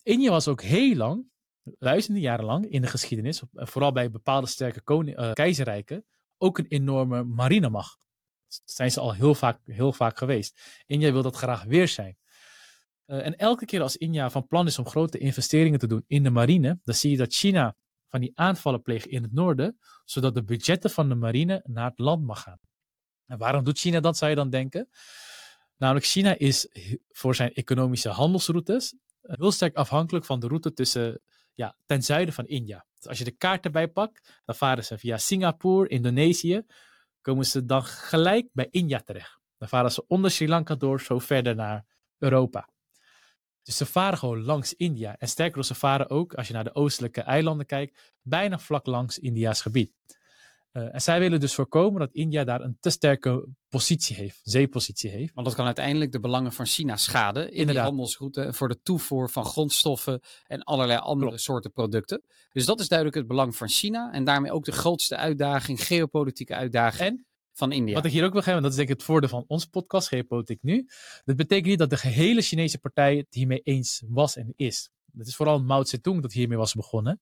India 0.02 0.30
was 0.30 0.48
ook 0.48 0.62
heel 0.62 0.96
lang, 0.96 1.30
duizenden 1.62 2.22
jaren 2.22 2.44
lang 2.44 2.66
in 2.70 2.80
de 2.80 2.88
geschiedenis, 2.88 3.42
vooral 3.52 3.92
bij 3.92 4.10
bepaalde 4.10 4.46
sterke 4.46 5.04
uh, 5.04 5.32
keizerrijken, 5.32 6.04
ook 6.38 6.58
een 6.58 6.66
enorme 6.66 7.24
marinemacht 7.24 7.98
zijn 8.64 8.90
ze 8.90 9.00
al 9.00 9.12
heel 9.12 9.34
vaak, 9.34 9.60
heel 9.64 9.92
vaak 9.92 10.18
geweest. 10.18 10.82
India 10.86 11.12
wil 11.12 11.22
dat 11.22 11.36
graag 11.36 11.64
weer 11.64 11.88
zijn. 11.88 12.16
Uh, 13.06 13.26
en 13.26 13.36
elke 13.36 13.64
keer 13.64 13.82
als 13.82 13.96
India 13.96 14.30
van 14.30 14.46
plan 14.46 14.66
is 14.66 14.78
om 14.78 14.86
grote 14.86 15.18
investeringen 15.18 15.78
te 15.78 15.86
doen 15.86 16.04
in 16.06 16.22
de 16.22 16.30
marine, 16.30 16.78
dan 16.84 16.94
zie 16.94 17.10
je 17.10 17.16
dat 17.16 17.34
China 17.34 17.76
van 18.08 18.20
die 18.20 18.32
aanvallen 18.34 18.82
pleegt 18.82 19.06
in 19.06 19.22
het 19.22 19.32
noorden, 19.32 19.78
zodat 20.04 20.34
de 20.34 20.44
budgetten 20.44 20.90
van 20.90 21.08
de 21.08 21.14
marine 21.14 21.60
naar 21.64 21.90
het 21.90 21.98
land 21.98 22.24
mag 22.24 22.42
gaan. 22.42 22.58
En 23.26 23.38
waarom 23.38 23.64
doet 23.64 23.78
China 23.78 24.00
dat, 24.00 24.16
zou 24.16 24.30
je 24.30 24.36
dan 24.36 24.50
denken? 24.50 24.88
Namelijk, 25.76 26.06
China 26.06 26.38
is 26.38 26.68
voor 27.08 27.34
zijn 27.34 27.52
economische 27.52 28.08
handelsroutes 28.08 28.94
heel 29.22 29.52
sterk 29.52 29.76
afhankelijk 29.76 30.24
van 30.24 30.40
de 30.40 30.46
route 30.46 30.72
tussen, 30.72 31.20
ja, 31.54 31.76
ten 31.86 32.02
zuiden 32.02 32.34
van 32.34 32.46
India. 32.46 32.86
Dus 32.94 33.08
als 33.08 33.18
je 33.18 33.24
de 33.24 33.30
kaart 33.30 33.64
erbij 33.64 33.88
pakt, 33.88 34.40
dan 34.44 34.54
varen 34.54 34.84
ze 34.84 34.98
via 34.98 35.18
Singapore, 35.18 35.88
Indonesië, 35.88 36.62
komen 37.20 37.46
ze 37.46 37.64
dan 37.64 37.84
gelijk 37.84 38.48
bij 38.52 38.68
India 38.70 39.00
terecht. 39.00 39.38
Dan 39.58 39.68
varen 39.68 39.92
ze 39.92 40.04
onder 40.06 40.30
Sri 40.30 40.48
Lanka 40.48 40.74
door, 40.74 41.00
zo 41.00 41.18
verder 41.18 41.54
naar 41.54 41.84
Europa. 42.18 42.68
Dus 43.62 43.76
ze 43.76 43.86
varen 43.86 44.18
gewoon 44.18 44.42
langs 44.42 44.74
India. 44.74 45.16
En 45.18 45.28
sterker 45.28 45.64
ze 45.64 45.74
varen 45.74 46.10
ook, 46.10 46.34
als 46.34 46.46
je 46.46 46.52
naar 46.52 46.64
de 46.64 46.74
oostelijke 46.74 47.20
eilanden 47.20 47.66
kijkt, 47.66 48.14
bijna 48.22 48.58
vlak 48.58 48.86
langs 48.86 49.18
India's 49.18 49.62
gebied. 49.62 49.92
Uh, 50.72 50.94
en 50.94 51.00
zij 51.00 51.18
willen 51.18 51.40
dus 51.40 51.54
voorkomen 51.54 52.00
dat 52.00 52.12
India 52.12 52.44
daar 52.44 52.60
een 52.60 52.76
te 52.80 52.90
sterke 52.90 53.48
positie 53.68 54.16
heeft, 54.16 54.40
zeepositie 54.42 55.10
heeft. 55.10 55.34
Want 55.34 55.46
dat 55.46 55.56
kan 55.56 55.66
uiteindelijk 55.66 56.12
de 56.12 56.20
belangen 56.20 56.52
van 56.52 56.66
China 56.66 56.96
schaden 56.96 57.42
in 57.42 57.48
Inderdaad. 57.48 57.74
die 57.74 57.82
handelsroute 57.82 58.52
voor 58.52 58.68
de 58.68 58.80
toevoer 58.82 59.30
van 59.30 59.44
grondstoffen 59.44 60.20
en 60.46 60.62
allerlei 60.62 60.98
andere 60.98 61.38
soorten 61.38 61.72
producten. 61.72 62.22
Dus 62.52 62.64
dat 62.64 62.80
is 62.80 62.88
duidelijk 62.88 63.18
het 63.18 63.26
belang 63.26 63.56
van 63.56 63.68
China 63.68 64.12
en 64.12 64.24
daarmee 64.24 64.52
ook 64.52 64.64
de 64.64 64.72
grootste 64.72 65.16
uitdaging, 65.16 65.86
geopolitieke 65.86 66.54
uitdaging. 66.54 67.08
En 67.08 67.28
van 67.52 67.72
India. 67.72 67.94
Wat 67.94 68.04
ik 68.04 68.12
hier 68.12 68.24
ook 68.24 68.32
wil 68.32 68.42
geven, 68.42 68.62
dat 68.62 68.70
is 68.70 68.76
denk 68.76 68.88
ik 68.88 68.94
het 68.94 69.04
voordeel 69.04 69.28
van 69.28 69.44
ons 69.46 69.64
podcast, 69.64 70.08
Geopolitiek 70.08 70.62
Nu. 70.62 70.88
Dat 71.24 71.36
betekent 71.36 71.66
niet 71.66 71.78
dat 71.78 71.90
de 71.90 71.96
gehele 71.96 72.42
Chinese 72.42 72.78
partij 72.78 73.16
het 73.16 73.26
hiermee 73.34 73.60
eens 73.60 74.02
was 74.08 74.36
en 74.36 74.52
is. 74.56 74.90
Het 75.16 75.26
is 75.26 75.36
vooral 75.36 75.62
Mao 75.62 75.84
Zedong 75.84 76.22
dat 76.22 76.32
hiermee 76.32 76.58
was 76.58 76.74
begonnen 76.74 77.20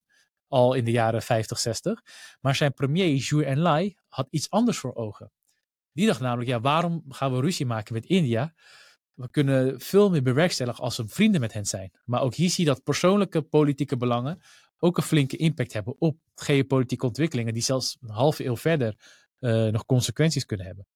al 0.49 0.75
in 0.75 0.85
de 0.85 0.91
jaren 0.91 1.23
50, 1.23 1.59
60. 1.59 2.03
Maar 2.41 2.55
zijn 2.55 2.75
premier 2.75 3.21
Zhou 3.21 3.45
Enlai 3.45 3.97
had 4.09 4.27
iets 4.31 4.51
anders 4.51 4.79
voor 4.79 4.95
ogen. 4.95 5.33
Die 5.93 6.07
dacht 6.07 6.21
namelijk, 6.21 6.49
ja, 6.49 6.61
waarom 6.61 7.05
gaan 7.09 7.33
we 7.33 7.41
ruzie 7.41 7.67
maken 7.67 7.95
met 7.95 8.07
India? 8.07 8.55
We 9.15 9.31
kunnen 9.31 9.81
veel 9.81 10.11
meer 10.11 10.23
bewerkstelligen 10.23 10.85
als 10.85 10.97
we 10.97 11.09
vrienden 11.09 11.41
met 11.41 11.53
hen 11.53 11.67
zijn. 11.67 11.93
Maar 12.05 12.23
ook 12.23 12.35
hier 12.35 12.51
zie 12.51 12.65
je 12.65 12.71
dat 12.71 12.83
persoonlijke 12.83 13.43
politieke 13.43 13.97
belangen 13.97 14.41
ook 14.79 14.97
een 14.97 15.03
flinke 15.03 15.37
impact 15.37 15.73
hebben 15.73 15.95
op 15.99 16.19
geopolitieke 16.35 17.07
ontwikkelingen, 17.07 17.53
die 17.53 17.63
zelfs 17.63 17.97
een 18.01 18.11
halve 18.11 18.45
eeuw 18.45 18.57
verder 18.57 18.95
uh, 19.41 19.67
nog 19.67 19.85
consequenties 19.85 20.45
kunnen 20.45 20.67
hebben. 20.67 20.87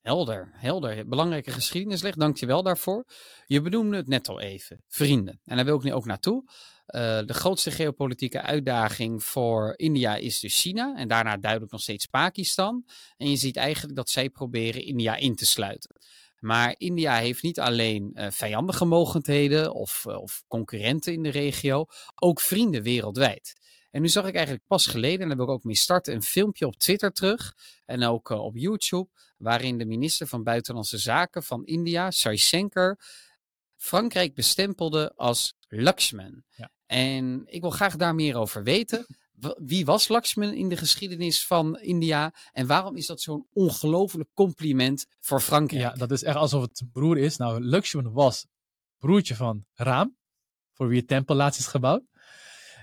Helder, 0.00 0.50
helder. 0.52 1.08
Belangrijke 1.08 1.50
geschiedenisleg, 1.50 2.14
dank 2.14 2.36
je 2.36 2.46
wel 2.46 2.62
daarvoor. 2.62 3.04
Je 3.46 3.60
benoemde 3.60 3.96
het 3.96 4.08
net 4.08 4.28
al 4.28 4.40
even, 4.40 4.82
vrienden. 4.88 5.40
En 5.44 5.56
daar 5.56 5.64
wil 5.64 5.76
ik 5.76 5.82
nu 5.82 5.92
ook 5.92 6.04
naartoe. 6.04 6.44
Uh, 6.92 7.00
de 7.26 7.34
grootste 7.34 7.70
geopolitieke 7.70 8.40
uitdaging 8.40 9.24
voor 9.24 9.74
India 9.76 10.16
is 10.16 10.40
dus 10.40 10.60
China 10.60 10.96
en 10.96 11.08
daarna 11.08 11.36
duidelijk 11.36 11.72
nog 11.72 11.80
steeds 11.80 12.06
Pakistan. 12.06 12.84
En 13.16 13.30
je 13.30 13.36
ziet 13.36 13.56
eigenlijk 13.56 13.96
dat 13.96 14.10
zij 14.10 14.30
proberen 14.30 14.84
India 14.84 15.16
in 15.16 15.34
te 15.34 15.46
sluiten. 15.46 15.96
Maar 16.38 16.74
India 16.78 17.16
heeft 17.16 17.42
niet 17.42 17.60
alleen 17.60 18.10
uh, 18.14 18.26
vijandige 18.30 18.84
mogendheden 18.84 19.74
of, 19.74 20.04
uh, 20.08 20.20
of 20.20 20.42
concurrenten 20.48 21.12
in 21.12 21.22
de 21.22 21.28
regio, 21.28 21.84
ook 22.14 22.40
vrienden 22.40 22.82
wereldwijd. 22.82 23.60
En 23.90 24.02
nu 24.02 24.08
zag 24.08 24.26
ik 24.26 24.34
eigenlijk 24.34 24.66
pas 24.66 24.86
geleden, 24.86 25.20
en 25.20 25.28
daar 25.28 25.36
wil 25.36 25.46
ik 25.46 25.52
ook 25.52 25.64
mee 25.64 25.76
starten, 25.76 26.14
een 26.14 26.22
filmpje 26.22 26.66
op 26.66 26.76
Twitter 26.76 27.12
terug 27.12 27.54
en 27.84 28.04
ook 28.04 28.28
op 28.28 28.56
YouTube, 28.56 29.08
waarin 29.36 29.78
de 29.78 29.84
minister 29.84 30.26
van 30.26 30.42
Buitenlandse 30.42 30.98
Zaken 30.98 31.42
van 31.42 31.64
India, 31.64 32.10
Shankar, 32.10 32.98
Frankrijk 33.76 34.34
bestempelde 34.34 35.12
als 35.16 35.54
Lakshman. 35.80 36.42
Ja. 36.56 36.70
En 36.86 37.42
ik 37.46 37.60
wil 37.60 37.70
graag 37.70 37.96
daar 37.96 38.14
meer 38.14 38.36
over 38.36 38.62
weten. 38.62 39.06
Wie 39.56 39.84
was 39.84 40.08
Lakshman 40.08 40.52
in 40.52 40.68
de 40.68 40.76
geschiedenis 40.76 41.46
van 41.46 41.78
India? 41.80 42.34
En 42.52 42.66
waarom 42.66 42.96
is 42.96 43.06
dat 43.06 43.20
zo'n 43.20 43.46
ongelooflijk 43.52 44.30
compliment 44.34 45.06
voor 45.20 45.40
Frankrijk? 45.40 45.82
Ja, 45.82 45.92
dat 45.92 46.10
is 46.10 46.22
echt 46.22 46.36
alsof 46.36 46.62
het 46.62 46.82
broer 46.92 47.18
is. 47.18 47.36
Nou, 47.36 47.64
Lakshman 47.64 48.12
was 48.12 48.46
broertje 48.98 49.34
van 49.34 49.64
Raam, 49.74 50.16
voor 50.72 50.88
wie 50.88 50.98
het 50.98 51.08
tempel 51.08 51.34
laatst 51.34 51.60
is 51.60 51.66
gebouwd. 51.66 52.02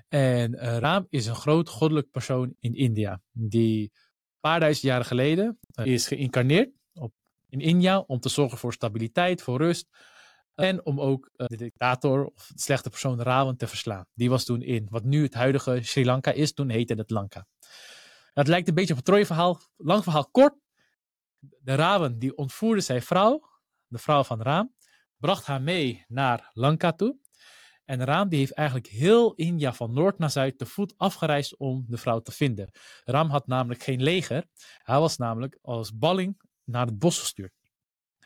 En 0.07 0.53
uh, 0.53 0.77
Raam 0.77 1.05
is 1.09 1.25
een 1.25 1.35
groot 1.35 1.69
goddelijk 1.69 2.11
persoon 2.11 2.55
in 2.59 2.75
India, 2.75 3.21
die 3.31 3.81
een 3.81 4.39
paar 4.39 4.59
duizend 4.59 4.85
jaren 4.85 5.05
geleden 5.05 5.59
uh, 5.73 5.85
is 5.85 6.07
geïncarneerd 6.07 6.69
op, 6.93 7.13
in 7.49 7.59
India 7.59 7.99
om 7.99 8.19
te 8.19 8.29
zorgen 8.29 8.57
voor 8.57 8.73
stabiliteit, 8.73 9.41
voor 9.41 9.57
rust. 9.57 9.87
En 10.59 10.85
om 10.85 11.01
ook 11.01 11.29
uh, 11.35 11.47
de 11.47 11.55
dictator 11.55 12.25
of 12.25 12.51
de 12.53 12.61
slechte 12.61 12.89
persoon 12.89 13.21
Rawan 13.21 13.55
te 13.55 13.67
verslaan. 13.67 14.05
Die 14.13 14.29
was 14.29 14.45
toen 14.45 14.61
in 14.61 14.87
wat 14.89 15.03
nu 15.03 15.23
het 15.23 15.33
huidige 15.33 15.79
Sri 15.83 16.05
Lanka 16.05 16.31
is, 16.31 16.53
toen 16.53 16.69
heette 16.69 16.93
het 16.93 17.09
Lanka. 17.09 17.47
Het 18.33 18.47
lijkt 18.47 18.67
een 18.67 18.73
beetje 18.73 18.93
op 18.93 18.99
een 18.99 19.05
Troje-verhaal. 19.05 19.61
Lang 19.77 20.03
verhaal 20.03 20.29
kort. 20.31 20.55
De 21.39 21.75
Rawan 21.75 22.17
die 22.17 22.37
ontvoerde 22.37 22.81
zijn 22.81 23.01
vrouw, 23.01 23.41
de 23.87 23.97
vrouw 23.97 24.23
van 24.23 24.41
Raam, 24.41 24.75
bracht 25.17 25.45
haar 25.45 25.61
mee 25.61 26.05
naar 26.07 26.49
Lanka 26.53 26.91
toe. 26.91 27.17
En 27.85 28.03
Raam 28.03 28.29
die 28.29 28.39
heeft 28.39 28.53
eigenlijk 28.53 28.87
heel 28.87 29.33
India 29.33 29.73
van 29.73 29.93
noord 29.93 30.17
naar 30.17 30.31
zuid 30.31 30.57
te 30.57 30.65
voet 30.65 30.93
afgereisd 30.97 31.57
om 31.57 31.85
de 31.87 31.97
vrouw 31.97 32.19
te 32.19 32.31
vinden. 32.31 32.71
Ram 33.03 33.29
had 33.29 33.47
namelijk 33.47 33.83
geen 33.83 34.01
leger. 34.01 34.45
Hij 34.77 34.99
was 34.99 35.17
namelijk 35.17 35.57
als 35.61 35.97
balling 35.97 36.41
naar 36.63 36.85
het 36.85 36.99
bos 36.99 37.19
gestuurd. 37.19 37.58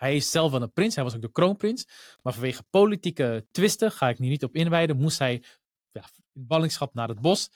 Hij 0.03 0.15
is 0.15 0.31
zelf 0.31 0.51
wel 0.51 0.61
een 0.61 0.71
prins, 0.71 0.95
hij 0.95 1.03
was 1.03 1.15
ook 1.15 1.21
de 1.21 1.31
kroonprins. 1.31 1.87
Maar 2.21 2.33
vanwege 2.33 2.63
politieke 2.69 3.47
twisten, 3.51 3.91
ga 3.91 4.09
ik 4.09 4.19
nu 4.19 4.27
niet 4.27 4.43
op 4.43 4.55
inwijden, 4.55 4.97
moest 4.97 5.19
hij 5.19 5.43
ja, 5.91 6.03
in 6.33 6.47
ballingschap 6.47 6.93
naar 6.93 7.07
het 7.07 7.21
bos. 7.21 7.49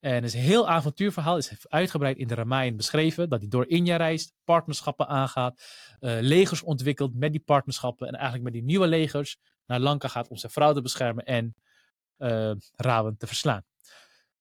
En 0.00 0.14
het 0.14 0.24
is 0.24 0.34
heel 0.34 0.68
avontuurverhaal, 0.68 1.36
is 1.36 1.68
uitgebreid 1.68 2.16
in 2.16 2.26
de 2.26 2.34
Ramayana 2.34 2.76
beschreven. 2.76 3.28
Dat 3.28 3.40
hij 3.40 3.48
door 3.48 3.68
India 3.68 3.96
reist, 3.96 4.32
partnerschappen 4.44 5.08
aangaat, 5.08 5.62
uh, 6.00 6.18
legers 6.20 6.62
ontwikkelt 6.62 7.14
met 7.14 7.32
die 7.32 7.40
partnerschappen. 7.40 8.06
En 8.06 8.14
eigenlijk 8.14 8.44
met 8.44 8.52
die 8.52 8.62
nieuwe 8.62 8.86
legers 8.86 9.36
naar 9.66 9.80
Lanka 9.80 10.08
gaat 10.08 10.28
om 10.28 10.36
zijn 10.36 10.52
vrouw 10.52 10.72
te 10.72 10.82
beschermen 10.82 11.24
en 11.24 11.54
uh, 12.18 12.52
Rawan 12.76 13.16
te 13.16 13.26
verslaan. 13.26 13.64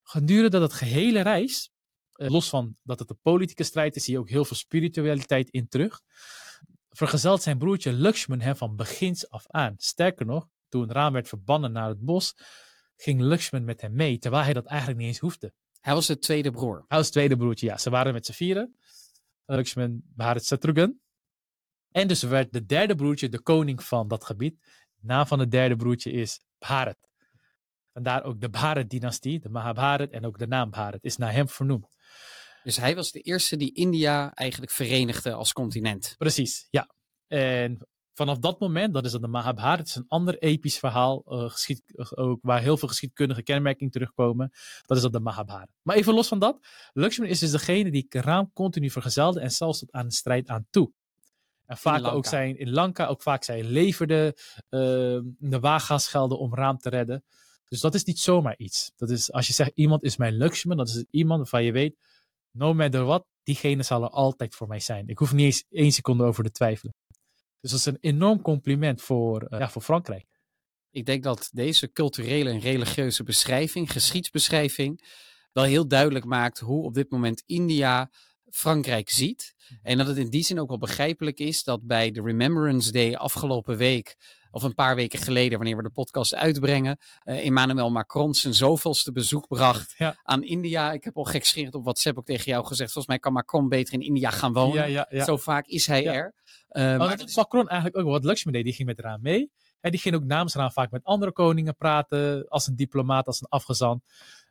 Gedurende 0.04 0.60
dat 0.60 0.74
gehele 0.74 1.22
reis, 1.22 1.72
uh, 2.16 2.30
los 2.30 2.50
van 2.50 2.76
dat 2.84 3.00
het 3.00 3.10
een 3.10 3.20
politieke 3.22 3.64
strijd 3.64 3.96
is, 3.96 4.04
zie 4.04 4.14
je 4.14 4.20
ook 4.20 4.30
heel 4.30 4.46
veel 4.46 4.58
spiritualiteit 4.58 5.50
in 5.50 5.68
terug. 5.68 6.02
Vergezelt 6.98 7.42
zijn 7.42 7.58
broertje 7.58 7.94
Lakshman 7.94 8.40
hem 8.40 8.56
van 8.56 8.76
begins 8.76 9.30
af 9.30 9.46
aan. 9.48 9.74
Sterker 9.78 10.26
nog, 10.26 10.48
toen 10.70 10.92
Raam 10.92 11.14
werd 11.14 11.28
verbannen 11.28 11.72
naar 11.72 11.88
het 11.88 12.00
bos, 12.00 12.36
ging 12.96 13.22
Lakshman 13.22 13.64
met 13.64 13.82
hem 13.82 13.94
mee, 13.94 14.18
terwijl 14.18 14.44
hij 14.44 14.54
dat 14.54 14.66
eigenlijk 14.66 15.00
niet 15.00 15.08
eens 15.08 15.20
hoefde. 15.20 15.54
Hij 15.80 15.94
was 15.94 16.08
het 16.08 16.22
tweede 16.22 16.52
broer. 16.52 16.76
Hij 16.88 16.98
was 16.98 17.06
het 17.06 17.12
tweede 17.12 17.38
broertje, 17.38 17.66
ja. 17.66 17.78
Ze 17.78 17.90
waren 17.90 18.14
met 18.14 18.26
z'n 18.26 18.32
vieren. 18.32 18.76
Lakshman, 19.46 20.02
Bharat 20.04 20.46
Shatrughan. 20.46 21.00
En 21.92 22.08
dus 22.08 22.24
werd 22.24 22.54
de 22.54 22.66
derde 22.66 22.96
broertje 22.96 23.30
de 23.30 23.42
koning 23.42 23.84
van 23.84 24.08
dat 24.08 24.26
gebied 24.26 24.60
naam 25.02 25.28
van 25.28 25.40
het 25.40 25.52
derde 25.52 25.76
broertje 25.76 26.12
is 26.12 26.40
Bharat. 26.58 26.98
Vandaar 27.94 28.24
ook 28.24 28.42
de 28.42 28.50
Bharat-dynastie, 28.50 29.40
de 29.40 29.50
Mahabharat 29.50 30.10
en 30.10 30.26
ook 30.26 30.38
de 30.38 30.48
naam 30.48 30.70
Bharat 30.70 31.04
is 31.04 31.18
naar 31.18 31.32
hem 31.32 31.50
vernoemd. 31.50 31.97
Dus 32.68 32.78
hij 32.78 32.96
was 32.96 33.12
de 33.12 33.22
eerste 33.22 33.58
die 33.58 33.74
India 33.74 34.34
eigenlijk 34.34 34.72
verenigde 34.72 35.34
als 35.34 35.54
continent. 35.54 36.16
Precies, 36.18 36.68
ja. 36.70 36.90
En 37.28 37.88
vanaf 38.14 38.38
dat 38.38 38.60
moment, 38.60 38.94
dat 38.94 39.06
is 39.06 39.12
dan 39.12 39.22
de 39.22 39.28
Mahabharat, 39.28 39.88
is 39.88 39.96
een 39.96 40.08
ander 40.08 40.38
episch 40.38 40.80
verhaal, 40.80 41.24
uh, 41.28 41.50
geschied, 41.50 41.82
ook, 42.16 42.40
waar 42.42 42.62
heel 42.62 42.78
veel 42.78 42.88
geschiedkundige 42.88 43.44
kenmerkingen 43.44 43.92
terugkomen. 43.92 44.52
Dat 44.86 44.98
is 44.98 45.04
dan 45.04 45.12
de 45.12 45.20
Mahabharat. 45.20 45.70
Maar 45.82 45.96
even 45.96 46.14
los 46.14 46.28
van 46.28 46.40
dat, 46.40 46.68
Lakshman 46.94 47.28
is 47.28 47.40
dus 47.40 47.52
degene 47.52 47.92
die 47.92 48.06
Raam 48.10 48.52
continu 48.54 48.90
vergezelde 48.90 49.40
en 49.40 49.52
zelfs 49.52 49.80
tot 49.80 49.92
aan 49.92 50.08
de 50.08 50.14
strijd 50.14 50.48
aan 50.48 50.68
toe. 50.70 50.92
En 51.66 51.78
vaak 51.78 52.06
ook 52.06 52.26
zijn 52.26 52.58
in 52.58 52.72
Lanka, 52.72 53.06
ook 53.06 53.22
vaak 53.22 53.44
zijn 53.44 53.66
leverde 53.66 54.38
uh, 54.70 54.80
de 55.40 55.60
waaggasgelden 55.60 56.40
om 56.40 56.56
raam 56.56 56.78
te 56.78 56.90
redden. 56.90 57.24
Dus 57.68 57.82
dat 57.82 57.96
is 57.96 58.04
niet 58.04 58.20
zomaar 58.20 58.58
iets. 58.58 58.92
Dat 58.96 59.10
is, 59.10 59.32
als 59.32 59.48
je 59.48 59.54
zegt 59.54 59.72
iemand 59.74 60.04
is 60.04 60.18
mijn 60.18 60.38
Lakshman, 60.38 60.78
dat 60.78 60.88
is 60.88 61.06
iemand 61.10 61.40
waarvan 61.40 61.64
je 61.64 61.72
weet, 61.72 61.96
no 62.52 62.74
matter 62.74 63.04
what, 63.04 63.26
diegene 63.44 63.84
zal 63.84 64.04
er 64.04 64.10
altijd 64.10 64.56
voor 64.56 64.68
mij 64.68 64.80
zijn. 64.80 65.08
Ik 65.08 65.18
hoef 65.18 65.34
niet 65.34 65.46
eens 65.46 65.64
één 65.70 65.92
seconde 65.92 66.24
over 66.24 66.44
te 66.44 66.52
twijfelen. 66.52 66.94
Dus 67.60 67.72
dat 67.72 67.80
is 67.80 67.86
een 67.86 67.98
enorm 68.12 68.42
compliment 68.42 69.02
voor, 69.02 69.48
uh, 69.50 69.60
ja, 69.60 69.70
voor 69.70 69.82
Frankrijk. 69.82 70.26
Ik 70.92 71.06
denk 71.06 71.24
dat 71.24 71.50
deze 71.52 71.92
culturele 71.92 72.50
en 72.50 72.60
religieuze 72.60 73.24
beschrijving, 73.24 73.92
geschiedsbeschrijving, 73.92 75.02
wel 75.52 75.64
heel 75.64 75.88
duidelijk 75.88 76.26
maakt 76.26 76.60
hoe 76.60 76.84
op 76.84 76.94
dit 76.94 77.12
moment 77.12 77.44
India 77.46 78.12
Frankrijk 78.50 79.10
ziet. 79.10 79.56
Mhm. 79.58 79.80
En 79.84 79.98
dat 79.98 80.08
het 80.08 80.18
in 80.18 80.30
die 80.30 80.44
zin 80.44 80.60
ook 80.60 80.68
wel 80.68 80.78
begrijpelijk 80.78 81.40
is 81.40 81.64
dat 81.64 81.82
bij 81.88 82.12
de 82.12 82.22
Remembrance 82.22 82.92
Day 82.92 83.16
afgelopen 83.16 83.78
week, 83.78 84.18
of 84.52 84.64
een 84.64 84.74
paar 84.74 84.96
weken 84.96 85.20
geleden, 85.20 85.58
wanneer 85.58 85.78
we 85.78 85.84
de 85.84 85.90
podcast 85.90 86.36
uitbrengen, 86.36 86.98
uh, 87.26 87.46
Emmanuel 87.46 87.92
Macron 87.92 88.34
zijn 88.34 88.54
zoveelste 88.54 89.12
bezoek 89.12 89.48
bracht 89.48 89.96
aan 90.24 90.44
India. 90.44 90.92
Ik 90.92 91.04
heb 91.04 91.18
al 91.18 91.24
gekscherend 91.24 91.76
op 91.76 91.84
WhatsApp 91.84 92.18
ook 92.18 92.26
tegen 92.26 92.52
jou 92.52 92.66
gezegd, 92.66 92.92
volgens 92.92 93.08
mij 93.08 93.20
kan 93.20 93.34
Macron 93.34 93.70
beter 93.70 93.94
in 93.94 94.02
India 94.02 94.30
gaan 94.30 94.54
wonen. 94.54 94.92
Ja, 94.92 95.08
ja, 95.10 95.24
Zo 95.24 95.38
vaak 95.38 95.68
is 95.68 95.88
hij 95.88 96.08
er. 96.08 96.34
Uh, 96.70 96.98
maar 96.98 97.18
dat 97.18 97.28
is 97.28 97.36
Macron 97.36 97.68
eigenlijk 97.68 97.98
ook 97.98 98.12
wat 98.12 98.24
Luxemburg 98.24 98.64
deed. 98.64 98.66
Die 98.66 98.74
ging 98.74 98.88
met 98.88 99.00
eraan 99.00 99.22
mee. 99.22 99.52
En 99.80 99.92
die 99.92 100.00
ging 100.00 100.16
ook 100.16 100.24
namens 100.24 100.54
haar 100.54 100.72
vaak 100.72 100.92
met 100.92 101.04
andere 101.04 101.32
koningen 101.32 101.76
praten, 101.76 102.48
als 102.48 102.68
een 102.68 102.76
diplomaat, 102.76 103.28
als 103.28 103.42
een 103.42 103.48
afgezant, 103.48 104.04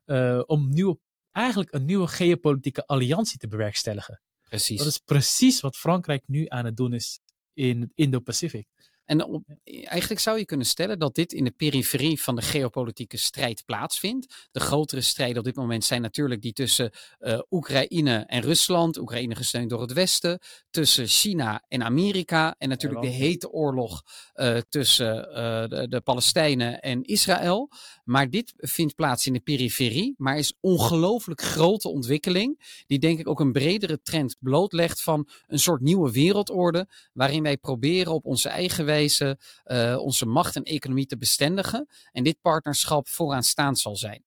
uh, 0.06 0.42
om 0.46 0.68
nieuwe, 0.68 0.98
eigenlijk 1.36 1.74
een 1.74 1.84
nieuwe 1.84 2.06
geopolitieke 2.06 2.86
alliantie 2.86 3.38
te 3.38 3.48
bewerkstelligen. 3.48 4.20
Precies. 4.42 4.78
Dat 4.78 4.86
is 4.86 4.98
precies 4.98 5.60
wat 5.60 5.76
Frankrijk 5.76 6.22
nu 6.26 6.44
aan 6.48 6.64
het 6.64 6.76
doen 6.76 6.92
is 6.92 7.20
in 7.52 7.92
Indo-Pacific. 7.94 8.66
En 9.06 9.44
eigenlijk 9.84 10.20
zou 10.20 10.38
je 10.38 10.44
kunnen 10.44 10.66
stellen 10.66 10.98
dat 10.98 11.14
dit 11.14 11.32
in 11.32 11.44
de 11.44 11.50
periferie 11.50 12.22
van 12.22 12.36
de 12.36 12.42
geopolitieke 12.42 13.16
strijd 13.16 13.62
plaatsvindt. 13.64 14.48
De 14.52 14.60
grotere 14.60 15.00
strijden 15.00 15.38
op 15.38 15.44
dit 15.44 15.56
moment 15.56 15.84
zijn 15.84 16.02
natuurlijk 16.02 16.42
die 16.42 16.52
tussen 16.52 16.90
uh, 17.20 17.38
Oekraïne 17.50 18.24
en 18.26 18.40
Rusland. 18.42 18.98
Oekraïne 18.98 19.34
gesteund 19.34 19.70
door 19.70 19.80
het 19.80 19.92
Westen. 19.92 20.40
Tussen 20.70 21.06
China 21.06 21.64
en 21.68 21.82
Amerika. 21.82 22.54
En 22.58 22.68
natuurlijk 22.68 23.02
de 23.02 23.08
hete 23.08 23.50
oorlog 23.50 24.02
uh, 24.34 24.58
tussen 24.68 25.28
uh, 25.28 25.34
de, 25.68 25.86
de 25.88 26.00
Palestijnen 26.00 26.80
en 26.80 27.02
Israël. 27.02 27.70
Maar 28.04 28.30
dit 28.30 28.52
vindt 28.56 28.94
plaats 28.94 29.26
in 29.26 29.32
de 29.32 29.40
periferie. 29.40 30.14
Maar 30.16 30.38
is 30.38 30.54
ongelooflijk 30.60 31.40
grote 31.40 31.88
ontwikkeling. 31.88 32.82
Die 32.86 32.98
denk 32.98 33.18
ik 33.18 33.28
ook 33.28 33.40
een 33.40 33.52
bredere 33.52 34.00
trend 34.02 34.36
blootlegt 34.40 35.02
van 35.02 35.28
een 35.46 35.58
soort 35.58 35.80
nieuwe 35.80 36.12
wereldorde. 36.12 36.88
Waarin 37.12 37.42
wij 37.42 37.56
proberen 37.56 38.12
op 38.12 38.24
onze 38.24 38.48
eigen 38.48 38.84
wijze 38.84 38.94
uh, 39.04 39.98
onze 39.98 40.26
macht 40.26 40.56
en 40.56 40.62
economie 40.62 41.06
te 41.06 41.18
bestendigen. 41.18 41.88
En 42.12 42.24
dit 42.24 42.40
partnerschap 42.40 43.08
vooraanstaand 43.08 43.78
zal 43.78 43.96
zijn. 43.96 44.24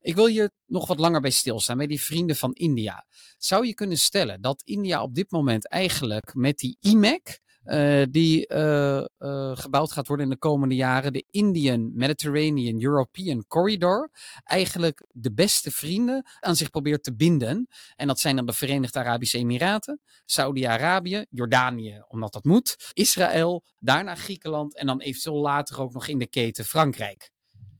Ik 0.00 0.14
wil 0.14 0.26
hier 0.26 0.50
nog 0.66 0.86
wat 0.86 0.98
langer 0.98 1.20
bij 1.20 1.30
stilstaan, 1.30 1.76
bij 1.76 1.86
die 1.86 2.02
vrienden 2.02 2.36
van 2.36 2.52
India. 2.52 3.06
Zou 3.38 3.66
je 3.66 3.74
kunnen 3.74 3.98
stellen 3.98 4.40
dat 4.40 4.62
India 4.64 5.02
op 5.02 5.14
dit 5.14 5.30
moment 5.30 5.68
eigenlijk 5.68 6.34
met 6.34 6.58
die 6.58 6.76
IMEC, 6.80 7.40
uh, 7.64 8.02
die 8.10 8.48
uh, 8.52 9.04
uh, 9.18 9.56
gebouwd 9.56 9.92
gaat 9.92 10.06
worden 10.06 10.26
in 10.26 10.32
de 10.32 10.38
komende 10.38 10.74
jaren, 10.74 11.12
de 11.12 11.24
Indian 11.30 11.90
Mediterranean 11.94 12.82
European 12.82 13.44
Corridor, 13.46 14.10
eigenlijk 14.44 15.06
de 15.12 15.32
beste 15.32 15.70
vrienden 15.70 16.26
aan 16.40 16.56
zich 16.56 16.70
probeert 16.70 17.02
te 17.02 17.14
binden. 17.14 17.68
En 17.96 18.06
dat 18.06 18.20
zijn 18.20 18.36
dan 18.36 18.46
de 18.46 18.52
Verenigde 18.52 18.98
Arabische 18.98 19.38
Emiraten, 19.38 20.00
Saudi-Arabië, 20.24 21.24
Jordanië, 21.30 22.04
omdat 22.08 22.32
dat 22.32 22.44
moet, 22.44 22.90
Israël, 22.92 23.64
daarna 23.78 24.14
Griekenland 24.14 24.76
en 24.76 24.86
dan 24.86 25.00
eventueel 25.00 25.40
later 25.40 25.80
ook 25.80 25.92
nog 25.92 26.06
in 26.06 26.18
de 26.18 26.26
keten 26.26 26.64
Frankrijk. 26.64 27.30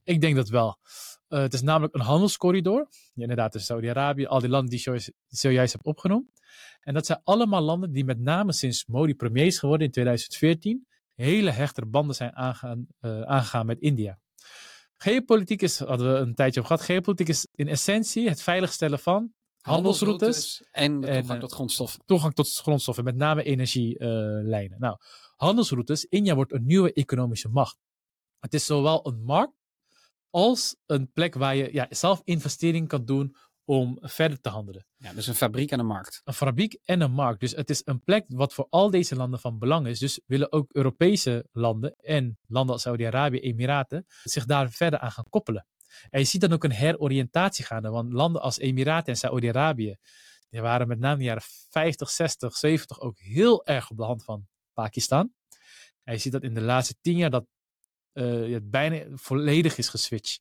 Ik 0.05 0.21
denk 0.21 0.37
dat 0.37 0.49
wel. 0.49 0.79
Het 1.29 1.55
is 1.55 1.63
namelijk 1.63 1.95
een 1.95 2.01
handelscorridor. 2.01 2.89
Inderdaad, 3.15 3.53
tussen 3.53 3.71
Saudi-Arabië, 3.71 4.27
al 4.27 4.41
die 4.41 4.49
landen 4.49 4.71
die 4.71 4.93
je 4.93 5.13
zojuist 5.27 5.73
hebt 5.73 5.85
opgenoemd. 5.85 6.40
En 6.81 6.95
dat 6.95 7.07
zijn 7.07 7.21
allemaal 7.25 7.61
landen 7.61 7.93
die 7.93 8.05
met 8.05 8.19
name 8.19 8.53
sinds 8.53 8.87
Modi 8.87 9.15
premier 9.15 9.47
is 9.47 9.59
geworden 9.59 9.87
in 9.87 9.93
2014 9.93 10.87
hele 11.21 11.51
hechte 11.51 11.87
banden 11.87 12.15
zijn 12.17 12.37
aangaan, 12.37 12.87
uh, 13.01 13.23
aangegaan 13.23 13.67
met 13.67 13.81
India. 13.81 14.19
Geopolitiek 14.97 15.63
is, 15.63 15.79
hadden 15.79 16.13
we 16.13 16.19
een 16.19 16.35
tijdje 16.35 16.61
op 16.61 16.67
gehad, 16.67 16.83
geopolitiek 16.83 17.29
is 17.29 17.47
in 17.55 17.69
essentie 17.69 18.29
het 18.29 18.43
veiligstellen 18.43 18.99
van 18.99 19.33
handelsroutes, 19.61 20.65
en, 20.71 21.05
en 21.05 21.19
toegang 21.19 21.41
tot 21.41 21.53
grondstoffen. 21.53 22.03
Toegang 22.05 22.35
tot 22.35 22.49
grondstoffen, 22.49 23.05
met 23.05 23.17
name 23.17 23.43
energielijnen. 23.43 24.73
Uh, 24.73 24.79
nou, 24.79 24.97
handelsroutes, 25.37 26.05
India 26.05 26.35
wordt 26.35 26.53
een 26.53 26.67
nieuwe 26.67 26.93
economische 26.93 27.49
macht. 27.49 27.77
Het 28.39 28.55
is 28.55 28.67
zowel 28.67 29.07
een 29.07 29.23
markt 29.23 29.59
als 30.31 30.77
een 30.87 31.13
plek 31.13 31.35
waar 31.35 31.57
je 31.57 31.73
ja, 31.73 31.87
zelf 31.91 32.21
investering 32.25 32.89
kan 32.89 33.05
doen 33.05 33.37
om 33.71 33.99
verder 34.01 34.41
te 34.41 34.49
handelen. 34.49 34.87
Ja, 34.97 35.13
dus 35.13 35.27
een 35.27 35.35
fabriek 35.35 35.71
en 35.71 35.79
een 35.79 35.87
markt. 35.87 36.21
Een 36.25 36.35
fabriek 36.35 36.79
en 36.85 37.01
een 37.01 37.13
markt. 37.13 37.41
Dus 37.41 37.51
het 37.51 37.71
is 37.71 37.83
een 37.85 38.03
plek 38.03 38.25
wat 38.29 38.55
voor 38.55 38.67
al 38.71 38.91
deze 38.91 39.17
landen 39.17 39.41
van 39.41 39.59
belang 39.59 39.87
is. 39.87 39.99
Dus 39.99 40.21
willen 40.27 40.53
ook 40.53 40.73
Europese 40.73 41.49
landen 41.53 41.95
en 41.97 42.39
landen 42.47 42.75
als 42.75 42.83
Saudi-Arabië, 42.83 43.39
Emiraten 43.39 44.07
zich 44.23 44.45
daar 44.45 44.71
verder 44.71 44.99
aan 44.99 45.11
gaan 45.11 45.29
koppelen. 45.29 45.67
En 46.09 46.21
je 46.21 46.27
ziet 46.27 46.41
dan 46.41 46.53
ook 46.53 46.65
een 46.65 46.73
heroriëntatie 46.73 47.65
gaande, 47.65 47.91
want 47.91 48.13
landen 48.13 48.43
als 48.43 48.59
Emiraten 48.59 49.13
en 49.13 49.19
Saudi-Arabië, 49.19 49.97
die 50.49 50.61
waren 50.61 50.89
met 50.89 50.99
name 50.99 51.13
in 51.13 51.19
de 51.19 51.25
jaren 51.25 51.43
50, 51.71 52.11
60, 52.11 52.57
70 52.57 53.01
ook 53.01 53.19
heel 53.19 53.67
erg 53.67 53.91
op 53.91 53.97
de 53.97 54.05
hand 54.05 54.25
van 54.25 54.47
Pakistan. 54.73 55.33
En 56.03 56.13
je 56.13 56.21
ziet 56.21 56.33
dat 56.33 56.43
in 56.43 56.55
de 56.55 56.63
laatste 56.63 56.95
tien 57.01 57.17
jaar 57.17 57.31
dat 57.31 57.47
uh, 58.13 58.53
het 58.55 58.71
bijna 58.71 59.17
volledig 59.17 59.79
is 59.79 59.89
geswitcht. 59.89 60.41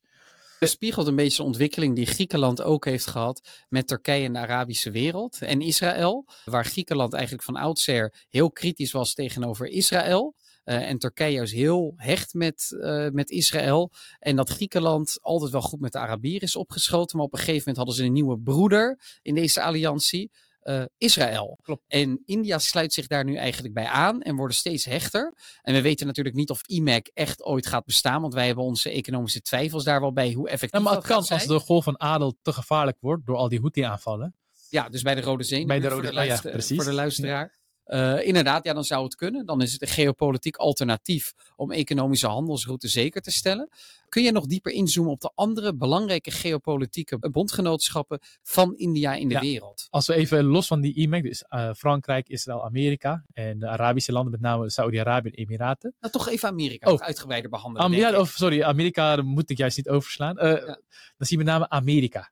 Het 0.60 0.70
spiegelt 0.70 1.06
een 1.06 1.16
beetje 1.16 1.36
de 1.36 1.42
ontwikkeling 1.42 1.94
die 1.96 2.06
Griekenland 2.06 2.62
ook 2.62 2.84
heeft 2.84 3.06
gehad 3.06 3.64
met 3.68 3.86
Turkije 3.86 4.24
en 4.24 4.32
de 4.32 4.38
Arabische 4.38 4.90
wereld 4.90 5.42
en 5.42 5.60
Israël. 5.60 6.26
Waar 6.44 6.64
Griekenland 6.64 7.12
eigenlijk 7.12 7.42
van 7.42 7.56
oudsher 7.56 8.26
heel 8.28 8.50
kritisch 8.50 8.92
was 8.92 9.14
tegenover 9.14 9.66
Israël. 9.66 10.34
Uh, 10.64 10.88
en 10.88 10.98
Turkije 10.98 11.42
is 11.42 11.52
heel 11.52 11.92
hecht 11.96 12.34
met, 12.34 12.68
uh, 12.70 13.08
met 13.08 13.30
Israël. 13.30 13.92
En 14.18 14.36
dat 14.36 14.50
Griekenland 14.50 15.18
altijd 15.20 15.50
wel 15.50 15.62
goed 15.62 15.80
met 15.80 15.92
de 15.92 15.98
Arabieren 15.98 16.48
is 16.48 16.56
opgeschoten. 16.56 17.16
Maar 17.16 17.26
op 17.26 17.32
een 17.32 17.38
gegeven 17.38 17.58
moment 17.58 17.76
hadden 17.76 17.94
ze 17.94 18.04
een 18.04 18.12
nieuwe 18.12 18.38
broeder 18.38 19.00
in 19.22 19.34
deze 19.34 19.62
alliantie 19.62 20.30
uh, 20.64 20.84
Israël. 20.98 21.58
Klopt. 21.62 21.82
En 21.88 22.22
India 22.24 22.58
sluit 22.58 22.92
zich 22.92 23.06
daar 23.06 23.24
nu 23.24 23.36
eigenlijk 23.36 23.74
bij 23.74 23.86
aan 23.86 24.22
en 24.22 24.36
worden 24.36 24.56
steeds 24.56 24.84
hechter. 24.84 25.34
En 25.62 25.74
we 25.74 25.80
weten 25.80 26.06
natuurlijk 26.06 26.36
niet 26.36 26.50
of 26.50 26.66
IMEC 26.66 27.10
echt 27.14 27.44
ooit 27.44 27.66
gaat 27.66 27.84
bestaan, 27.84 28.20
want 28.20 28.34
wij 28.34 28.46
hebben 28.46 28.64
onze 28.64 28.90
economische 28.90 29.40
twijfels 29.40 29.84
daar 29.84 30.00
wel 30.00 30.12
bij 30.12 30.32
hoe 30.32 30.48
effectief 30.48 30.80
ja, 30.80 30.86
maar 30.86 30.96
het 30.96 31.06
kan 31.06 31.26
als 31.28 31.46
de 31.46 31.58
golf 31.58 31.84
van 31.84 32.00
adel 32.00 32.38
te 32.42 32.52
gevaarlijk 32.52 32.96
wordt 33.00 33.26
door 33.26 33.36
al 33.36 33.48
die 33.48 33.60
Houthi-aanvallen. 33.60 34.34
Ja, 34.68 34.88
dus 34.88 35.02
bij 35.02 35.14
de 35.14 35.20
Rode 35.20 35.44
Zee. 35.44 35.66
Bij 35.66 35.80
de 35.80 35.86
voor, 35.86 35.96
Rode, 35.96 36.08
de 36.08 36.14
luister, 36.14 36.38
oh 36.38 36.44
ja, 36.44 36.50
precies. 36.50 36.76
voor 36.76 36.84
de 36.84 36.92
luisteraar. 36.92 37.59
Uh, 37.92 38.26
inderdaad, 38.26 38.64
ja, 38.64 38.72
dan 38.72 38.84
zou 38.84 39.04
het 39.04 39.14
kunnen. 39.14 39.46
Dan 39.46 39.62
is 39.62 39.72
het 39.72 39.82
een 39.82 39.88
geopolitiek 39.88 40.56
alternatief 40.56 41.32
om 41.56 41.70
economische 41.72 42.26
handelsroutes 42.26 42.92
zeker 42.92 43.20
te 43.20 43.30
stellen. 43.30 43.68
Kun 44.08 44.22
je 44.22 44.32
nog 44.32 44.46
dieper 44.46 44.72
inzoomen 44.72 45.12
op 45.12 45.20
de 45.20 45.30
andere 45.34 45.74
belangrijke 45.76 46.30
geopolitieke 46.30 47.18
bondgenootschappen 47.18 48.18
van 48.42 48.76
India 48.76 49.14
in 49.14 49.28
de 49.28 49.34
Ja. 49.34 49.40
wereld? 49.40 49.86
Als 49.90 50.06
we 50.06 50.14
even 50.14 50.44
los 50.44 50.66
van 50.66 50.80
die 50.80 50.94
IMEC, 50.94 51.22
dus 51.22 51.44
uh, 51.50 51.72
Frankrijk, 51.72 52.28
Israël, 52.28 52.64
Amerika 52.64 53.24
en 53.32 53.58
de 53.58 53.68
Arabische 53.68 54.12
landen, 54.12 54.30
met 54.32 54.40
name 54.40 54.70
Saudi-Arabië 54.70 55.28
en 55.28 55.34
Emiraten. 55.34 55.94
Nou, 56.00 56.12
toch 56.12 56.28
even 56.28 56.48
Amerika 56.48 56.90
Oh. 56.92 57.00
uitgebreider 57.00 57.50
behandelen. 57.50 57.84
Am- 57.86 57.92
denk 57.92 58.02
ja, 58.02 58.10
ik. 58.10 58.18
of, 58.18 58.30
sorry, 58.30 58.62
Amerika 58.62 59.16
moet 59.22 59.50
ik 59.50 59.56
juist 59.58 59.76
niet 59.76 59.88
overslaan. 59.88 60.36
Uh, 60.36 60.42
Ja. 60.50 60.64
Dan 61.16 61.26
zien 61.26 61.38
we 61.38 61.44
met 61.44 61.52
name 61.52 61.68
Amerika. 61.68 62.30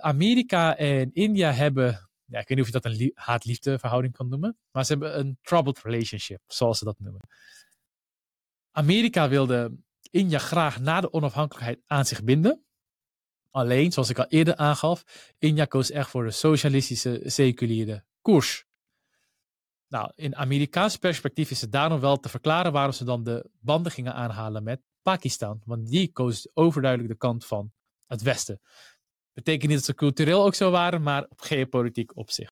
Amerika 0.00 0.76
en 0.76 1.10
India 1.12 1.52
hebben, 1.52 2.07
ja, 2.28 2.38
ik 2.38 2.48
weet 2.48 2.58
niet 2.58 2.60
of 2.60 2.66
je 2.66 2.80
dat 2.80 2.84
een 2.84 2.96
lie- 2.96 3.12
haat-liefde 3.14 3.78
verhouding 3.78 4.16
kan 4.16 4.28
noemen, 4.28 4.58
maar 4.70 4.84
ze 4.84 4.92
hebben 4.92 5.18
een 5.18 5.38
troubled 5.42 5.78
relationship, 5.78 6.42
zoals 6.46 6.78
ze 6.78 6.84
dat 6.84 6.98
noemen. 6.98 7.28
Amerika 8.70 9.28
wilde 9.28 9.78
India 10.10 10.38
graag 10.38 10.80
na 10.80 11.00
de 11.00 11.12
onafhankelijkheid 11.12 11.82
aan 11.86 12.04
zich 12.04 12.24
binden. 12.24 12.62
Alleen, 13.50 13.92
zoals 13.92 14.10
ik 14.10 14.18
al 14.18 14.26
eerder 14.26 14.56
aangaf, 14.56 15.04
India 15.38 15.64
koos 15.64 15.90
echt 15.90 16.10
voor 16.10 16.24
de 16.24 16.30
socialistische, 16.30 17.22
seculiere 17.24 18.04
koers. 18.20 18.66
Nou, 19.88 20.12
in 20.14 20.36
Amerikaans 20.36 20.96
perspectief 20.96 21.50
is 21.50 21.60
het 21.60 21.72
daarom 21.72 22.00
wel 22.00 22.16
te 22.16 22.28
verklaren 22.28 22.72
waarom 22.72 22.92
ze 22.92 23.04
dan 23.04 23.22
de 23.24 23.50
banden 23.60 23.92
gingen 23.92 24.14
aanhalen 24.14 24.62
met 24.62 24.80
Pakistan. 25.02 25.60
Want 25.64 25.88
die 25.88 26.12
koos 26.12 26.48
overduidelijk 26.54 27.10
de 27.12 27.18
kant 27.18 27.46
van 27.46 27.72
het 28.06 28.22
Westen. 28.22 28.60
Betekent 29.38 29.68
niet 29.68 29.78
dat 29.78 29.86
ze 29.86 29.94
cultureel 29.94 30.44
ook 30.44 30.54
zo 30.54 30.70
waren, 30.70 31.02
maar 31.02 31.26
op 31.28 31.40
geopolitiek 31.40 32.16
op 32.16 32.30
zich. 32.30 32.50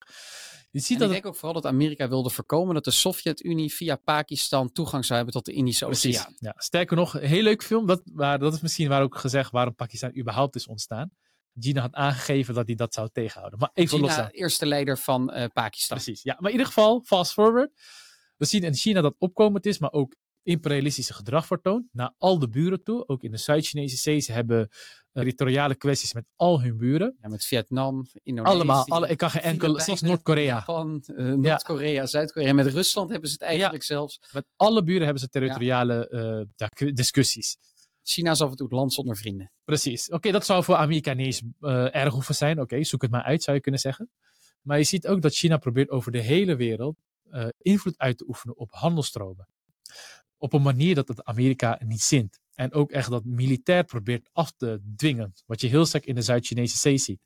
Je 0.71 0.81
ziet 0.81 0.91
En 0.91 0.99
dat 0.99 1.07
ik 1.07 1.13
denk 1.13 1.27
ook 1.27 1.35
vooral 1.35 1.61
dat 1.61 1.73
Amerika 1.73 2.09
wilde 2.09 2.31
voorkomen 2.31 2.75
dat 2.75 2.85
de 2.85 2.91
Sovjet-Unie 2.91 3.73
via 3.73 3.97
Pakistan 3.97 4.73
toegang 4.73 5.05
zou 5.05 5.17
hebben 5.17 5.35
tot 5.35 5.45
de 5.45 5.53
Indische. 5.53 5.87
Oceaan. 5.87 6.35
Ja. 6.39 6.55
Sterker 6.57 6.97
nog, 6.97 7.15
een 7.15 7.29
heel 7.29 7.43
leuk 7.43 7.63
film. 7.63 7.87
Dat, 7.87 8.03
waar, 8.05 8.39
dat 8.39 8.55
is 8.55 8.61
misschien 8.61 8.89
waar 8.89 9.03
ook 9.03 9.19
gezegd 9.19 9.51
waarom 9.51 9.75
Pakistan 9.75 10.17
überhaupt 10.17 10.55
is 10.55 10.67
ontstaan. 10.67 11.11
Gina 11.59 11.81
had 11.81 11.95
aangegeven 11.95 12.55
dat 12.55 12.67
hij 12.67 12.75
dat 12.75 12.95
zou 12.95 13.09
tegenhouden. 13.13 13.59
Maar 13.59 13.71
even 13.75 14.01
los 14.01 14.11
China, 14.11 14.23
daar. 14.23 14.31
eerste 14.31 14.67
leider 14.67 14.99
van 14.99 15.31
eh, 15.31 15.45
Pakistan. 15.53 15.97
Precies. 15.97 16.23
Ja, 16.23 16.37
maar 16.39 16.51
in 16.51 16.57
ieder 16.57 16.67
geval, 16.67 17.03
fast 17.05 17.33
forward. 17.33 17.71
We 18.37 18.45
zien 18.45 18.63
in 18.63 18.75
China 18.75 19.01
dat 19.01 19.15
opkomend 19.19 19.67
is, 19.67 19.79
maar 19.79 19.93
ook 19.93 20.15
imperialistische 20.47 21.15
gedrag 21.15 21.47
vertoont 21.47 21.87
naar 21.93 22.15
al 22.19 22.39
de 22.39 22.49
buren 22.49 22.83
toe. 22.83 23.09
Ook 23.09 23.23
in 23.23 23.31
de 23.31 23.37
Zuid-Chinese 23.37 23.97
zee. 23.97 24.21
Ze 24.21 24.33
hebben 24.33 24.61
eh, 24.61 24.69
territoriale 25.13 25.75
kwesties 25.75 26.13
met 26.13 26.25
al 26.37 26.61
hun 26.61 26.77
buren. 26.77 27.17
Ja, 27.21 27.29
met 27.29 27.45
Vietnam, 27.45 28.07
Indonesië. 28.23 28.55
Allemaal. 28.55 28.87
Alle, 28.89 29.09
ik 29.09 29.17
kan 29.17 29.31
geen 29.31 29.43
enkel, 29.43 29.81
zelfs 29.81 30.01
Noord-Korea. 30.01 30.67
Eh, 30.67 30.85
Noord-Korea, 31.15 32.07
Zuid-Korea. 32.07 32.53
Met 32.53 32.67
Rusland 32.67 33.11
hebben 33.11 33.29
ze 33.29 33.35
het 33.35 33.43
eigenlijk 33.45 33.85
zelfs. 33.85 34.21
Met 34.33 34.47
alle 34.57 34.83
buren 34.83 35.03
hebben 35.03 35.23
ze 35.23 35.29
territoriale 35.29 36.09
eh, 36.09 36.93
discussies. 36.95 37.57
China 38.03 38.31
is 38.31 38.41
af 38.41 38.51
en 38.51 38.57
toe 38.57 38.67
het 38.67 38.77
land 38.77 38.93
zonder 38.93 39.17
vrienden. 39.17 39.53
Precies. 39.65 40.11
Oké, 40.11 40.31
dat 40.31 40.47
zou 40.47 40.65
voor 40.65 40.77
Amerika 40.77 41.13
niet 41.13 41.27
eens 41.27 41.43
erg 41.93 42.13
hoeven 42.13 42.35
zijn. 42.35 42.61
Oké, 42.61 42.85
zoek 42.85 43.03
het 43.03 43.11
maar 43.11 43.23
uit, 43.23 43.43
zou 43.43 43.57
je 43.57 43.63
kunnen 43.63 43.81
zeggen. 43.81 44.11
Maar 44.63 44.79
je 44.79 44.85
ziet 44.85 45.07
ook 45.07 45.23
dat 45.23 45.35
China 45.35 45.57
probeert 45.57 45.91
over 45.91 46.13
de 46.13 46.21
hele 46.21 46.57
wereld 46.57 46.97
invloed 47.59 47.99
uit 47.99 48.19
te 48.19 48.25
oefenen 48.29 48.57
op 48.57 48.73
handelstromen. 48.73 49.49
Op 50.39 50.53
een 50.53 50.63
manier 50.63 50.95
dat 50.95 51.09
het 51.09 51.25
Amerika 51.25 51.81
niet 51.85 52.03
zint. 52.03 52.41
En 52.55 52.73
ook 52.73 52.91
echt 52.91 53.11
dat 53.11 53.25
militair 53.25 53.85
probeert 53.85 54.29
af 54.33 54.53
te 54.57 54.81
dwingen. 54.97 55.33
Wat 55.47 55.61
je 55.61 55.67
heel 55.67 55.87
sterk 55.87 56.07
in 56.07 56.15
de 56.15 56.23
Zuid-Chinese 56.23 56.77
zee 56.77 56.99
ziet. 56.99 57.21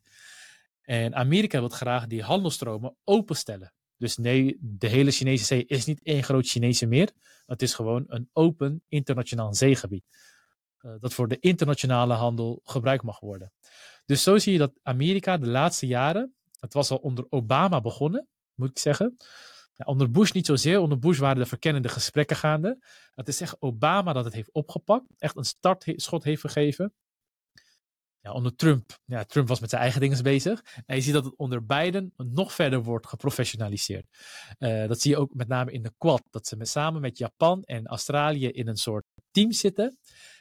En 0.81 1.15
Amerika 1.15 1.59
wil 1.59 1.69
graag 1.69 2.07
die 2.07 2.23
handelstromen 2.23 2.95
openstellen. 3.03 3.73
Dus 3.97 4.17
nee, 4.17 4.57
de 4.59 4.87
hele 4.87 5.11
Chinese 5.11 5.45
zee 5.45 5.65
is 5.65 5.85
niet 5.85 6.03
één 6.03 6.23
groot 6.23 6.47
Chinese 6.47 6.85
meer. 6.85 7.11
Het 7.45 7.61
is 7.61 7.73
gewoon 7.73 8.03
een 8.07 8.29
open 8.33 8.83
internationaal 8.87 9.53
zeegebied. 9.53 10.03
Uh, 10.81 10.91
dat 10.99 11.13
voor 11.13 11.27
de 11.27 11.39
internationale 11.39 12.13
handel 12.13 12.61
gebruikt 12.63 13.03
mag 13.03 13.19
worden. 13.19 13.51
Dus 14.05 14.23
zo 14.23 14.37
zie 14.37 14.51
je 14.51 14.57
dat 14.57 14.79
Amerika 14.83 15.37
de 15.37 15.47
laatste 15.47 15.87
jaren, 15.87 16.35
het 16.59 16.73
was 16.73 16.89
al 16.89 16.97
onder 16.97 17.25
Obama 17.29 17.81
begonnen, 17.81 18.27
moet 18.55 18.69
ik 18.69 18.79
zeggen. 18.79 19.17
Ja, 19.73 19.85
onder 19.85 20.11
Bush 20.11 20.31
niet 20.31 20.45
zozeer. 20.45 20.79
Onder 20.79 20.99
Bush 20.99 21.19
waren 21.19 21.41
de 21.41 21.45
verkennende 21.45 21.89
gesprekken 21.89 22.35
gaande. 22.35 22.77
Het 23.13 23.27
is 23.27 23.41
echt 23.41 23.61
Obama 23.61 24.13
dat 24.13 24.25
het 24.25 24.33
heeft 24.33 24.51
opgepakt. 24.51 25.05
Echt 25.17 25.37
een 25.37 25.43
startschot 25.43 26.23
heeft 26.23 26.41
gegeven. 26.41 26.93
Ja, 28.23 28.31
onder 28.31 28.55
Trump, 28.55 28.97
ja, 29.05 29.23
Trump 29.23 29.47
was 29.47 29.59
met 29.59 29.69
zijn 29.69 29.81
eigen 29.81 30.01
dingen 30.01 30.23
bezig. 30.23 30.63
En 30.85 30.95
je 30.95 31.01
ziet 31.01 31.13
dat 31.13 31.25
het 31.25 31.35
onder 31.37 31.65
Biden 31.65 32.13
nog 32.17 32.53
verder 32.53 32.83
wordt 32.83 33.07
geprofessionaliseerd. 33.07 34.05
Uh, 34.59 34.87
dat 34.87 35.01
zie 35.01 35.11
je 35.11 35.17
ook 35.17 35.33
met 35.33 35.47
name 35.47 35.71
in 35.71 35.83
de 35.83 35.93
Quad. 35.97 36.23
Dat 36.29 36.47
ze 36.47 36.55
met, 36.55 36.67
samen 36.67 37.01
met 37.01 37.17
Japan 37.17 37.63
en 37.63 37.87
Australië 37.87 38.47
in 38.47 38.67
een 38.67 38.77
soort 38.77 39.05
team 39.31 39.51
zitten. 39.51 39.97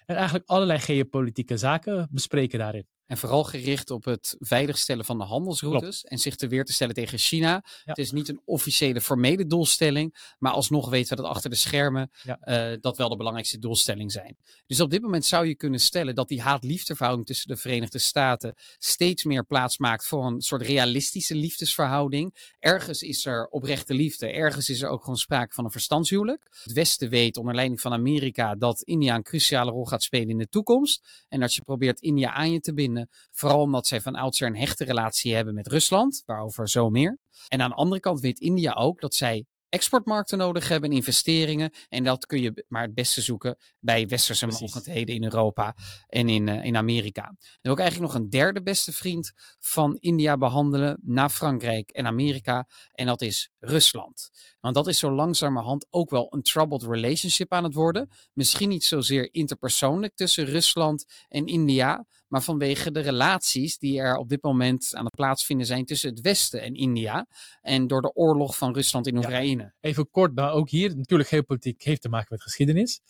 En 0.07 0.17
eigenlijk 0.17 0.49
allerlei 0.49 0.79
geopolitieke 0.79 1.57
zaken 1.57 2.09
bespreken 2.11 2.59
daarin. 2.59 2.87
En 3.11 3.19
vooral 3.19 3.45
gericht 3.45 3.91
op 3.91 4.05
het 4.05 4.37
veiligstellen 4.39 5.05
van 5.05 5.19
de 5.19 5.25
handelsroutes 5.25 6.05
en 6.05 6.19
zich 6.19 6.37
te 6.37 6.49
weer 6.49 6.65
te 6.65 6.73
stellen 6.73 6.95
tegen 6.95 7.19
China. 7.19 7.65
Het 7.85 7.99
is 7.99 8.11
niet 8.11 8.29
een 8.29 8.41
officiële 8.45 9.01
formele 9.01 9.47
doelstelling, 9.47 10.35
maar 10.39 10.53
alsnog 10.53 10.89
weten 10.91 11.17
we 11.17 11.23
dat 11.23 11.31
achter 11.31 11.51
de 11.51 11.57
schermen 11.57 12.11
uh, 12.45 12.73
dat 12.81 12.97
wel 12.97 13.09
de 13.09 13.17
belangrijkste 13.17 13.59
doelstelling 13.59 14.13
zijn. 14.13 14.37
Dus 14.67 14.81
op 14.81 14.91
dit 14.91 15.03
moment 15.03 15.25
zou 15.25 15.47
je 15.47 15.55
kunnen 15.55 15.81
stellen 15.81 16.15
dat 16.15 16.29
die 16.29 16.41
haat-liefdeverhouding 16.41 17.27
tussen 17.27 17.49
de 17.49 17.57
Verenigde 17.57 17.99
Staten 17.99 18.55
steeds 18.79 19.25
meer 19.25 19.45
plaats 19.45 19.79
maakt 19.79 20.07
voor 20.07 20.27
een 20.27 20.41
soort 20.41 20.63
realistische 20.63 21.35
liefdesverhouding. 21.35 22.55
Ergens 22.59 23.03
is 23.03 23.27
er 23.27 23.47
oprechte 23.47 23.95
liefde, 23.95 24.33
ergens 24.33 24.69
is 24.69 24.83
er 24.83 24.89
ook 24.89 25.01
gewoon 25.01 25.17
sprake 25.19 25.55
van 25.55 25.65
een 25.65 25.71
verstandshuwelijk. 25.71 26.47
Het 26.63 26.73
Westen 26.73 27.09
weet 27.09 27.37
onder 27.37 27.55
leiding 27.55 27.81
van 27.81 27.93
Amerika 27.93 28.55
dat 28.55 28.83
India 28.83 29.15
een 29.15 29.23
cruciale 29.23 29.71
rol 29.71 29.87
gaat 29.87 30.03
spelen 30.03 30.29
in 30.29 30.39
de 30.39 30.49
toekomst 30.49 31.25
en 31.29 31.41
dat 31.41 31.55
je 31.55 31.63
probeert 31.63 32.01
India 32.01 32.33
aan 32.33 32.53
je 32.53 32.61
te 32.61 32.75
binden 32.75 32.99
Vooral 33.31 33.61
omdat 33.61 33.87
zij 33.87 34.01
van 34.01 34.15
oudsher 34.15 34.47
een 34.47 34.57
hechte 34.57 34.85
relatie 34.85 35.35
hebben 35.35 35.55
met 35.55 35.67
Rusland, 35.67 36.23
waarover 36.27 36.69
zo 36.69 36.91
meer. 36.91 37.19
En 37.49 37.63
aan 37.63 37.71
de 37.71 37.77
andere 37.77 38.01
kant 38.01 38.21
weet 38.21 38.41
India 38.41 38.73
ook 38.73 39.01
dat 39.01 39.15
zij 39.15 39.47
exportmarkten 39.71 40.39
nodig 40.39 40.69
hebben, 40.69 40.93
investeringen. 40.93 41.73
En 41.89 42.05
dat 42.05 42.27
kun 42.27 42.41
je 42.41 42.65
maar 42.69 42.83
het 42.83 42.95
beste 42.95 43.21
zoeken 43.21 43.57
bij 43.79 44.07
westerse 44.07 44.47
mogelijkheden 44.47 45.15
in 45.15 45.25
Europa 45.25 45.77
en 46.07 46.29
in, 46.29 46.47
uh, 46.47 46.65
in 46.65 46.77
Amerika. 46.77 47.23
En 47.23 47.59
wil 47.61 47.73
ik 47.73 47.79
eigenlijk 47.79 48.13
nog 48.13 48.23
een 48.23 48.31
derde 48.31 48.63
beste 48.63 48.93
vriend 48.93 49.33
van 49.59 49.97
India 49.97 50.37
behandelen 50.37 50.99
na 51.03 51.29
Frankrijk 51.29 51.91
en 51.91 52.07
Amerika. 52.07 52.69
En 52.93 53.07
dat 53.07 53.21
is 53.21 53.51
Rusland. 53.59 54.31
Want 54.61 54.75
dat 54.75 54.87
is 54.87 54.99
zo 54.99 55.13
langzamerhand 55.13 55.87
ook 55.91 56.11
wel 56.11 56.27
een 56.31 56.43
troubled 56.43 56.83
relationship 56.83 57.53
aan 57.53 57.65
het 57.65 57.75
worden. 57.75 58.09
Misschien 58.33 58.69
niet 58.69 58.85
zozeer 58.85 59.35
interpersoonlijk 59.35 60.15
tussen 60.15 60.45
Rusland 60.45 61.05
en 61.29 61.47
India. 61.47 62.07
Maar 62.31 62.43
vanwege 62.43 62.91
de 62.91 63.01
relaties 63.01 63.79
die 63.79 64.01
er 64.01 64.17
op 64.17 64.29
dit 64.29 64.43
moment 64.43 64.95
aan 64.95 65.05
het 65.05 65.15
plaatsvinden 65.15 65.67
zijn 65.67 65.85
tussen 65.85 66.11
het 66.11 66.21
Westen 66.21 66.63
en 66.63 66.75
India. 66.75 67.27
En 67.61 67.87
door 67.87 68.03
de 68.03 68.15
oorlog 68.15 68.57
van 68.57 68.75
Rusland 68.75 69.07
in 69.07 69.17
Oekraïne. 69.17 69.75
even 69.81 70.11
kort, 70.11 70.35
maar 70.35 70.53
ook 70.53 70.69
hier 70.69 70.97
natuurlijk 70.97 71.29
geopolitiek 71.29 71.83
heeft 71.83 72.03
te 72.03 72.09
maken 72.09 72.29
met 72.31 72.43
geschiedenis. 72.43 73.01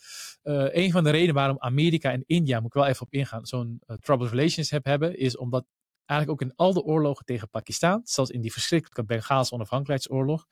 Uh, 0.43 0.65
een 0.71 0.91
van 0.91 1.03
de 1.03 1.09
redenen 1.09 1.35
waarom 1.35 1.59
Amerika 1.59 2.11
en 2.11 2.23
India, 2.25 2.59
moet 2.59 2.67
ik 2.67 2.81
wel 2.81 2.87
even 2.87 3.01
op 3.01 3.13
ingaan, 3.13 3.45
zo'n 3.45 3.81
uh, 3.87 3.97
troubled 3.97 4.31
relationship 4.31 4.85
hebben, 4.85 5.17
is 5.17 5.37
omdat 5.37 5.65
eigenlijk 6.05 6.41
ook 6.41 6.49
in 6.49 6.55
al 6.55 6.73
de 6.73 6.83
oorlogen 6.83 7.25
tegen 7.25 7.49
Pakistan, 7.49 8.01
zoals 8.03 8.29
in 8.29 8.41
die 8.41 8.51
verschrikkelijke 8.51 9.03
Bengaalse 9.03 9.53
onafhankelijkheidsoorlog, 9.53 10.45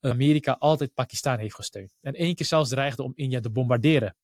Amerika 0.00 0.56
altijd 0.58 0.94
Pakistan 0.94 1.38
heeft 1.38 1.54
gesteund. 1.54 1.96
En 2.00 2.14
één 2.14 2.34
keer 2.34 2.46
zelfs 2.46 2.70
dreigde 2.70 3.02
om 3.02 3.12
India 3.14 3.40
te 3.40 3.50
bombarderen. 3.50 4.16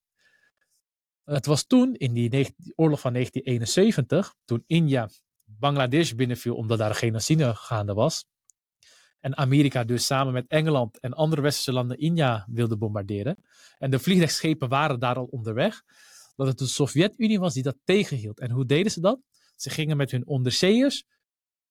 Het 1.27 1.45
was 1.45 1.63
toen, 1.65 1.95
in 1.95 2.13
die, 2.13 2.55
oorlog 2.75 2.99
van 2.99 3.13
1971, 3.13 4.35
toen 4.45 4.63
India 4.67 5.09
Bangladesh 5.43 6.11
binnenviel 6.11 6.55
omdat 6.55 6.77
daar 6.77 6.89
een 6.89 6.95
genocide 6.95 7.55
gaande 7.55 7.93
was. 7.93 8.25
En 9.19 9.37
Amerika 9.37 9.83
dus 9.83 10.05
samen 10.05 10.33
met 10.33 10.47
Engeland 10.47 10.99
en 10.99 11.13
andere 11.13 11.41
westerse 11.41 11.71
landen 11.71 11.97
India 11.97 12.45
wilde 12.49 12.77
bombarderen. 12.77 13.43
En 13.77 13.89
de 13.89 13.99
vliegtuigschepen 13.99 14.69
waren 14.69 14.99
daar 14.99 15.15
al 15.15 15.25
onderweg. 15.25 15.83
Dat 16.35 16.47
het 16.47 16.57
de 16.57 16.67
Sovjet-Unie 16.67 17.39
was 17.39 17.53
die 17.53 17.63
dat 17.63 17.77
tegenhield. 17.83 18.39
En 18.39 18.51
hoe 18.51 18.65
deden 18.65 18.91
ze 18.91 18.99
dat? 18.99 19.19
Ze 19.55 19.69
gingen 19.69 19.97
met 19.97 20.11
hun 20.11 20.27
onderzeeërs 20.27 21.03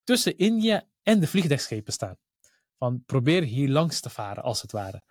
tussen 0.05 0.37
India 0.37 0.87
en 1.03 1.21
de 1.21 1.27
vliegtuigschepen 1.27 1.93
staan. 1.93 2.17
Van 2.79 3.03
probeer 3.07 3.43
hier 3.43 3.69
langs 3.69 4.01
te 4.01 4.11
varen, 4.11 4.43
als 4.43 4.63
het 4.63 4.73
ware. 4.73 5.03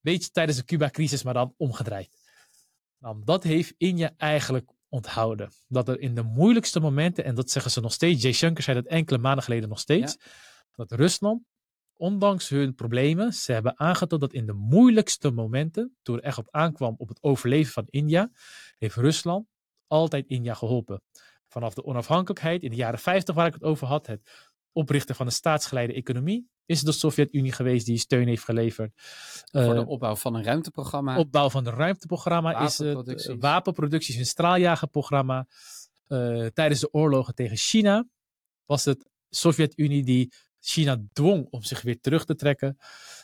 Weet 0.00 0.24
je, 0.24 0.30
tijdens 0.30 0.58
de 0.58 0.64
Cuba-crisis, 0.64 1.22
maar 1.22 1.34
dan 1.34 1.54
omgedraaid. 1.56 2.17
Nou, 2.98 3.20
dat 3.24 3.42
heeft 3.42 3.74
India 3.76 4.14
eigenlijk 4.16 4.70
onthouden. 4.88 5.50
Dat 5.68 5.88
er 5.88 6.00
in 6.00 6.14
de 6.14 6.22
moeilijkste 6.22 6.80
momenten, 6.80 7.24
en 7.24 7.34
dat 7.34 7.50
zeggen 7.50 7.70
ze 7.70 7.80
nog 7.80 7.92
steeds, 7.92 8.22
Jay 8.22 8.32
Shankar 8.32 8.62
zei 8.62 8.76
dat 8.76 8.92
enkele 8.92 9.18
maanden 9.18 9.44
geleden 9.44 9.68
nog 9.68 9.78
steeds, 9.78 10.16
dat 10.72 10.92
Rusland, 10.92 11.42
ondanks 11.96 12.48
hun 12.48 12.74
problemen, 12.74 13.32
ze 13.32 13.52
hebben 13.52 13.78
aangetoond 13.78 14.20
dat 14.20 14.32
in 14.32 14.46
de 14.46 14.52
moeilijkste 14.52 15.30
momenten, 15.30 15.96
toen 16.02 16.16
er 16.16 16.22
echt 16.22 16.38
op 16.38 16.48
aankwam 16.50 16.94
op 16.98 17.08
het 17.08 17.22
overleven 17.22 17.72
van 17.72 17.86
India, 17.86 18.30
heeft 18.78 18.96
Rusland 18.96 19.46
altijd 19.86 20.26
India 20.26 20.54
geholpen. 20.54 21.02
Vanaf 21.48 21.74
de 21.74 21.84
onafhankelijkheid 21.84 22.62
in 22.62 22.70
de 22.70 22.76
jaren 22.76 22.98
50 22.98 23.34
waar 23.34 23.46
ik 23.46 23.54
het 23.54 23.62
over 23.62 23.86
had, 23.86 24.06
het 24.06 24.50
oprichten 24.78 25.14
van 25.14 25.26
een 25.26 25.32
staatsgeleide 25.32 25.92
economie, 25.92 26.48
is 26.66 26.80
de 26.80 26.92
Sovjet-Unie 26.92 27.52
geweest 27.52 27.86
die 27.86 27.98
steun 27.98 28.26
heeft 28.26 28.44
geleverd. 28.44 28.92
Voor 29.50 29.74
de 29.74 29.80
eh, 29.80 29.88
opbouw 29.88 30.16
van 30.16 30.34
een 30.34 30.42
ruimteprogramma. 30.42 31.18
Opbouw 31.18 31.50
van 31.50 31.66
een 31.66 31.74
ruimteprogramma 31.74 32.58
is 32.60 32.78
het 32.78 33.36
wapenproducties, 33.38 34.16
een 34.16 34.26
straaljagerprogramma. 34.26 35.46
Uh, 36.08 36.46
tijdens 36.46 36.80
de 36.80 36.92
oorlogen 36.92 37.34
tegen 37.34 37.56
China 37.56 38.08
was 38.64 38.84
het 38.84 39.08
Sovjet-Unie 39.30 40.04
die 40.04 40.32
China 40.60 41.02
dwong 41.12 41.46
om 41.50 41.62
zich 41.62 41.82
weer 41.82 42.00
terug 42.00 42.24
te 42.24 42.34
trekken. 42.34 42.76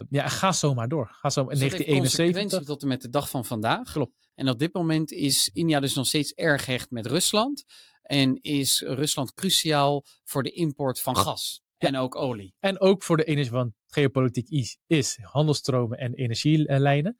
Ja, 0.09 0.29
ga 0.29 0.53
zo 0.53 0.75
maar 0.75 0.89
door. 0.89 1.09
Ga 1.11 1.31
zo 1.31 1.41
in 1.41 1.59
1971. 1.59 2.65
tot 2.65 2.83
en 2.83 2.89
met 2.89 3.03
de 3.03 3.09
dag 3.09 3.31
van 3.31 3.45
vandaag. 3.45 3.93
Klopt. 3.93 4.25
En 4.35 4.49
op 4.49 4.59
dit 4.59 4.75
moment 4.75 5.13
is 5.13 5.51
India 5.53 5.81
dus 5.81 5.95
nog 5.95 6.07
steeds 6.07 6.33
erg 6.33 6.67
hecht 6.67 6.91
met 6.91 7.07
Rusland. 7.07 7.65
En 8.05 8.39
is 8.43 8.81
Rusland 8.81 9.35
cruciaal 9.35 10.05
voor 10.25 10.43
de 10.43 10.51
import 10.51 11.01
van 11.01 11.17
gas. 11.17 11.63
En 11.79 11.97
ook 11.97 12.17
olie. 12.17 12.55
En 12.61 12.81
ook 12.81 13.03
voor 13.03 13.17
de 13.17 13.25
energie, 13.25 13.53
want 13.53 13.75
geopolitiek 13.87 14.49
is, 14.49 14.79
is 14.87 15.19
handelsstromen 15.23 15.99
en 15.99 16.15
energielijnen. 16.15 17.17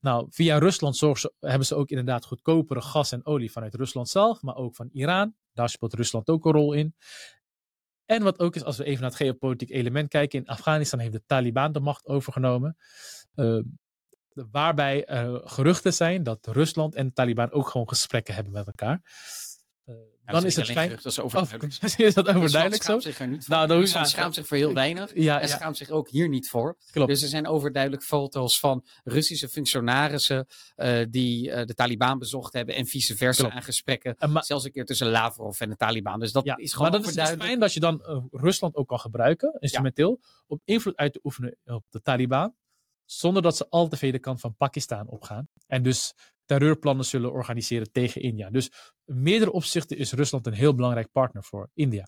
Nou, 0.00 0.26
via 0.30 0.58
Rusland 0.58 0.96
ze, 0.96 1.32
hebben 1.40 1.66
ze 1.66 1.74
ook 1.74 1.88
inderdaad 1.88 2.24
goedkopere 2.24 2.80
gas 2.80 3.12
en 3.12 3.26
olie 3.26 3.52
vanuit 3.52 3.74
Rusland 3.74 4.08
zelf, 4.08 4.42
maar 4.42 4.56
ook 4.56 4.74
van 4.74 4.88
Iran. 4.92 5.34
Daar 5.52 5.68
speelt 5.68 5.94
Rusland 5.94 6.28
ook 6.28 6.44
een 6.44 6.52
rol 6.52 6.72
in. 6.72 6.94
En 8.04 8.22
wat 8.22 8.38
ook 8.38 8.54
is, 8.54 8.64
als 8.64 8.76
we 8.76 8.84
even 8.84 9.00
naar 9.00 9.10
het 9.10 9.18
geopolitiek 9.18 9.70
element 9.70 10.08
kijken, 10.08 10.38
in 10.38 10.46
Afghanistan 10.46 10.98
heeft 10.98 11.12
de 11.12 11.22
Taliban 11.26 11.72
de 11.72 11.80
macht 11.80 12.06
overgenomen. 12.06 12.76
Uh, 13.34 13.62
waarbij 14.50 15.10
uh, 15.10 15.38
geruchten 15.44 15.94
zijn 15.94 16.22
dat 16.22 16.46
Rusland 16.46 16.94
en 16.94 17.06
de 17.06 17.12
Taliban 17.12 17.50
ook 17.50 17.68
gewoon 17.68 17.88
gesprekken 17.88 18.34
hebben 18.34 18.52
met 18.52 18.66
elkaar. 18.66 19.00
Dan 20.26 20.44
is 20.44 20.56
het 20.56 20.70
fijn. 20.70 20.90
Dat 20.90 21.04
is 21.04 21.20
overduidelijk. 21.20 21.82
Oh, 21.82 21.98
is 22.06 22.14
dat 22.14 22.28
overduidelijk 22.28 22.82
zo? 22.82 22.98
zich 22.98 23.18
er 23.18 23.28
niet 23.28 23.44
voor. 23.44 23.54
Nou, 23.54 23.66
dan 23.66 23.86
schaamt 24.06 24.34
zich 24.34 24.46
voor 24.46 24.56
heel 24.56 24.72
weinig. 24.72 25.10
Ja, 25.14 25.40
en 25.40 25.48
ja. 25.48 25.56
schaamt 25.56 25.76
zich 25.76 25.90
ook 25.90 26.08
hier 26.08 26.28
niet 26.28 26.48
voor. 26.48 26.76
Klopt. 26.90 27.08
Dus 27.08 27.22
er 27.22 27.28
zijn 27.28 27.46
overduidelijk 27.46 28.02
foto's 28.02 28.58
van 28.58 28.84
Russische 29.04 29.48
functionarissen 29.48 30.46
uh, 30.76 31.04
die 31.10 31.48
uh, 31.48 31.64
de 31.64 31.74
Taliban 31.74 32.18
bezocht 32.18 32.52
hebben 32.52 32.74
en 32.74 32.86
vice 32.86 33.16
versa 33.16 33.40
Klopt. 33.40 33.54
aan 33.54 33.62
gesprekken. 33.62 34.16
Uh, 34.18 34.40
zelfs 34.40 34.64
een 34.64 34.72
keer 34.72 34.84
tussen 34.84 35.08
Lavrov 35.08 35.60
en 35.60 35.68
de 35.68 35.76
Taliban. 35.76 36.20
Dus 36.20 36.32
dat 36.32 36.44
ja, 36.44 36.56
is 36.56 36.72
gewoon 36.72 36.90
Maar 36.90 37.00
dat 37.00 37.16
is 37.16 37.30
fijn 37.30 37.60
dat 37.60 37.72
je 37.72 37.80
dan 37.80 38.28
Rusland 38.30 38.76
ook 38.76 38.88
kan 38.88 39.00
gebruiken, 39.00 39.56
instrumenteel, 39.58 40.20
om 40.46 40.60
invloed 40.64 40.96
uit 40.96 41.12
te 41.12 41.20
oefenen 41.22 41.56
op 41.64 41.84
de 41.90 42.02
Taliban. 42.02 42.54
Zonder 43.04 43.42
dat 43.42 43.56
ze 43.56 43.66
al 43.68 43.88
te 43.88 43.96
veel 43.96 44.12
de 44.12 44.18
kant 44.18 44.40
van 44.40 44.56
Pakistan 44.56 45.08
opgaan. 45.08 45.48
En 45.66 45.82
dus 45.82 46.14
terreurplannen 46.46 47.04
zullen 47.04 47.32
organiseren 47.32 47.92
tegen 47.92 48.20
India. 48.20 48.50
Dus 48.50 48.70
in 49.04 49.22
meerdere 49.22 49.52
opzichten 49.52 49.96
is 49.96 50.12
Rusland 50.12 50.46
een 50.46 50.52
heel 50.52 50.74
belangrijk 50.74 51.12
partner 51.12 51.44
voor 51.44 51.70
India. 51.74 52.06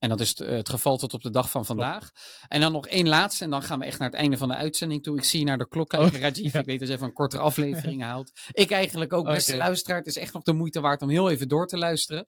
En 0.00 0.08
dat 0.08 0.20
is 0.20 0.38
het 0.38 0.68
geval 0.68 0.96
tot 0.96 1.14
op 1.14 1.22
de 1.22 1.30
dag 1.30 1.50
van 1.50 1.66
vandaag. 1.66 2.10
En 2.48 2.60
dan 2.60 2.72
nog 2.72 2.86
één 2.86 3.08
laatste, 3.08 3.44
en 3.44 3.50
dan 3.50 3.62
gaan 3.62 3.78
we 3.78 3.84
echt 3.84 3.98
naar 3.98 4.08
het 4.10 4.18
einde 4.18 4.36
van 4.36 4.48
de 4.48 4.54
uitzending 4.54 5.02
toe. 5.02 5.16
Ik 5.16 5.24
zie 5.24 5.44
naar 5.44 5.58
de 5.58 5.68
klok 5.68 5.88
kijken. 5.88 6.14
Oh, 6.14 6.20
Rajiv, 6.20 6.52
ja. 6.52 6.58
ik 6.58 6.66
weet 6.66 6.78
dat 6.78 6.88
je 6.88 6.94
even 6.94 7.06
een 7.06 7.12
kortere 7.12 7.42
aflevering 7.50 8.02
haalt. 8.02 8.32
Ik 8.52 8.70
eigenlijk 8.70 9.12
ook, 9.12 9.24
beste 9.24 9.54
okay. 9.54 9.66
luisteraar. 9.66 9.98
Het 9.98 10.06
is 10.06 10.16
echt 10.16 10.32
nog 10.32 10.42
de 10.42 10.52
moeite 10.52 10.80
waard 10.80 11.02
om 11.02 11.08
heel 11.08 11.30
even 11.30 11.48
door 11.48 11.66
te 11.66 11.78
luisteren. 11.78 12.26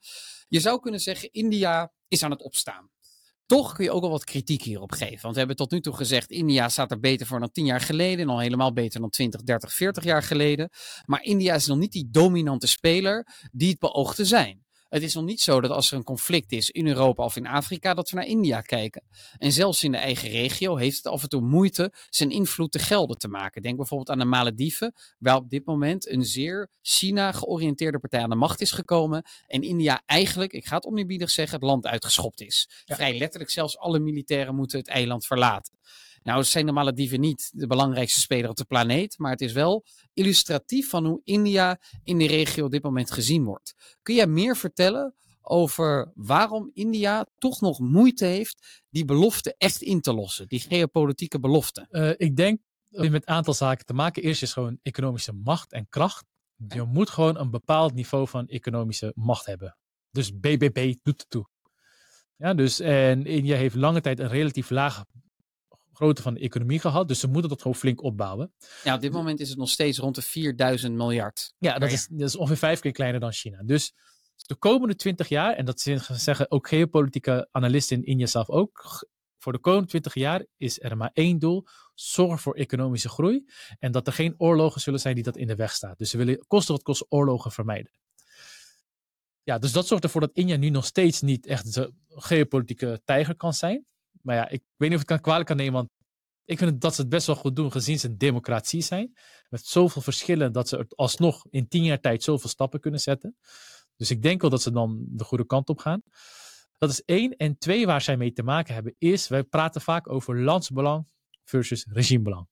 Je 0.49 0.61
zou 0.61 0.81
kunnen 0.81 1.01
zeggen, 1.01 1.33
India 1.33 1.93
is 2.09 2.23
aan 2.23 2.31
het 2.31 2.43
opstaan. 2.43 2.91
Toch 3.53 3.73
kun 3.73 3.85
je 3.85 3.91
ook 3.91 4.01
wel 4.01 4.11
wat 4.11 4.25
kritiek 4.25 4.63
hierop 4.63 4.93
geven. 4.93 5.21
Want 5.21 5.33
we 5.33 5.39
hebben 5.39 5.57
tot 5.57 5.71
nu 5.71 5.81
toe 5.81 5.95
gezegd, 5.95 6.31
India 6.31 6.69
staat 6.69 6.91
er 6.91 7.01
beter 7.01 7.27
voor 7.27 7.41
dan 7.41 7.51
10 7.51 7.65
jaar 7.65 7.81
geleden. 7.81 8.21
En 8.21 8.29
al 8.29 8.39
helemaal 8.39 8.73
beter 8.73 9.01
dan 9.01 9.11
20, 9.11 9.43
30, 9.43 9.73
40 9.73 10.05
jaar 10.05 10.23
geleden. 10.23 10.71
Maar 11.05 11.23
India 11.23 11.55
is 11.55 11.67
nog 11.67 11.79
niet 11.79 11.93
die 11.93 12.09
dominante 12.11 12.67
speler 12.67 13.27
die 13.51 13.69
het 13.71 13.79
beoogt 13.79 14.17
te 14.17 14.25
zijn. 14.25 14.65
Het 14.93 15.03
is 15.03 15.15
nog 15.15 15.25
niet 15.25 15.41
zo 15.41 15.61
dat 15.61 15.71
als 15.71 15.91
er 15.91 15.97
een 15.97 16.05
conflict 16.05 16.53
is 16.53 16.71
in 16.71 16.87
Europa 16.87 17.25
of 17.25 17.37
in 17.37 17.47
Afrika, 17.47 17.95
dat 17.95 18.11
we 18.11 18.17
naar 18.17 18.27
India 18.27 18.61
kijken. 18.61 19.03
En 19.39 19.53
zelfs 19.53 19.85
in 19.85 19.93
de 19.93 19.99
eigen 19.99 20.29
regio 20.29 20.77
heeft 20.77 20.97
het 20.97 21.07
af 21.07 21.23
en 21.23 21.29
toe 21.29 21.41
moeite 21.41 21.93
zijn 22.09 22.31
invloed 22.31 22.73
te 22.73 22.79
gelden 22.79 23.19
te 23.19 23.29
maken. 23.29 23.63
Denk 23.63 23.77
bijvoorbeeld 23.77 24.11
aan 24.11 24.19
de 24.19 24.25
Malediven, 24.25 24.95
waar 25.19 25.37
op 25.37 25.51
dit 25.51 25.67
moment 25.67 26.09
een 26.09 26.25
zeer 26.25 26.71
China-georiënteerde 26.83 27.99
partij 27.99 28.23
aan 28.23 28.31
de 28.31 28.37
macht 28.37 28.61
is 28.61 28.73
gekomen. 28.73 29.25
En 29.47 29.63
India 29.63 30.03
eigenlijk, 30.07 30.53
ik 30.53 30.67
ga 30.67 30.77
het 30.77 30.87
oneerbiedig 30.87 31.31
zeggen, 31.31 31.59
het 31.59 31.69
land 31.69 31.87
uitgeschopt 31.87 32.41
is. 32.41 32.69
Vrij 32.85 33.19
letterlijk 33.19 33.51
zelfs 33.51 33.79
alle 33.79 33.99
militairen 33.99 34.55
moeten 34.55 34.79
het 34.79 34.89
eiland 34.89 35.27
verlaten. 35.27 35.72
Nou 36.23 36.45
zijn 36.45 36.67
de 36.67 36.73
Malediven 36.73 37.21
niet 37.21 37.51
de 37.55 37.67
belangrijkste 37.67 38.21
speler 38.21 38.51
op 38.51 38.57
de 38.57 38.65
planeet, 38.65 39.19
maar 39.19 39.31
het 39.31 39.41
is 39.41 39.53
wel 39.53 39.85
illustratief 40.13 40.89
van 40.89 41.07
hoe 41.07 41.21
India 41.25 41.81
in 42.03 42.19
de 42.19 42.27
regio 42.27 42.65
op 42.65 42.71
dit 42.71 42.83
moment 42.83 43.11
gezien 43.11 43.45
wordt. 43.45 43.97
Kun 44.03 44.15
jij 44.15 44.27
meer 44.27 44.57
vertellen 44.57 45.15
over 45.41 46.13
waarom 46.15 46.71
India 46.75 47.27
toch 47.39 47.61
nog 47.61 47.79
moeite 47.79 48.25
heeft 48.25 48.83
die 48.89 49.05
belofte 49.05 49.55
echt 49.59 49.83
in 49.83 50.01
te 50.01 50.13
lossen, 50.13 50.49
die 50.49 50.61
geopolitieke 50.61 51.41
belofte? 51.41 51.87
Uh, 51.91 52.11
ik 52.17 52.37
denk 52.37 52.61
dat 52.89 53.11
met 53.11 53.29
een 53.29 53.35
aantal 53.35 53.55
zaken 53.55 53.87
te 53.87 53.95
maken. 53.95 54.23
Eerst 54.23 54.43
is 54.43 54.53
gewoon 54.53 54.79
economische 54.83 55.33
macht 55.33 55.73
en 55.73 55.89
kracht. 55.89 56.25
Je 56.69 56.83
moet 56.83 57.11
gewoon 57.11 57.39
een 57.39 57.51
bepaald 57.51 57.95
niveau 57.95 58.29
van 58.29 58.47
economische 58.47 59.13
macht 59.15 59.47
hebben. 59.47 59.77
Dus 60.11 60.39
BBB 60.39 60.95
doet 61.03 61.21
het 61.21 61.31
toe. 61.31 61.49
Ja, 62.37 62.55
dus 62.55 62.81
en 62.81 63.27
India 63.27 63.57
heeft 63.57 63.75
lange 63.75 64.01
tijd 64.01 64.19
een 64.19 64.29
relatief 64.29 64.71
lage 64.71 65.07
van 66.21 66.35
de 66.35 66.41
economie 66.41 66.81
gehad. 66.81 67.09
Dus 67.09 67.21
ze 67.21 67.29
moeten 67.29 67.51
dat 67.51 67.63
gewoon 67.63 67.77
flink 67.77 68.03
opbouwen. 68.03 68.53
Ja, 68.85 68.95
op 68.95 69.01
dit 69.01 69.13
moment 69.13 69.41
is 69.41 69.49
het 69.49 69.59
nog 69.59 69.69
steeds 69.69 69.99
rond 69.99 70.15
de 70.15 70.23
4000 70.23 70.95
miljard. 70.95 71.55
Ja, 71.59 71.79
dat, 71.79 71.93
Is, 71.93 72.07
dat 72.11 72.29
is 72.29 72.37
ongeveer 72.37 72.57
vijf 72.57 72.81
keer 72.81 72.93
kleiner 72.93 73.21
dan 73.21 73.33
China. 73.33 73.63
Dus 73.63 73.95
de 74.37 74.55
komende 74.55 74.95
20 74.95 75.29
jaar, 75.29 75.55
en 75.55 75.65
dat 75.65 75.81
zeggen 76.11 76.51
ook 76.51 76.69
geopolitieke 76.69 77.49
analisten 77.51 77.97
in 77.97 78.05
India 78.05 78.27
zelf 78.27 78.51
ook, 78.51 79.07
voor 79.39 79.53
de 79.53 79.59
komende 79.59 79.89
20 79.89 80.15
jaar 80.15 80.47
is 80.57 80.83
er 80.83 80.97
maar 80.97 81.11
één 81.13 81.39
doel: 81.39 81.67
zorg 81.95 82.41
voor 82.41 82.55
economische 82.55 83.09
groei. 83.09 83.45
En 83.79 83.93
dat 83.93 84.07
er 84.07 84.13
geen 84.13 84.35
oorlogen 84.39 84.81
zullen 84.81 85.01
zijn 85.01 85.15
die 85.15 85.25
dat 85.25 85.37
in 85.37 85.47
de 85.47 85.55
weg 85.55 85.73
staan. 85.73 85.95
Dus 85.97 86.11
ze 86.11 86.17
willen 86.17 86.45
kosten 86.47 86.75
wat 86.75 86.83
kost 86.83 87.07
oorlogen 87.09 87.53
vermijden. 87.53 87.93
Ja, 89.43 89.59
dus 89.59 89.73
dat 89.73 89.87
zorgt 89.87 90.05
ervoor 90.05 90.21
dat 90.21 90.33
India 90.33 90.57
nu 90.57 90.71
nog 90.71 90.85
steeds 90.85 91.21
niet 91.21 91.47
echt 91.47 91.77
een 91.77 91.95
geopolitieke 92.09 93.01
tijger 93.05 93.37
kan 93.37 93.55
zijn. 93.55 93.87
Maar 94.23 94.37
ja, 94.37 94.49
ik 94.49 94.63
weet 94.77 94.89
niet 94.89 94.99
of 94.99 95.05
ik 95.05 95.09
het 95.09 95.21
kwalijk 95.21 95.47
kan 95.47 95.57
nemen, 95.57 95.73
want 95.73 95.89
ik 96.45 96.59
vind 96.59 96.81
dat 96.81 96.95
ze 96.95 97.01
het 97.01 97.11
best 97.11 97.27
wel 97.27 97.37
goed 97.37 97.57
doen, 97.57 97.73
gezien 97.73 97.99
ze 97.99 98.09
een 98.09 98.19
democratie 98.19 98.83
zijn. 98.83 99.17
Met 99.49 99.67
zoveel 99.67 100.03
verschillen 100.03 100.53
dat 100.53 100.69
ze 100.69 100.87
alsnog 100.95 101.45
in 101.51 101.69
tien 101.69 101.85
jaar 101.85 102.01
tijd 102.01 102.23
zoveel 102.23 102.49
stappen 102.49 102.81
kunnen 102.81 103.01
zetten. 103.01 103.37
Dus 103.97 104.11
ik 104.11 104.23
denk 104.23 104.41
wel 104.41 104.51
dat 104.51 104.63
ze 104.63 104.71
dan 104.71 105.05
de 105.09 105.25
goede 105.25 105.47
kant 105.47 105.69
op 105.69 105.79
gaan. 105.79 106.03
Dat 106.79 106.91
is 106.91 107.05
één. 107.05 107.37
En 107.37 107.59
twee, 107.59 107.87
waar 107.87 108.01
zij 108.01 108.17
mee 108.17 108.33
te 108.33 108.43
maken 108.43 108.75
hebben, 108.75 108.95
is, 108.99 109.29
wij 109.29 109.43
praten 109.43 109.81
vaak 109.81 110.09
over 110.09 110.41
landsbelang 110.41 111.07
versus 111.45 111.87
regimebelang. 111.91 112.47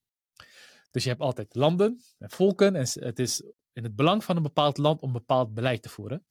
Dus 0.91 1.03
je 1.03 1.09
hebt 1.09 1.21
altijd 1.21 1.55
landen 1.55 2.01
en 2.19 2.31
volken. 2.31 2.75
En 2.75 2.87
het 2.93 3.19
is 3.19 3.43
in 3.73 3.83
het 3.83 3.97
belang 3.97 4.25
van 4.25 4.37
een 4.37 4.43
bepaald 4.43 4.79
land 4.79 5.01
om 5.01 5.13
bepaald 5.13 5.55
beleid 5.55 5.83
te 5.83 5.89
voeren. 5.89 6.25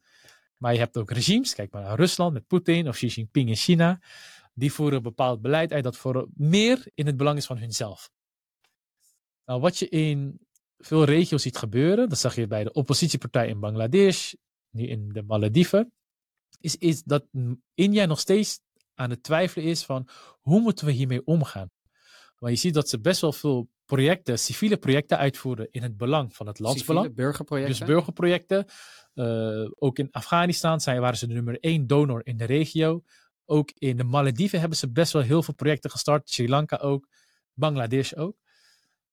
Maar 0.57 0.73
je 0.73 0.79
hebt 0.79 0.97
ook 0.97 1.11
regimes. 1.11 1.55
Kijk 1.55 1.71
maar 1.71 1.81
naar 1.81 1.95
Rusland 1.95 2.33
met 2.33 2.47
Poetin 2.47 2.87
of 2.87 2.95
Xi 2.95 3.07
Jinping 3.07 3.49
in 3.49 3.55
China 3.55 4.01
die 4.59 4.73
voeren 4.73 4.97
een 4.97 5.03
bepaald 5.03 5.41
beleid 5.41 5.73
uit 5.73 5.83
dat 5.83 5.97
voor 5.97 6.27
meer 6.33 6.91
in 6.93 7.05
het 7.05 7.17
belang 7.17 7.37
is 7.37 7.45
van 7.45 7.57
hunzelf. 7.57 8.09
Nou, 9.45 9.61
wat 9.61 9.77
je 9.77 9.89
in 9.89 10.39
veel 10.77 11.03
regio's 11.03 11.41
ziet 11.41 11.57
gebeuren, 11.57 12.09
dat 12.09 12.19
zag 12.19 12.35
je 12.35 12.47
bij 12.47 12.63
de 12.63 12.71
oppositiepartij 12.71 13.47
in 13.47 13.59
Bangladesh, 13.59 14.33
nu 14.69 14.87
in 14.87 15.09
de 15.09 15.23
Malediven, 15.23 15.93
is, 16.59 16.75
is 16.75 17.03
dat 17.03 17.25
India 17.73 18.05
nog 18.05 18.19
steeds 18.19 18.59
aan 18.93 19.09
het 19.09 19.23
twijfelen 19.23 19.65
is 19.65 19.83
van 19.83 20.07
hoe 20.41 20.61
moeten 20.61 20.85
we 20.85 20.91
hiermee 20.91 21.25
omgaan. 21.25 21.71
Maar 22.39 22.51
je 22.51 22.57
ziet 22.57 22.73
dat 22.73 22.89
ze 22.89 22.99
best 22.99 23.21
wel 23.21 23.33
veel 23.33 23.69
projecten, 23.85 24.39
civiele 24.39 24.77
projecten 24.77 25.17
uitvoeren 25.17 25.67
in 25.71 25.83
het 25.83 25.97
belang 25.97 26.35
van 26.35 26.47
het 26.47 26.59
landsbelang. 26.59 27.05
Civiele 27.05 27.23
burgerprojecten. 27.23 27.77
Dus 27.77 27.87
burgerprojecten. 27.87 28.65
Uh, 29.13 29.69
ook 29.75 29.99
in 29.99 30.11
Afghanistan 30.11 30.79
zijn, 30.79 31.01
waren 31.01 31.17
ze 31.17 31.27
de 31.27 31.33
nummer 31.33 31.59
één 31.59 31.87
donor 31.87 32.25
in 32.25 32.37
de 32.37 32.45
regio. 32.45 33.03
Ook 33.49 33.71
in 33.71 33.97
de 33.97 34.03
Malediven 34.03 34.59
hebben 34.59 34.77
ze 34.77 34.91
best 34.91 35.13
wel 35.13 35.21
heel 35.21 35.43
veel 35.43 35.53
projecten 35.53 35.89
gestart. 35.89 36.29
Sri 36.29 36.49
Lanka 36.49 36.77
ook, 36.77 37.07
Bangladesh 37.53 38.13
ook. 38.13 38.37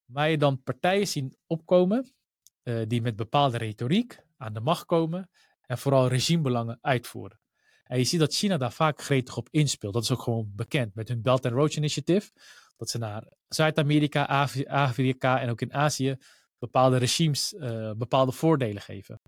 Waar 0.05 0.31
je 0.31 0.39
dan 0.39 0.63
partijen 0.63 1.07
zien 1.07 1.37
opkomen 1.47 2.15
uh, 2.63 2.83
die 2.87 3.03
met 3.03 3.17
bepaalde 3.17 3.59
retoriek 3.59 4.21
aan 4.37 4.53
de 4.53 4.61
macht 4.61 4.85
komen 4.85 5.31
en 5.61 5.79
vooral 5.79 6.09
regimebelangen 6.09 6.79
uitvoeren. 6.81 7.41
En 7.85 7.99
je 7.99 8.05
ziet 8.05 8.21
dat 8.21 8.35
China 8.35 8.57
daar 8.57 8.73
vaak 8.73 9.03
gretig 9.03 9.37
op 9.37 9.49
inspeelt. 9.51 9.95
Dat 9.95 10.03
is 10.03 10.13
ook 10.13 10.23
gewoon 10.23 10.53
bekend 10.55 10.95
met 10.95 11.09
hun 11.09 11.23
Belt 11.23 11.45
and 11.45 11.55
Road 11.55 11.75
Initiative. 11.75 12.31
Dat 12.77 12.91
ze 12.91 12.99
naar 12.99 13.33
Zuid-Amerika, 13.49 14.25
Afrika 14.67 15.41
en 15.41 15.51
ook 15.51 15.61
in 15.61 15.73
Azië 15.73 16.17
bepaalde 16.59 16.97
regimes 16.97 17.53
uh, 17.53 17.93
bepaalde 17.93 18.33
voordelen 18.33 18.83
geven. 18.83 19.21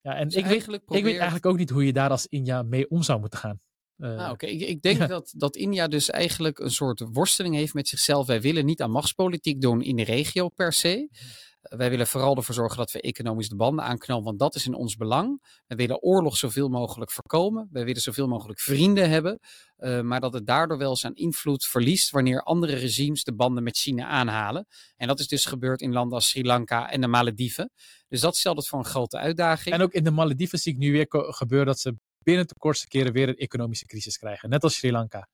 Ja, 0.00 0.14
en 0.14 0.28
dus 0.28 0.36
ik, 0.36 0.46
weet, 0.46 0.68
ik 0.68 1.02
weet 1.02 1.16
eigenlijk 1.16 1.46
ook 1.46 1.56
niet 1.56 1.70
hoe 1.70 1.86
je 1.86 1.92
daar 1.92 2.10
als 2.10 2.26
India 2.26 2.62
mee 2.62 2.90
om 2.90 3.02
zou 3.02 3.20
moeten 3.20 3.38
gaan. 3.38 3.60
Uh, 3.98 4.28
Oké, 4.32 4.46
ik, 4.46 4.60
ik, 4.60 4.82
denk 4.82 5.08
dat, 5.08 5.32
dat 5.36 5.56
India 5.56 5.88
dus 5.88 6.10
eigenlijk 6.10 6.58
een 6.58 6.70
soort 6.70 7.04
worsteling 7.12 7.54
heeft 7.54 7.74
met 7.74 7.88
zichzelf. 7.88 8.26
Wij 8.26 8.40
willen 8.40 8.64
niet 8.64 8.82
aan 8.82 8.90
machtspolitiek 8.90 9.60
doen 9.60 9.82
in 9.82 9.96
de 9.96 10.04
regio 10.04 10.48
per 10.48 10.72
se. 10.72 11.08
Mhm. 11.10 11.24
Wij 11.68 11.90
willen 11.90 12.06
vooral 12.06 12.36
ervoor 12.36 12.54
zorgen 12.54 12.76
dat 12.76 12.92
we 12.92 13.00
economisch 13.00 13.48
de 13.48 13.56
banden 13.56 13.84
aanknopen, 13.84 14.24
want 14.24 14.38
dat 14.38 14.54
is 14.54 14.66
in 14.66 14.74
ons 14.74 14.96
belang. 14.96 15.42
We 15.66 15.74
willen 15.74 16.02
oorlog 16.02 16.36
zoveel 16.36 16.68
mogelijk 16.68 17.10
voorkomen. 17.10 17.68
Wij 17.72 17.84
willen 17.84 18.02
zoveel 18.02 18.28
mogelijk 18.28 18.60
vrienden 18.60 19.10
hebben. 19.10 19.38
Uh, 19.78 20.00
maar 20.00 20.20
dat 20.20 20.32
het 20.32 20.46
daardoor 20.46 20.78
wel 20.78 20.96
zijn 20.96 21.14
invloed 21.14 21.64
verliest 21.64 22.10
wanneer 22.10 22.42
andere 22.42 22.74
regimes 22.74 23.24
de 23.24 23.34
banden 23.34 23.62
met 23.62 23.76
China 23.76 24.06
aanhalen. 24.06 24.66
En 24.96 25.06
dat 25.06 25.20
is 25.20 25.28
dus 25.28 25.44
gebeurd 25.44 25.80
in 25.80 25.92
landen 25.92 26.14
als 26.14 26.28
Sri 26.28 26.44
Lanka 26.44 26.90
en 26.90 27.00
de 27.00 27.06
Malediven. 27.06 27.70
Dus 28.08 28.20
dat 28.20 28.36
stelt 28.36 28.56
het 28.56 28.68
voor 28.68 28.78
een 28.78 28.84
grote 28.84 29.18
uitdaging. 29.18 29.74
En 29.74 29.82
ook 29.82 29.92
in 29.92 30.04
de 30.04 30.10
Malediven 30.10 30.58
zie 30.58 30.72
ik 30.72 30.78
nu 30.78 30.92
weer 30.92 31.06
gebeuren 31.08 31.66
dat 31.66 31.80
ze 31.80 31.96
binnen 32.24 32.46
de 32.46 32.54
kortste 32.58 32.88
keren 32.88 33.12
weer 33.12 33.28
een 33.28 33.36
economische 33.36 33.86
crisis 33.86 34.18
krijgen. 34.18 34.48
Net 34.48 34.62
als 34.62 34.76
Sri 34.76 34.92
Lanka. 34.92 35.28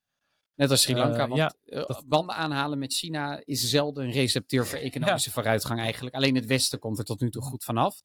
Net 0.54 0.70
als 0.70 0.82
Sri 0.82 0.94
Lanka. 0.94 1.22
Uh, 1.22 1.28
want 1.28 1.36
ja, 1.36 1.54
eh, 1.64 1.98
banden 2.06 2.34
aanhalen 2.34 2.78
met 2.78 2.92
China 2.92 3.42
is 3.44 3.70
zelden 3.70 4.04
een 4.04 4.12
recepteur 4.12 4.66
voor 4.66 4.78
economische 4.78 5.30
vooruitgang 5.30 5.80
eigenlijk. 5.80 6.14
Alleen 6.14 6.34
het 6.34 6.46
Westen 6.46 6.78
komt 6.78 6.98
er 6.98 7.04
tot 7.04 7.20
nu 7.20 7.30
toe 7.30 7.42
goed 7.42 7.64
vanaf. 7.64 8.00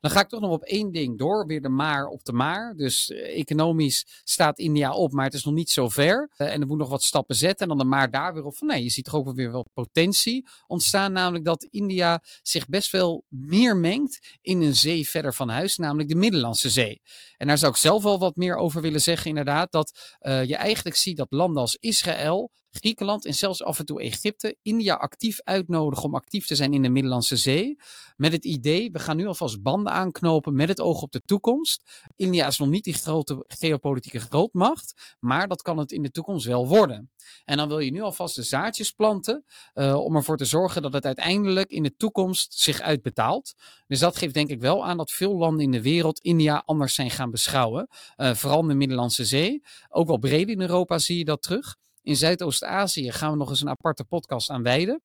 Dan 0.00 0.10
ga 0.10 0.20
ik 0.20 0.28
toch 0.28 0.40
nog 0.40 0.50
op 0.50 0.62
één 0.62 0.92
ding 0.92 1.18
door. 1.18 1.46
Weer 1.46 1.62
de 1.62 1.68
maar 1.68 2.06
op 2.06 2.24
de 2.24 2.32
maar. 2.32 2.74
Dus 2.76 3.10
eh, 3.10 3.38
economisch 3.38 4.06
staat 4.24 4.58
India 4.58 4.92
op, 4.92 5.12
maar 5.12 5.24
het 5.24 5.34
is 5.34 5.44
nog 5.44 5.54
niet 5.54 5.70
zo 5.70 5.88
ver. 5.88 6.30
Uh, 6.36 6.52
en 6.52 6.60
er 6.60 6.66
moet 6.66 6.78
nog 6.78 6.88
wat 6.88 7.02
stappen 7.02 7.36
zetten. 7.36 7.62
En 7.62 7.68
dan 7.68 7.78
de 7.78 7.94
maar 7.94 8.10
daar 8.10 8.34
weer 8.34 8.44
op 8.44 8.56
van 8.56 8.66
nee, 8.66 8.82
je 8.82 8.90
ziet 8.90 9.04
toch 9.04 9.14
ook 9.14 9.34
weer 9.34 9.52
wel 9.52 9.66
potentie 9.74 10.46
ontstaan. 10.66 11.12
Namelijk 11.12 11.44
dat 11.44 11.66
India 11.70 12.22
zich 12.42 12.66
best 12.66 12.90
wel 12.90 13.24
meer 13.28 13.76
mengt 13.76 14.38
in 14.40 14.62
een 14.62 14.76
zee 14.76 15.08
verder 15.08 15.34
van 15.34 15.48
huis. 15.48 15.76
Namelijk 15.76 16.08
de 16.08 16.14
Middellandse 16.14 16.70
Zee. 16.70 17.02
En 17.36 17.46
daar 17.46 17.58
zou 17.58 17.72
ik 17.72 17.78
zelf 17.78 18.02
wel 18.02 18.18
wat 18.18 18.36
meer 18.36 18.56
over 18.56 18.80
willen 18.80 19.00
zeggen 19.00 19.28
inderdaad. 19.28 19.72
Dat 19.72 20.16
uh, 20.20 20.44
je 20.44 20.56
eigenlijk 20.56 20.96
ziet 20.96 21.16
dat 21.16 21.30
landen 21.30 21.60
als 21.60 21.76
Israël 21.80 22.50
Griekenland 22.78 23.24
en 23.24 23.34
zelfs 23.34 23.62
af 23.62 23.78
en 23.78 23.86
toe 23.86 24.00
Egypte 24.00 24.56
India 24.62 24.94
actief 24.94 25.40
uitnodigen 25.44 26.04
om 26.04 26.14
actief 26.14 26.46
te 26.46 26.56
zijn 26.56 26.74
in 26.74 26.82
de 26.82 26.88
Middellandse 26.88 27.36
Zee. 27.36 27.76
Met 28.16 28.32
het 28.32 28.44
idee, 28.44 28.90
we 28.90 28.98
gaan 28.98 29.16
nu 29.16 29.26
alvast 29.26 29.62
banden 29.62 29.92
aanknopen 29.92 30.54
met 30.54 30.68
het 30.68 30.80
oog 30.80 31.02
op 31.02 31.12
de 31.12 31.22
toekomst. 31.24 32.06
India 32.16 32.46
is 32.46 32.58
nog 32.58 32.68
niet 32.68 32.84
die 32.84 32.94
grote 32.94 33.44
geopolitieke 33.46 34.20
grootmacht, 34.20 35.16
maar 35.20 35.48
dat 35.48 35.62
kan 35.62 35.78
het 35.78 35.92
in 35.92 36.02
de 36.02 36.10
toekomst 36.10 36.46
wel 36.46 36.68
worden. 36.68 37.10
En 37.44 37.56
dan 37.56 37.68
wil 37.68 37.78
je 37.78 37.90
nu 37.90 38.00
alvast 38.00 38.34
de 38.34 38.42
zaadjes 38.42 38.90
planten 38.90 39.44
uh, 39.74 39.94
om 39.94 40.16
ervoor 40.16 40.36
te 40.36 40.44
zorgen 40.44 40.82
dat 40.82 40.92
het 40.92 41.04
uiteindelijk 41.04 41.70
in 41.70 41.82
de 41.82 41.96
toekomst 41.96 42.58
zich 42.58 42.80
uitbetaalt. 42.80 43.54
Dus 43.86 43.98
dat 43.98 44.16
geeft 44.16 44.34
denk 44.34 44.48
ik 44.48 44.60
wel 44.60 44.86
aan 44.86 44.96
dat 44.96 45.12
veel 45.12 45.36
landen 45.36 45.64
in 45.64 45.70
de 45.70 45.82
wereld 45.82 46.20
India 46.20 46.62
anders 46.64 46.94
zijn 46.94 47.10
gaan 47.10 47.30
beschouwen. 47.30 47.88
Uh, 48.16 48.34
vooral 48.34 48.60
in 48.60 48.68
de 48.68 48.74
Middellandse 48.74 49.24
Zee. 49.24 49.62
Ook 49.88 50.06
wel 50.06 50.18
breed 50.18 50.48
in 50.48 50.60
Europa 50.60 50.98
zie 50.98 51.18
je 51.18 51.24
dat 51.24 51.42
terug. 51.42 51.76
In 52.08 52.16
Zuidoost-Azië 52.16 53.12
gaan 53.12 53.30
we 53.30 53.36
nog 53.36 53.50
eens 53.50 53.60
een 53.60 53.68
aparte 53.68 54.04
podcast 54.04 54.50
aan 54.50 54.62
wijden. 54.62 55.02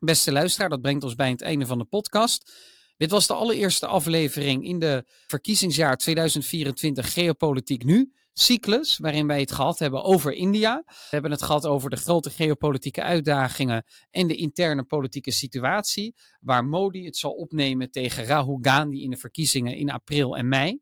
Beste 0.00 0.32
luisteraar, 0.32 0.68
dat 0.68 0.80
brengt 0.80 1.04
ons 1.04 1.14
bij 1.14 1.30
het 1.30 1.42
einde 1.42 1.66
van 1.66 1.78
de 1.78 1.84
podcast. 1.84 2.52
Dit 2.96 3.10
was 3.10 3.26
de 3.26 3.34
allereerste 3.34 3.86
aflevering 3.86 4.64
in 4.64 4.78
de 4.78 5.04
verkiezingsjaar 5.26 5.96
2024 5.96 7.12
Geopolitiek 7.12 7.84
Nu 7.84 8.12
cyclus, 8.32 8.98
waarin 8.98 9.26
wij 9.26 9.40
het 9.40 9.52
gehad 9.52 9.78
hebben 9.78 10.02
over 10.02 10.32
India. 10.32 10.82
We 10.86 10.94
hebben 11.10 11.30
het 11.30 11.42
gehad 11.42 11.66
over 11.66 11.90
de 11.90 11.96
grote 11.96 12.30
geopolitieke 12.30 13.02
uitdagingen 13.02 13.84
en 14.10 14.26
de 14.26 14.36
interne 14.36 14.84
politieke 14.84 15.30
situatie, 15.30 16.14
waar 16.40 16.64
Modi 16.64 17.04
het 17.04 17.16
zal 17.16 17.32
opnemen 17.32 17.90
tegen 17.90 18.24
Rahul 18.24 18.58
Gandhi 18.60 19.02
in 19.02 19.10
de 19.10 19.16
verkiezingen 19.16 19.76
in 19.76 19.90
april 19.90 20.36
en 20.36 20.48
mei. 20.48 20.80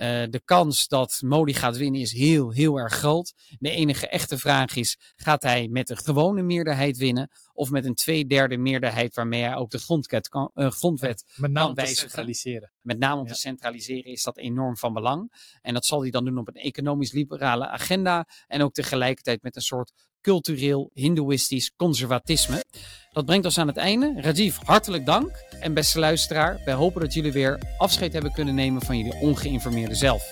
Uh, 0.00 0.06
de 0.30 0.40
kans 0.44 0.88
dat 0.88 1.20
Modi 1.24 1.54
gaat 1.54 1.76
winnen 1.76 2.00
is 2.00 2.12
heel, 2.12 2.50
heel 2.50 2.76
erg 2.76 2.92
groot. 2.92 3.34
De 3.58 3.70
enige 3.70 4.08
echte 4.08 4.38
vraag 4.38 4.76
is: 4.76 4.98
gaat 5.16 5.42
hij 5.42 5.68
met 5.68 5.90
een 5.90 5.96
gewone 5.96 6.42
meerderheid 6.42 6.96
winnen? 6.96 7.30
Of 7.60 7.70
met 7.70 7.84
een 7.84 7.94
tweederde 7.94 8.56
meerderheid 8.56 9.14
waarmee 9.14 9.42
hij 9.42 9.54
ook 9.54 9.70
de 9.70 9.78
grondwet 9.78 10.28
kan, 10.28 10.50
uh, 10.54 10.70
grondwet 10.70 11.24
Met 11.36 11.50
name 11.50 11.54
kan 11.58 11.68
om 11.68 11.74
te 11.74 11.80
wijzigen. 11.80 12.00
centraliseren. 12.10 12.72
Met 12.80 12.98
name 12.98 13.20
om 13.20 13.26
Ja. 13.26 13.32
te 13.32 13.38
centraliseren 13.38 14.04
is 14.12 14.22
dat 14.22 14.38
enorm 14.38 14.76
van 14.76 14.92
belang. 14.92 15.32
En 15.62 15.74
dat 15.74 15.86
zal 15.86 16.00
hij 16.02 16.10
dan 16.10 16.24
doen 16.24 16.38
op 16.38 16.48
een 16.48 16.54
economisch-liberale 16.54 17.68
agenda. 17.68 18.26
En 18.46 18.62
ook 18.62 18.72
tegelijkertijd 18.72 19.42
met 19.42 19.56
een 19.56 19.62
soort 19.62 19.92
cultureel, 20.20 20.90
hindoeïstisch 20.92 21.72
conservatisme. 21.76 22.64
Dat 23.12 23.24
brengt 23.24 23.44
ons 23.44 23.58
aan 23.58 23.66
het 23.66 23.76
einde. 23.76 24.14
Rajiv, 24.16 24.56
hartelijk 24.64 25.06
dank. 25.06 25.30
En 25.60 25.74
beste 25.74 25.98
luisteraar, 25.98 26.60
wij 26.64 26.74
hopen 26.74 27.00
dat 27.00 27.12
jullie 27.14 27.32
weer 27.32 27.60
afscheid 27.78 28.12
hebben 28.12 28.32
kunnen 28.32 28.54
nemen 28.54 28.82
van 28.82 28.96
jullie 28.96 29.14
ongeïnformeerde 29.20 29.94
zelf. 29.94 30.28